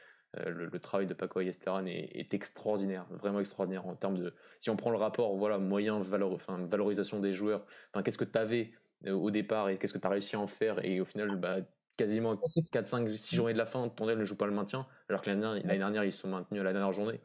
[0.47, 4.33] le, travail de Paco Ayesteran est, est, extraordinaire, vraiment extraordinaire en termes de.
[4.59, 8.25] Si on prend le rapport, voilà, moyen valeur, enfin, valorisation des joueurs, enfin, qu'est-ce que
[8.25, 8.73] tu avais
[9.07, 11.59] au départ et qu'est-ce que tu as réussi à en faire, et au final, bah,
[11.97, 12.37] quasiment
[12.73, 15.31] 4, 5, 6 journées de la fin, Tondel ne joue pas le maintien, alors que
[15.31, 17.21] l'année dernière, ils se sont maintenus à la dernière journée.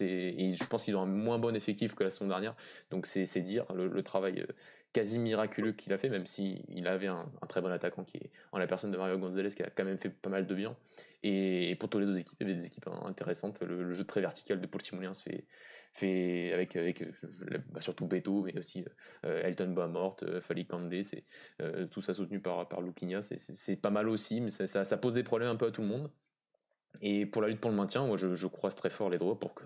[0.00, 2.54] Et je pense qu'ils ont un moins bon effectif que la saison dernière.
[2.90, 4.46] Donc c'est dire le, travail euh,
[4.92, 8.58] quasi miraculeux qu'il a fait, même s'il avait un, très bon attaquant qui est en
[8.58, 10.76] la personne de Mario Gonzalez qui a quand même fait pas mal de bien.
[11.22, 13.60] Et, pour toutes les autres équipes, il y avait des équipes intéressantes.
[13.62, 15.44] Le, jeu très vertical de Portimonense fait,
[15.94, 17.12] fait avec, avec euh,
[17.70, 18.84] bah, surtout Beto, mais aussi
[19.24, 21.24] euh, Elton Boamort, euh, Fali Kandé, c'est
[21.90, 25.22] tout ça soutenu par, par Luquinha, c'est pas mal aussi, mais ça, ça, pose des
[25.22, 26.10] problèmes un peu à tout le monde.
[27.00, 29.38] Et pour la lutte pour le maintien, moi je, je croise très fort les droits
[29.38, 29.64] pour que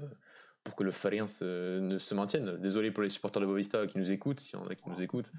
[0.65, 2.59] pour que le Fariens ne se maintienne.
[2.59, 5.01] Désolé pour les supporters de Bovista qui nous écoutent, s'il y en a qui nous
[5.01, 5.33] écoutent.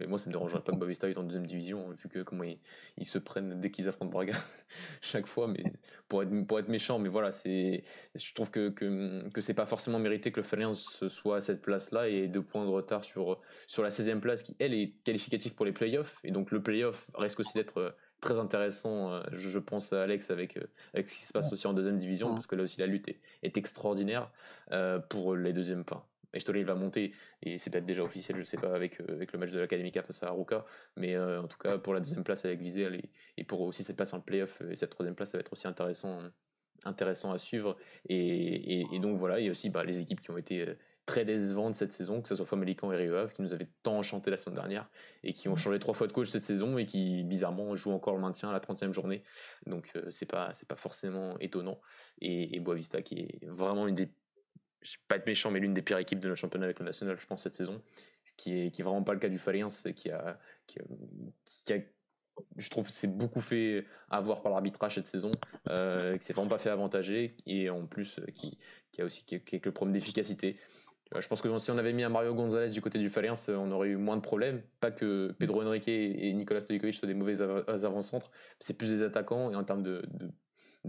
[0.00, 2.44] Mais moi, ça me dérangerait pas que Bavista est en deuxième division, vu que comment
[2.44, 4.34] ils, se prennent dès qu'ils affrontent Braga
[5.00, 5.48] chaque fois.
[5.48, 5.64] Mais
[6.08, 7.84] pour être, pour être méchant, mais voilà, c'est,
[8.14, 11.62] je trouve que, que, que c'est pas forcément mérité que le Faliens soit à cette
[11.62, 15.54] place-là et deux points de retard sur, sur la 16e place qui, elle, est qualificative
[15.54, 16.20] pour les playoffs.
[16.24, 17.90] Et donc, le playoff risque aussi d'être euh,
[18.20, 21.66] très intéressant, euh, je, pense à Alex avec, euh, avec ce qui se passe aussi
[21.66, 24.30] en deuxième division, parce que là aussi la lutte est, est extraordinaire
[25.08, 25.84] pour les deuxièmes.
[25.88, 27.12] Enfin, il va monter,
[27.42, 30.02] et c'est peut-être déjà officiel, je sais pas, avec, euh, avec le match de l'Académica
[30.02, 30.64] face à Aruka,
[30.96, 33.00] mais euh, en tout cas, pour la deuxième place avec Vizel
[33.36, 35.68] et, pour aussi cette place en playoff et cette troisième place, ça va être aussi
[35.68, 36.20] intéressant,
[36.84, 37.76] intéressant à suivre.
[38.08, 40.74] Et, et, donc voilà, il y a aussi bah, les équipes qui ont été euh,
[41.06, 44.30] très décevantes cette saison, que ce soit Famalicão et Rio qui nous avaient tant enchanté
[44.30, 44.90] la semaine dernière
[45.22, 48.14] et qui ont changé trois fois de coach cette saison et qui bizarrement jouent encore
[48.16, 49.22] le maintien à la 30e journée.
[49.66, 51.80] Donc c'est pas pas forcément étonnant.
[52.20, 54.10] Et, et Boavista qui est vraiment une des
[54.86, 56.84] je vais pas être méchant, mais l'une des pires équipes de notre championnat avec le
[56.84, 57.82] national, je pense, cette saison.
[58.36, 61.78] Qui est, qui est vraiment pas le cas du Faliens, qui a, qui a,
[62.58, 65.30] je trouve, c'est beaucoup fait avoir par l'arbitrage cette saison,
[65.70, 68.58] euh, qui s'est vraiment pas fait avantager, et en plus, euh, qui,
[68.92, 70.58] qui a aussi quelques problèmes d'efficacité.
[71.18, 73.70] Je pense que si on avait mis un Mario Gonzalez du côté du Faliens, on
[73.70, 74.60] aurait eu moins de problèmes.
[74.80, 78.30] Pas que Pedro Henrique et Nicolas Stojkovic soient des mauvais avant-centres,
[78.60, 80.02] c'est plus des attaquants, et en termes de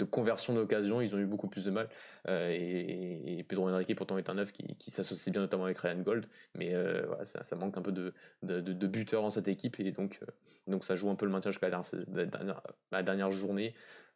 [0.05, 1.89] conversion d'occasion, ils ont eu beaucoup plus de mal.
[2.27, 5.99] Euh, et, Pedro Henrique pourtant est un neuf qui, qui s'associe bien notamment avec Ryan
[5.99, 6.25] Gold,
[6.55, 10.19] mais euh, voilà, ça, manque un peu de, de, buteurs dans cette équipe et donc,
[10.21, 10.25] euh,
[10.67, 13.73] donc ça joue un peu le maintien jusqu'à la, dernière, journée.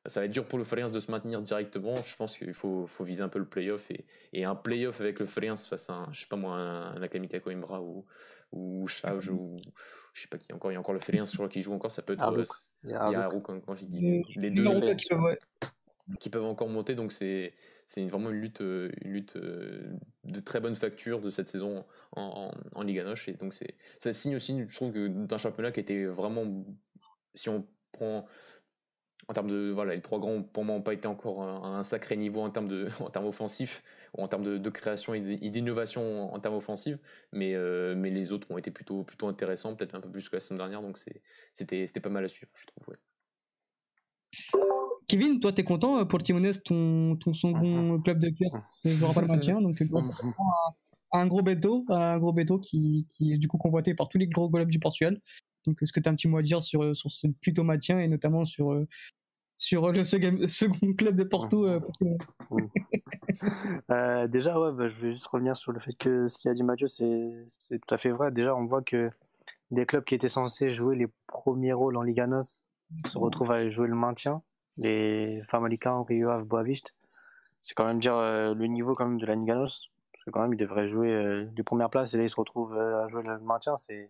[0.07, 2.01] Ça va être dur pour le Fariens de se maintenir directement.
[2.01, 5.19] Je pense qu'il faut, faut, viser un peu le playoff et, et un playoff avec
[5.19, 8.05] le Fariens face à un, je sais pas moi, un, un Akamika Coimbra ou,
[8.51, 9.55] ou Chavge ou
[10.13, 11.91] je sais pas qui encore, il y a encore le Félix sur qui joue encore,
[11.91, 12.43] ça peut être.
[12.83, 14.23] il y a quand, j'ai dit.
[14.35, 14.65] Les deux
[16.19, 17.53] qui, peuvent, encore monter, donc c'est
[17.97, 21.85] vraiment une lutte, une lutte de très bonne facture de cette saison
[22.15, 23.29] en, en, Liga Noche.
[23.29, 23.55] Et donc
[23.99, 26.65] ça signe aussi, je trouve, d'un championnat qui était vraiment.
[27.33, 28.27] Si on prend
[29.27, 31.83] en termes de voilà les trois grands pour moi n'ont pas été encore à un
[31.83, 33.83] sacré niveau en termes de en termes offensifs
[34.13, 36.97] en termes de, création et d'innovation en, termes offensifs
[37.31, 40.35] mais euh, mais les autres ont été plutôt plutôt intéressants peut-être un peu plus que
[40.35, 42.95] la semaine dernière donc c'était c'était pas mal à suivre je trouve
[45.07, 48.51] Kevin, toi, tu es content euh, pour Timones, ton, ton second club de cœur
[48.85, 49.59] ne jouera pas le maintien.
[49.59, 49.83] Donc,
[51.11, 54.27] un, gros béto, un gros béto qui, qui est du coup convoité par tous les
[54.27, 55.19] gros clubs du Portugal.
[55.65, 57.99] Donc, est-ce que tu as un petit mot à dire sur, sur ce plutôt maintien
[57.99, 58.87] et notamment sur, euh,
[59.61, 61.79] sur le second club de Porto euh,
[63.91, 66.53] euh, Déjà, ouais, bah, je vais juste revenir sur le fait que ce qu'il a
[66.55, 68.31] dit Mathieu, c'est tout à fait vrai.
[68.31, 69.11] Déjà, on voit que
[69.69, 72.63] des clubs qui étaient censés jouer les premiers rôles en Liga NOS
[73.05, 74.41] se retrouvent à jouer le maintien.
[74.77, 76.95] Les Famalicão, Rio Ave, Boavist.
[77.61, 79.91] C'est quand même dire euh, le niveau quand même de la Liga NOS.
[80.11, 82.77] Parce que quand même, ils devraient jouer les premières places et là, ils se retrouvent
[82.77, 83.77] à jouer le maintien.
[83.77, 84.09] C'est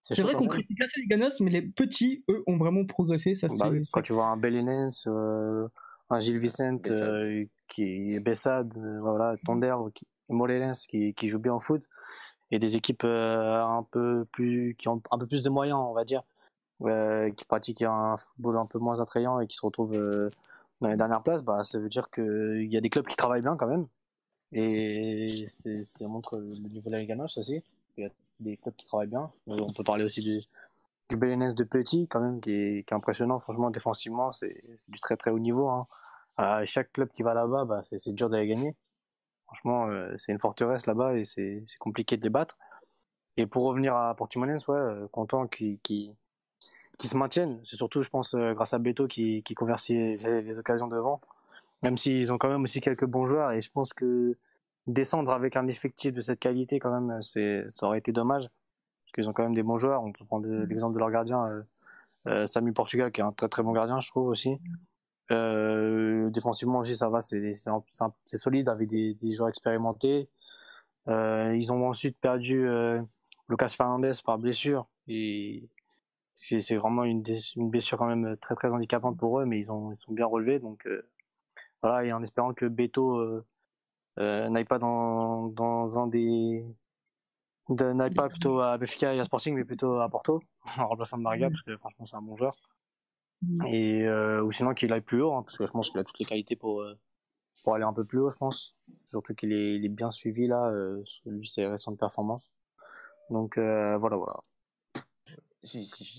[0.00, 3.34] c'est vrai qu'on critique assez les Ganos, mais les petits, eux, ont vraiment progressé.
[3.34, 5.68] Ça, bah quand tu vois un Belenens, euh,
[6.08, 11.38] un Gilles Vicente, euh, qui est Bessade, euh, voilà, Tonder, qui, Molelens, qui, qui joue
[11.38, 11.86] bien au foot,
[12.50, 16.04] et des équipes un peu plus, qui ont un peu plus de moyens, on va
[16.04, 16.22] dire,
[17.36, 20.30] qui pratiquent un football un peu moins attrayant et qui se retrouvent
[20.80, 23.42] dans les dernières places, bah, ça veut dire qu'il y a des clubs qui travaillent
[23.42, 23.86] bien quand même.
[24.52, 27.62] Et ça montre le niveau de la Ligue aussi
[28.40, 29.30] des clubs qui travaillent bien.
[29.48, 30.40] Euh, on peut parler aussi du,
[31.08, 33.38] du Belenès de Petit, quand même, qui est, impressionnant.
[33.38, 35.68] Franchement, défensivement, c'est du très très haut niveau.
[35.68, 35.86] Hein.
[36.36, 38.76] À chaque club qui va là-bas, bah, c'est dur d'aller gagner.
[39.46, 42.56] Franchement, euh, c'est une forteresse là-bas et c'est compliqué de les battre.
[43.36, 46.14] Et pour revenir à Portimonense, ouais, euh, content qu'ils qui,
[46.98, 47.60] qui se maintiennent.
[47.64, 51.20] C'est surtout, je pense, grâce à Beto qui, qui convertit les, les occasions devant.
[51.82, 54.36] Même s'ils ont quand même aussi quelques bons joueurs et je pense que
[54.86, 58.48] descendre avec un effectif de cette qualité, quand même, c'est, ça aurait été dommage.
[59.04, 60.02] Parce qu'ils ont quand même des bons joueurs.
[60.02, 60.64] On peut prendre mm.
[60.64, 61.62] l'exemple de leur gardien, euh,
[62.26, 64.58] euh, Samu Portugal, qui est un très très bon gardien, je trouve aussi.
[65.32, 70.28] Euh, défensivement aussi, ça va, c'est, c'est, solide avec des, des joueurs expérimentés.
[71.08, 72.68] Euh, ils ont ensuite perdu
[73.48, 74.86] Lucas Fernandez par blessure.
[75.08, 75.68] Et
[76.34, 77.22] c'est, c'est vraiment une,
[77.56, 80.26] une blessure quand même très très handicapante pour eux, mais ils ont ils sont bien
[80.26, 80.58] relevés.
[80.58, 80.86] Donc
[81.82, 83.42] voilà, et en espérant que Beto
[84.18, 86.76] n'aille pas dans, dans un des
[87.70, 90.40] n'aille pas plutôt à Benfica et à Sporting mais plutôt à Porto
[90.78, 92.56] en remplaçant de Marga parce que franchement c'est un bon joueur.
[93.68, 96.04] Et euh, ou sinon qu'il aille plus haut hein, parce que je pense qu'il a
[96.04, 96.98] toutes les qualités pour euh,
[97.64, 98.76] pour aller un peu plus haut je pense.
[99.04, 102.52] Surtout qu'il est, il est bien suivi là euh, lui ses récentes performances.
[103.30, 104.40] Donc euh, voilà voilà.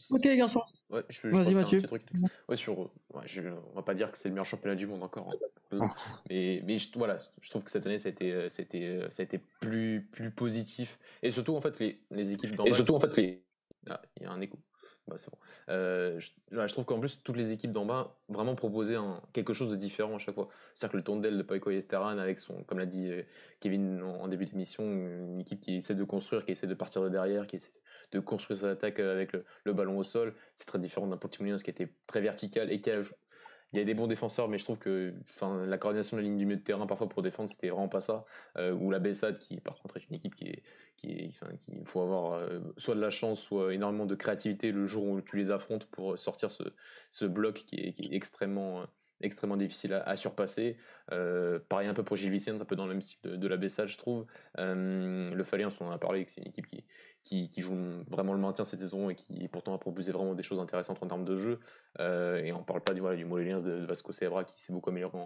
[0.09, 0.61] Ok garçon
[0.91, 1.81] Ouais, je, Vas-y, Mathieu.
[1.81, 2.03] Truc.
[2.49, 5.03] Ouais, sur, ouais, je, on va pas dire que c'est le meilleur championnat du monde
[5.03, 5.31] encore.
[5.71, 5.79] Hein.
[6.29, 8.99] mais mais je, voilà, je trouve que cette année, ça a été, ça a été,
[9.09, 10.99] ça a été plus, plus positif.
[11.23, 13.43] Et surtout, en fait, les, les équipes d'en Et surtout, en fait, les.
[13.89, 14.57] Ah, il y a un écho.
[15.07, 15.37] Bah, c'est bon.
[15.69, 19.69] Euh, je, trouve qu'en plus, toutes les équipes d'en bas vraiment proposaient un, quelque chose
[19.69, 20.47] de différent à chaque fois.
[20.73, 23.23] C'est-à-dire que le Tondel de Paiko Esteran, avec son, comme l'a dit euh,
[23.59, 27.09] Kevin en, début d'émission, une équipe qui essaie de construire, qui essaie de partir de
[27.09, 27.79] derrière, qui essaie de
[28.19, 29.33] construire sa attaque avec
[29.65, 32.91] le, ballon au sol, c'est très différent d'un Portimonense qui était très vertical et qui
[32.91, 33.01] a
[33.73, 36.27] il y a des bons défenseurs, mais je trouve que enfin, la coordination de la
[36.27, 38.25] ligne du milieu de terrain, parfois pour défendre, c'était vraiment pas ça.
[38.57, 40.63] Euh, ou la Bessade, qui par contre est une équipe qui est.
[40.97, 45.03] Qui, qui faut avoir euh, soit de la chance, soit énormément de créativité le jour
[45.05, 46.63] où tu les affrontes pour sortir ce,
[47.09, 48.85] ce bloc est, qui est extrêmement
[49.23, 50.77] extrêmement difficile à, surpasser.
[51.11, 53.57] Euh, pareil un peu pour Gilles Vicente, un peu dans le même style de, la
[53.57, 54.25] Bessade, je trouve.
[54.57, 57.75] Euh, le Fallien, on en a parlé, c'est une équipe qui, qui, joue
[58.09, 61.07] vraiment le maintien cette saison et qui pourtant a proposé vraiment des choses intéressantes en
[61.07, 61.59] termes de jeu.
[61.99, 64.89] Euh, et on parle pas du, voilà, du Moléliens de, Vasco Sebra qui s'est beaucoup
[64.89, 65.19] amélioré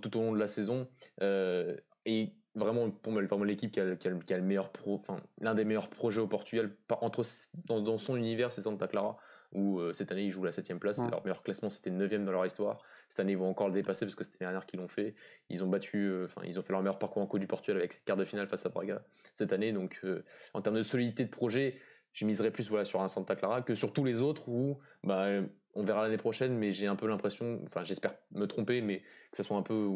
[0.00, 0.88] tout au long de la saison.
[1.20, 6.20] et vraiment pour moi, l'équipe qui a, le meilleur pro, enfin l'un des meilleurs projets
[6.20, 7.22] au Portugal entre
[7.66, 9.16] dans, dans son univers c'est Santa Clara
[9.52, 10.98] où euh, cette année ils jouent la 7 place.
[11.10, 12.82] Leur meilleur classement c'était 9 dans leur histoire.
[13.08, 15.14] Cette année ils vont encore le dépasser parce que c'était l'année dernière qu'ils l'ont fait.
[15.48, 17.78] Ils ont battu, euh, enfin ils ont fait leur meilleur parcours en Coupe du Portugal
[17.78, 19.02] avec cette quart de finale face à Braga
[19.34, 19.72] cette année.
[19.72, 21.78] Donc euh, en termes de solidité de projet,
[22.12, 25.26] je miserais plus voilà, sur un Santa Clara que sur tous les autres où bah,
[25.74, 29.00] on verra l'année prochaine, mais j'ai un peu l'impression, enfin j'espère me tromper, mais
[29.30, 29.88] que ça soit un peu,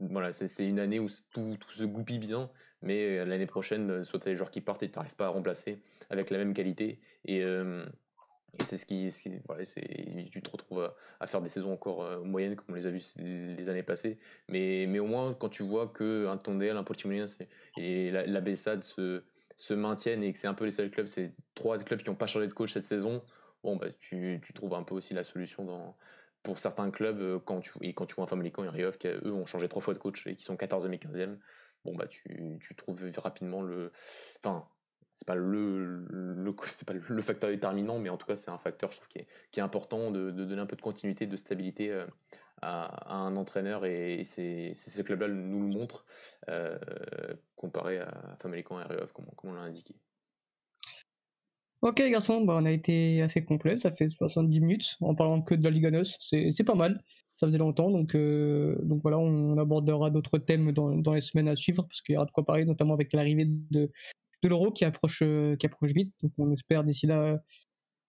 [0.00, 2.50] voilà, c'est une année où tout, tout, se goupille bien,
[2.82, 5.30] mais l'année prochaine, soit tu as les joueurs qui partent et tu n'arrives pas à
[5.30, 7.00] remplacer avec la même qualité.
[7.24, 7.42] Et
[8.60, 9.10] c'est ce qui,
[9.46, 12.90] voilà, tu te retrouves à, faire des saisons encore euh, moyennes comme on les a
[12.90, 14.18] vu les années passées.
[14.48, 17.38] Mais, mais au moins, quand tu vois qu'un Tondel, un Portimonense
[17.78, 19.22] et la, la Bessade se,
[19.56, 22.16] se maintiennent et que c'est un peu les seuls clubs, c'est trois clubs qui n'ont
[22.16, 23.22] pas changé de coach cette saison,
[23.62, 25.96] bon, bah, tu, tu trouves un peu aussi la solution dans,
[26.42, 29.08] pour certains clubs, euh, quand tu, et quand tu vois un Famalicão et Riov qui
[29.08, 31.38] eux ont changé trois fois de coach et qui sont 14e et 15e,
[31.84, 33.92] bon, bah, tu, tu trouves rapidement le.
[34.38, 34.66] Enfin,
[35.14, 38.58] c'est pas le, le c'est pas le facteur déterminant, mais en tout cas c'est un
[38.58, 41.26] facteur je trouve qui est, qui est important de, de, donner un peu de continuité,
[41.26, 42.04] de stabilité euh,
[42.60, 43.86] à, un entraîneur.
[43.86, 46.04] Et, c'est ce club-là nous le montre
[46.48, 46.76] euh,
[47.56, 49.94] comparé à Famalicão et REF comme, comme on l'a indiqué.
[51.82, 54.96] Ok garçons, bah, on a été assez complet, ça fait 70 minutes.
[55.02, 57.04] En parlant que de la Liga NOS, c'est pas mal,
[57.34, 61.48] ça faisait longtemps, donc, euh, donc voilà, on abordera d'autres thèmes dans, dans, les semaines
[61.48, 63.90] à suivre, parce qu'il y aura de quoi parler, notamment avec l'arrivée de,
[64.44, 66.12] de l'euro qui approche, euh, qui approche vite.
[66.22, 67.42] Donc on espère d'ici là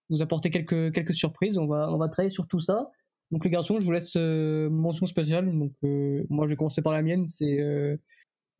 [0.08, 1.58] vous apporter quelques, quelques surprises.
[1.58, 2.90] On va, on va travailler sur tout ça.
[3.32, 5.50] Donc les garçons, je vous laisse euh, mention spéciale.
[5.58, 7.26] Donc euh, moi je vais commencer par la mienne.
[7.26, 7.98] C'est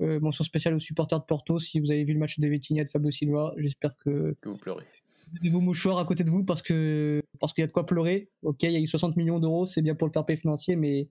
[0.00, 1.58] mention spéciale aux supporters de Porto.
[1.58, 4.58] Si vous avez vu le match de Vitinha de Fabio Silva, j'espère que, que vous
[4.58, 4.84] pleurez.
[5.28, 7.72] Vous avez vos mouchoirs à côté de vous parce que parce qu'il y a de
[7.72, 8.30] quoi pleurer.
[8.42, 10.76] Ok, il y a eu 60 millions d'euros, c'est bien pour le fair play financier,
[10.76, 11.08] mais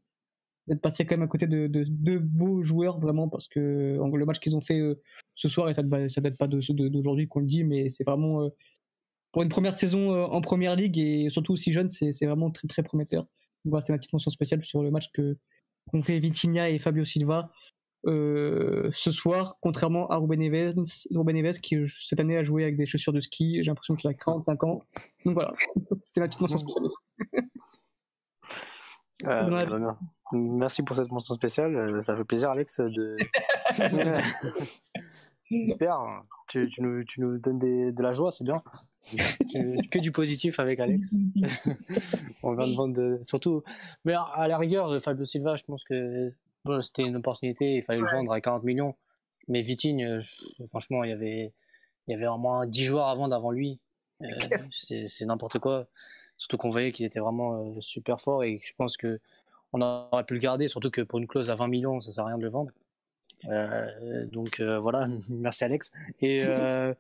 [0.72, 4.40] êtes passé quand même à côté de deux beaux joueurs vraiment parce que le match
[4.40, 5.02] qu'ils ont fait euh,
[5.36, 8.50] ce soir et ça ne date pas d'aujourd'hui qu'on le dit mais c'est vraiment euh,
[9.32, 12.68] pour une première saison euh, en première ligue et surtout aussi jeune c'est vraiment très
[12.68, 13.28] très prometteur.
[13.64, 15.38] Voilà c'est ma petite mention spéciale sur le match que
[15.92, 17.52] qu'ont fait Vitinha et Fabio Silva
[18.08, 23.20] ce soir contrairement à Ruben Neves qui cette année a joué avec des chaussures de
[23.20, 24.82] ski j'ai l'impression qu'il a 45 ans.
[25.26, 25.54] Donc voilà.
[26.04, 26.86] C'était ma petite mention spéciale
[30.34, 31.76] Merci pour cette mention spéciale.
[31.76, 33.18] Euh, ça fait plaisir, Alex, de.
[35.68, 36.24] Super.
[36.48, 38.62] Tu, tu, nous, tu, nous, donnes des, de la joie, c'est bien.
[39.92, 41.14] que du positif avec Alex.
[42.44, 43.64] On va vendre surtout.
[44.04, 46.34] Mais à la rigueur, Fabio Silva, je pense que
[46.66, 47.76] bon, c'était une opportunité.
[47.76, 48.96] Il fallait le vendre à 40 millions.
[49.48, 50.22] Mais Vitinho, euh,
[50.68, 51.54] franchement, il y avait,
[52.08, 53.80] il y avait au moins 10 joueurs avant d'avant lui.
[54.22, 54.28] Euh,
[54.72, 55.88] c'est n'importe quoi.
[56.38, 59.20] Surtout qu'on voyait qu'il était vraiment super fort et je pense que
[59.74, 62.24] on aurait pu le garder, surtout que pour une clause à 20 millions, ça sert
[62.24, 62.72] à rien de le vendre.
[63.50, 65.92] Euh, donc euh, voilà, merci Alex.
[66.22, 66.94] Et, euh,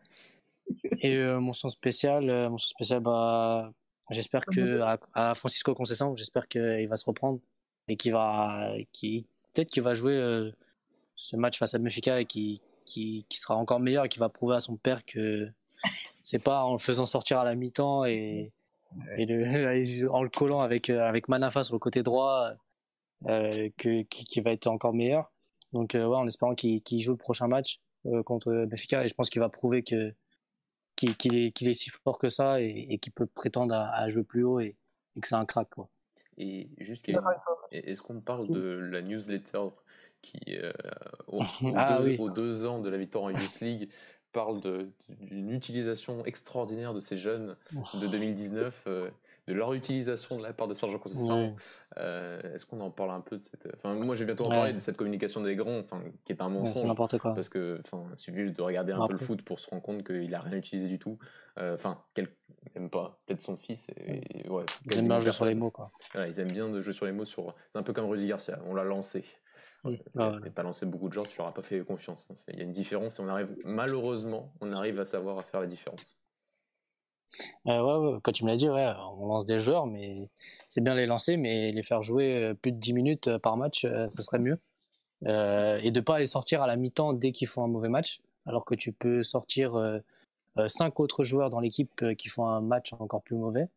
[0.99, 3.71] et mon sens spécial, mon sens spécial, bah,
[4.11, 4.81] j'espère que
[5.13, 7.39] à, Francisco Concession, j'espère qu'il va se reprendre
[7.87, 10.51] et qu'il va, qui peut-être qu'il va jouer
[11.15, 14.29] ce match face à Benfica et qui, qui, qui sera encore meilleur et qui va
[14.29, 15.49] prouver à son père que
[16.23, 18.51] c'est pas en le faisant sortir à la mi-temps et,
[19.17, 22.55] et le, en le collant avec avec Manafa sur le côté droit
[23.27, 25.31] euh, que, qui, va être encore meilleur.
[25.73, 29.15] Donc, euh, ouais, en espérant qu'il joue le prochain match euh, contre Benfica, et je
[29.15, 30.13] pense qu'il va prouver que
[30.95, 34.43] qu'il est, qu'il est si fort que ça et, qu'il peut prétendre à, jouer plus
[34.43, 34.77] haut et,
[35.21, 35.69] que c'est un crack.
[35.69, 35.89] Quoi.
[36.37, 37.09] Et juste,
[37.71, 39.67] est-ce qu'on parle de la newsletter
[40.21, 40.57] qui,
[41.27, 41.41] aux,
[41.75, 43.89] ah deux, aux, deux, ans de la victoire en Youth League,
[44.35, 44.59] parle
[45.21, 48.87] d'une utilisation extraordinaire de ces jeunes de 2019
[49.47, 51.55] de leur utilisation de la part de Sergio Conceição.
[51.95, 53.67] Est-ce qu'on en parle un peu de cette.
[53.75, 56.49] Enfin, moi, j'ai bientôt en parler de cette communication des grands, enfin, qui est un
[56.49, 56.81] mensonge.
[56.81, 57.33] c'est n'importe quoi.
[57.33, 59.81] Parce que, enfin, il suffit juste de regarder un peu le foot pour se rendre
[59.81, 61.17] compte qu'il a rien utilisé du tout.
[61.57, 62.27] Enfin, quel...
[62.75, 63.17] même pas.
[63.25, 63.87] Peut-être son fils.
[63.95, 65.91] Et, ouais, ils aiment bien jouer sur les mots, quoi.
[66.15, 67.25] ils aiment bien de jouer sur les mots.
[67.25, 67.55] Sur...
[67.69, 68.59] C'est un peu comme Rudy Garcia.
[68.67, 69.23] On l'a lancé.
[69.85, 70.01] Oui.
[70.17, 72.27] Ah, pas lancé beaucoup de gens, tu leur as pas fait confiance.
[72.29, 72.33] Hein.
[72.49, 75.61] Il y a une différence et on arrive, malheureusement, on arrive à savoir à faire
[75.61, 76.17] la différence.
[77.67, 80.29] Euh, ouais, quand tu me l'as dit, ouais, on lance des joueurs, mais
[80.69, 83.57] c'est bien les lancer, mais les faire jouer euh, plus de 10 minutes euh, par
[83.57, 84.59] match, ça serait mieux.
[85.25, 88.65] et de pas les sortir à la mi-temps dès qu'ils font un mauvais match, alors
[88.65, 89.73] que tu peux sortir
[90.57, 93.67] 5 autres joueurs dans l'équipe qui font un match encore plus mauvais.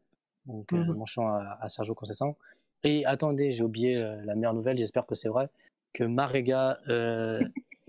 [0.47, 0.93] Donc, mmh.
[0.95, 2.37] mon chant à, à Sergio Conceição.
[2.85, 5.49] Et attendez, j'ai oublié la meilleure nouvelle, j'espère que c'est vrai
[5.93, 7.41] que Marega euh,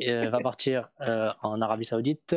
[0.01, 2.35] euh, va partir euh, en Arabie Saoudite.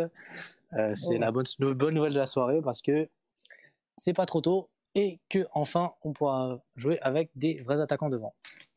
[0.95, 1.19] c'est oh.
[1.19, 3.09] la bonne, bonne nouvelle de la soirée parce que
[3.97, 8.35] c'est pas trop tôt et que enfin on pourra jouer avec des vrais attaquants devant.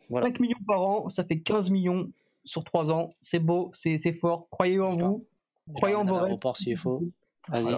[0.10, 2.12] 5 millions par an, ça fait 15 millions
[2.44, 3.16] sur 3 ans.
[3.22, 4.48] C'est beau, c'est fort.
[4.52, 5.26] Croyez en vous.
[5.76, 6.38] Croyez en vos rêves.
[6.56, 7.04] s'il faut.
[7.48, 7.74] Vas-y.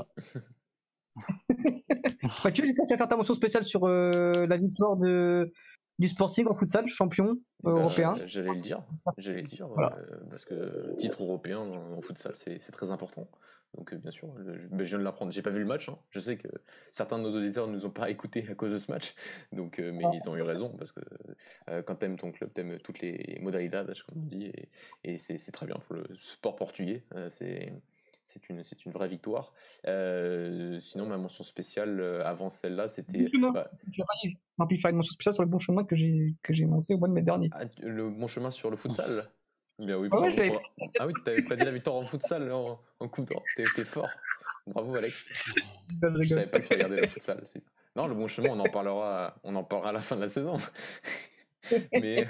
[2.43, 5.51] Mathieu, j'espère que tu faire ta mention spéciale sur la victoire de,
[5.99, 8.14] du Sporting en futsal, champion euh, bah, européen.
[8.26, 8.84] J'allais le dire,
[9.18, 9.90] j'allais le dire, euh,
[10.30, 13.28] parce que titre européen en, futsal, c'est très important.
[13.76, 15.32] Donc euh, bien sûr, je, viens de l'apprendre.
[15.32, 15.90] J'ai pas vu le match.
[15.90, 15.98] Hein.
[16.11, 16.48] Je sais que
[16.91, 19.15] certains de nos auditeurs ne nous ont pas écoutés à cause de ce match.
[19.52, 21.02] Donc, mais ils ont eu raison parce que
[21.82, 24.69] quand t'aimes ton club, t'aimes toutes les modalités, comme on dit, et,
[25.03, 27.03] et c'est très bien pour le sport portugais.
[27.30, 27.74] c'est
[28.28, 29.54] c'est une, c'est une vraie victoire.
[29.88, 33.24] Euh, sinon, ma mention spéciale euh, avant celle-là, c'était.
[33.54, 34.82] Bah, tu as pas dit.
[34.90, 37.14] une mention spéciale sur le bon chemin que j'ai, que j'ai lancé au mois de
[37.14, 37.49] mai dernier.
[37.54, 39.24] Ah, le bon chemin sur le futsal?
[39.80, 40.60] Bien oui, ah, ouais,
[40.99, 44.10] ah oui, t'avais pas dit la victoire en futsal en, en coup T'es, t'es fort.
[44.66, 45.30] Bravo, Alex.
[46.22, 47.45] Je, savais pas que tu regardais le futsal.
[47.95, 50.30] Non, le bon chemin, on en parlera, on en parlera à la fin de la
[50.30, 50.58] saison.
[51.94, 52.28] Mais.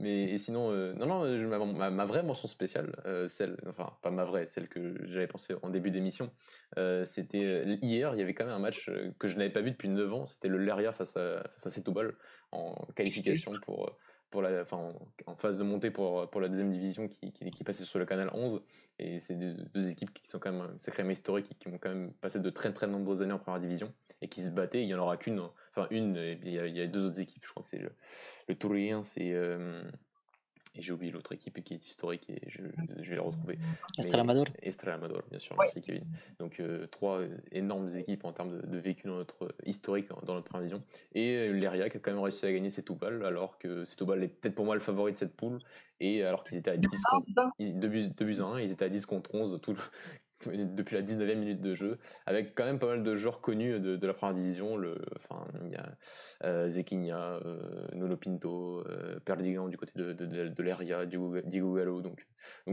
[0.00, 4.10] Mais et sinon, euh, non, non, ma, ma, vraie mention spéciale, euh, celle, enfin, pas
[4.10, 6.30] ma vraie, celle que j'avais pensé en début d'émission,
[6.78, 9.70] euh, c'était hier, il y avait quand même un match que je n'avais pas vu
[9.70, 11.92] depuis 9 ans, c'était le Leria face à, face à
[12.52, 13.94] en qualification pour,
[14.32, 14.92] pour la, enfin,
[15.26, 18.30] en phase de montée pour, pour la deuxième division qui, qui, passait sur le canal
[18.32, 18.62] 11.
[18.98, 22.12] Et c'est deux, équipes qui sont quand même sacrément historiques et qui ont quand même
[22.14, 23.92] passé de très très nombreuses années en première division
[24.22, 24.82] et qui se battaient.
[24.82, 25.40] Il n'y en aura qu'une,
[25.70, 27.92] enfin une, et il y, a, deux autres équipes, je crois que c'est le,
[28.48, 29.32] le c'est.
[29.32, 29.82] Euh,
[30.74, 32.62] et j'ai oublié l'autre équipe qui est historique et je,
[33.00, 33.58] je vais les retrouver.
[33.98, 34.24] Estrella
[34.62, 34.98] Estrella
[35.30, 36.04] bien sûr, merci Kevin.
[36.38, 37.20] Donc euh, trois
[37.50, 40.80] énormes équipes en termes de, de vécu dans notre historique dans notre première vision.
[41.14, 44.22] Et euh, l'Eria qui a quand même réussi à gagner ses balles alors que Setúbal
[44.22, 45.58] est peut-être pour moi le favori de cette poule.
[46.00, 47.26] Et alors qu'ils étaient à 10 contre,
[47.60, 49.78] 2 buts, buts à 1, ils étaient à 10 contre 11 tout le,
[50.74, 54.06] depuis la 19e minute de jeu, avec quand même pas mal de joueurs connus de,
[54.06, 54.76] la première division.
[54.76, 55.86] Le, enfin, il y a
[56.44, 62.00] euh, euh, Pinto, euh, Perdigan du côté de, de, l'Eria, Diego, Gallo.
[62.00, 62.24] Donc,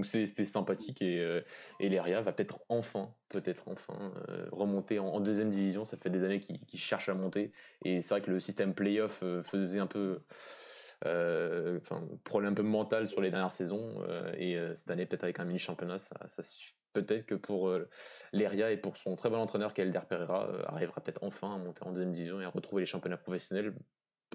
[0.03, 1.41] c'était sympathique et,
[1.79, 4.11] et l'Eria va peut-être enfin, peut-être enfin
[4.51, 5.85] remonter en, deuxième division.
[5.85, 7.51] Ça fait des années qu'ils cherchent à monter
[7.85, 10.21] et c'est vrai que le système playoff faisait un peu
[12.23, 14.03] problème un peu mental sur les dernières saisons.
[14.37, 16.41] et cette année, peut-être avec un mini championnat, ça, ça
[16.93, 17.89] peut-être que pour euh,
[18.33, 21.83] l'ERIA et pour son très bon entraîneur Kelder Pereira, euh, arrivera peut-être enfin à monter
[21.83, 23.73] en deuxième division et à retrouver les championnats professionnels.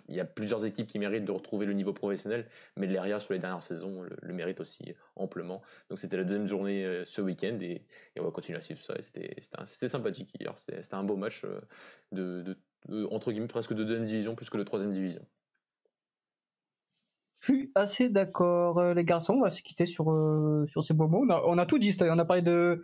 [0.09, 3.33] Il y a plusieurs équipes qui méritent de retrouver le niveau professionnel, mais l'ERIA sur
[3.33, 5.63] les dernières saisons le, mérite aussi amplement.
[5.89, 7.87] Donc c'était la deuxième journée euh, ce week-end et,
[8.19, 8.95] on va continuer à suivre ça.
[9.01, 10.53] C'était sympathique hier.
[10.59, 11.45] C'était un beau match
[12.11, 12.57] de,
[13.11, 15.25] entre guillemets presque de deuxième division plus que de troisième division.
[17.45, 19.35] Je suis assez d'accord, euh, les garçons.
[19.35, 21.27] On va se quitter sur, euh, sur ces beaux mots.
[21.29, 21.95] On a, tout dit.
[22.01, 22.81] On a parlé de,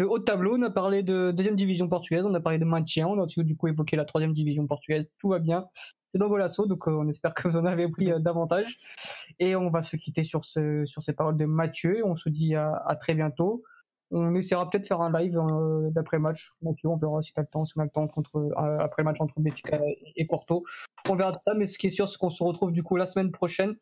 [0.00, 3.20] haut tableau, on a parlé de deuxième division portugaise, on a parlé de maintien, on
[3.20, 5.08] a aussi du coup évoqué la troisième division portugaise.
[5.18, 5.66] Tout va bien.
[6.08, 8.80] C'est dans Golasso, donc euh, on espère que vous en avez pris davantage.
[9.38, 12.02] Et on va se quitter sur, ce, sur ces paroles de Mathieu.
[12.04, 13.62] On se dit à très bientôt.
[14.12, 15.38] On essaiera peut-être de faire un live
[15.90, 16.52] d'après match.
[16.60, 19.02] Mathieu, on verra si tu as le temps, si on a le temps contre, après
[19.02, 19.80] le match entre Benfica
[20.16, 20.64] et Porto.
[21.08, 22.96] On verra tout ça, mais ce qui est sûr, c'est qu'on se retrouve du coup
[22.96, 23.74] la semaine prochaine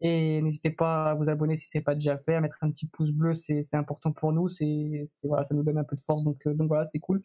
[0.00, 2.86] et n'hésitez pas à vous abonner si c'est pas déjà fait, à mettre un petit
[2.86, 6.22] pouce bleu, c'est important pour nous, c'est voilà, ça nous donne un peu de force,
[6.22, 7.22] donc, euh, donc voilà, c'est cool.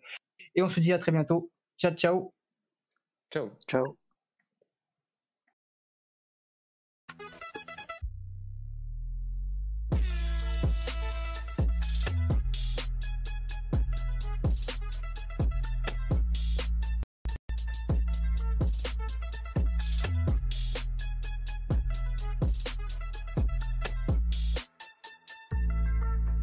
[0.56, 1.52] Et on se dit à très bientôt.
[1.78, 2.34] Ciao, ciao.
[3.32, 3.50] Ciao.
[3.68, 4.01] Ciao.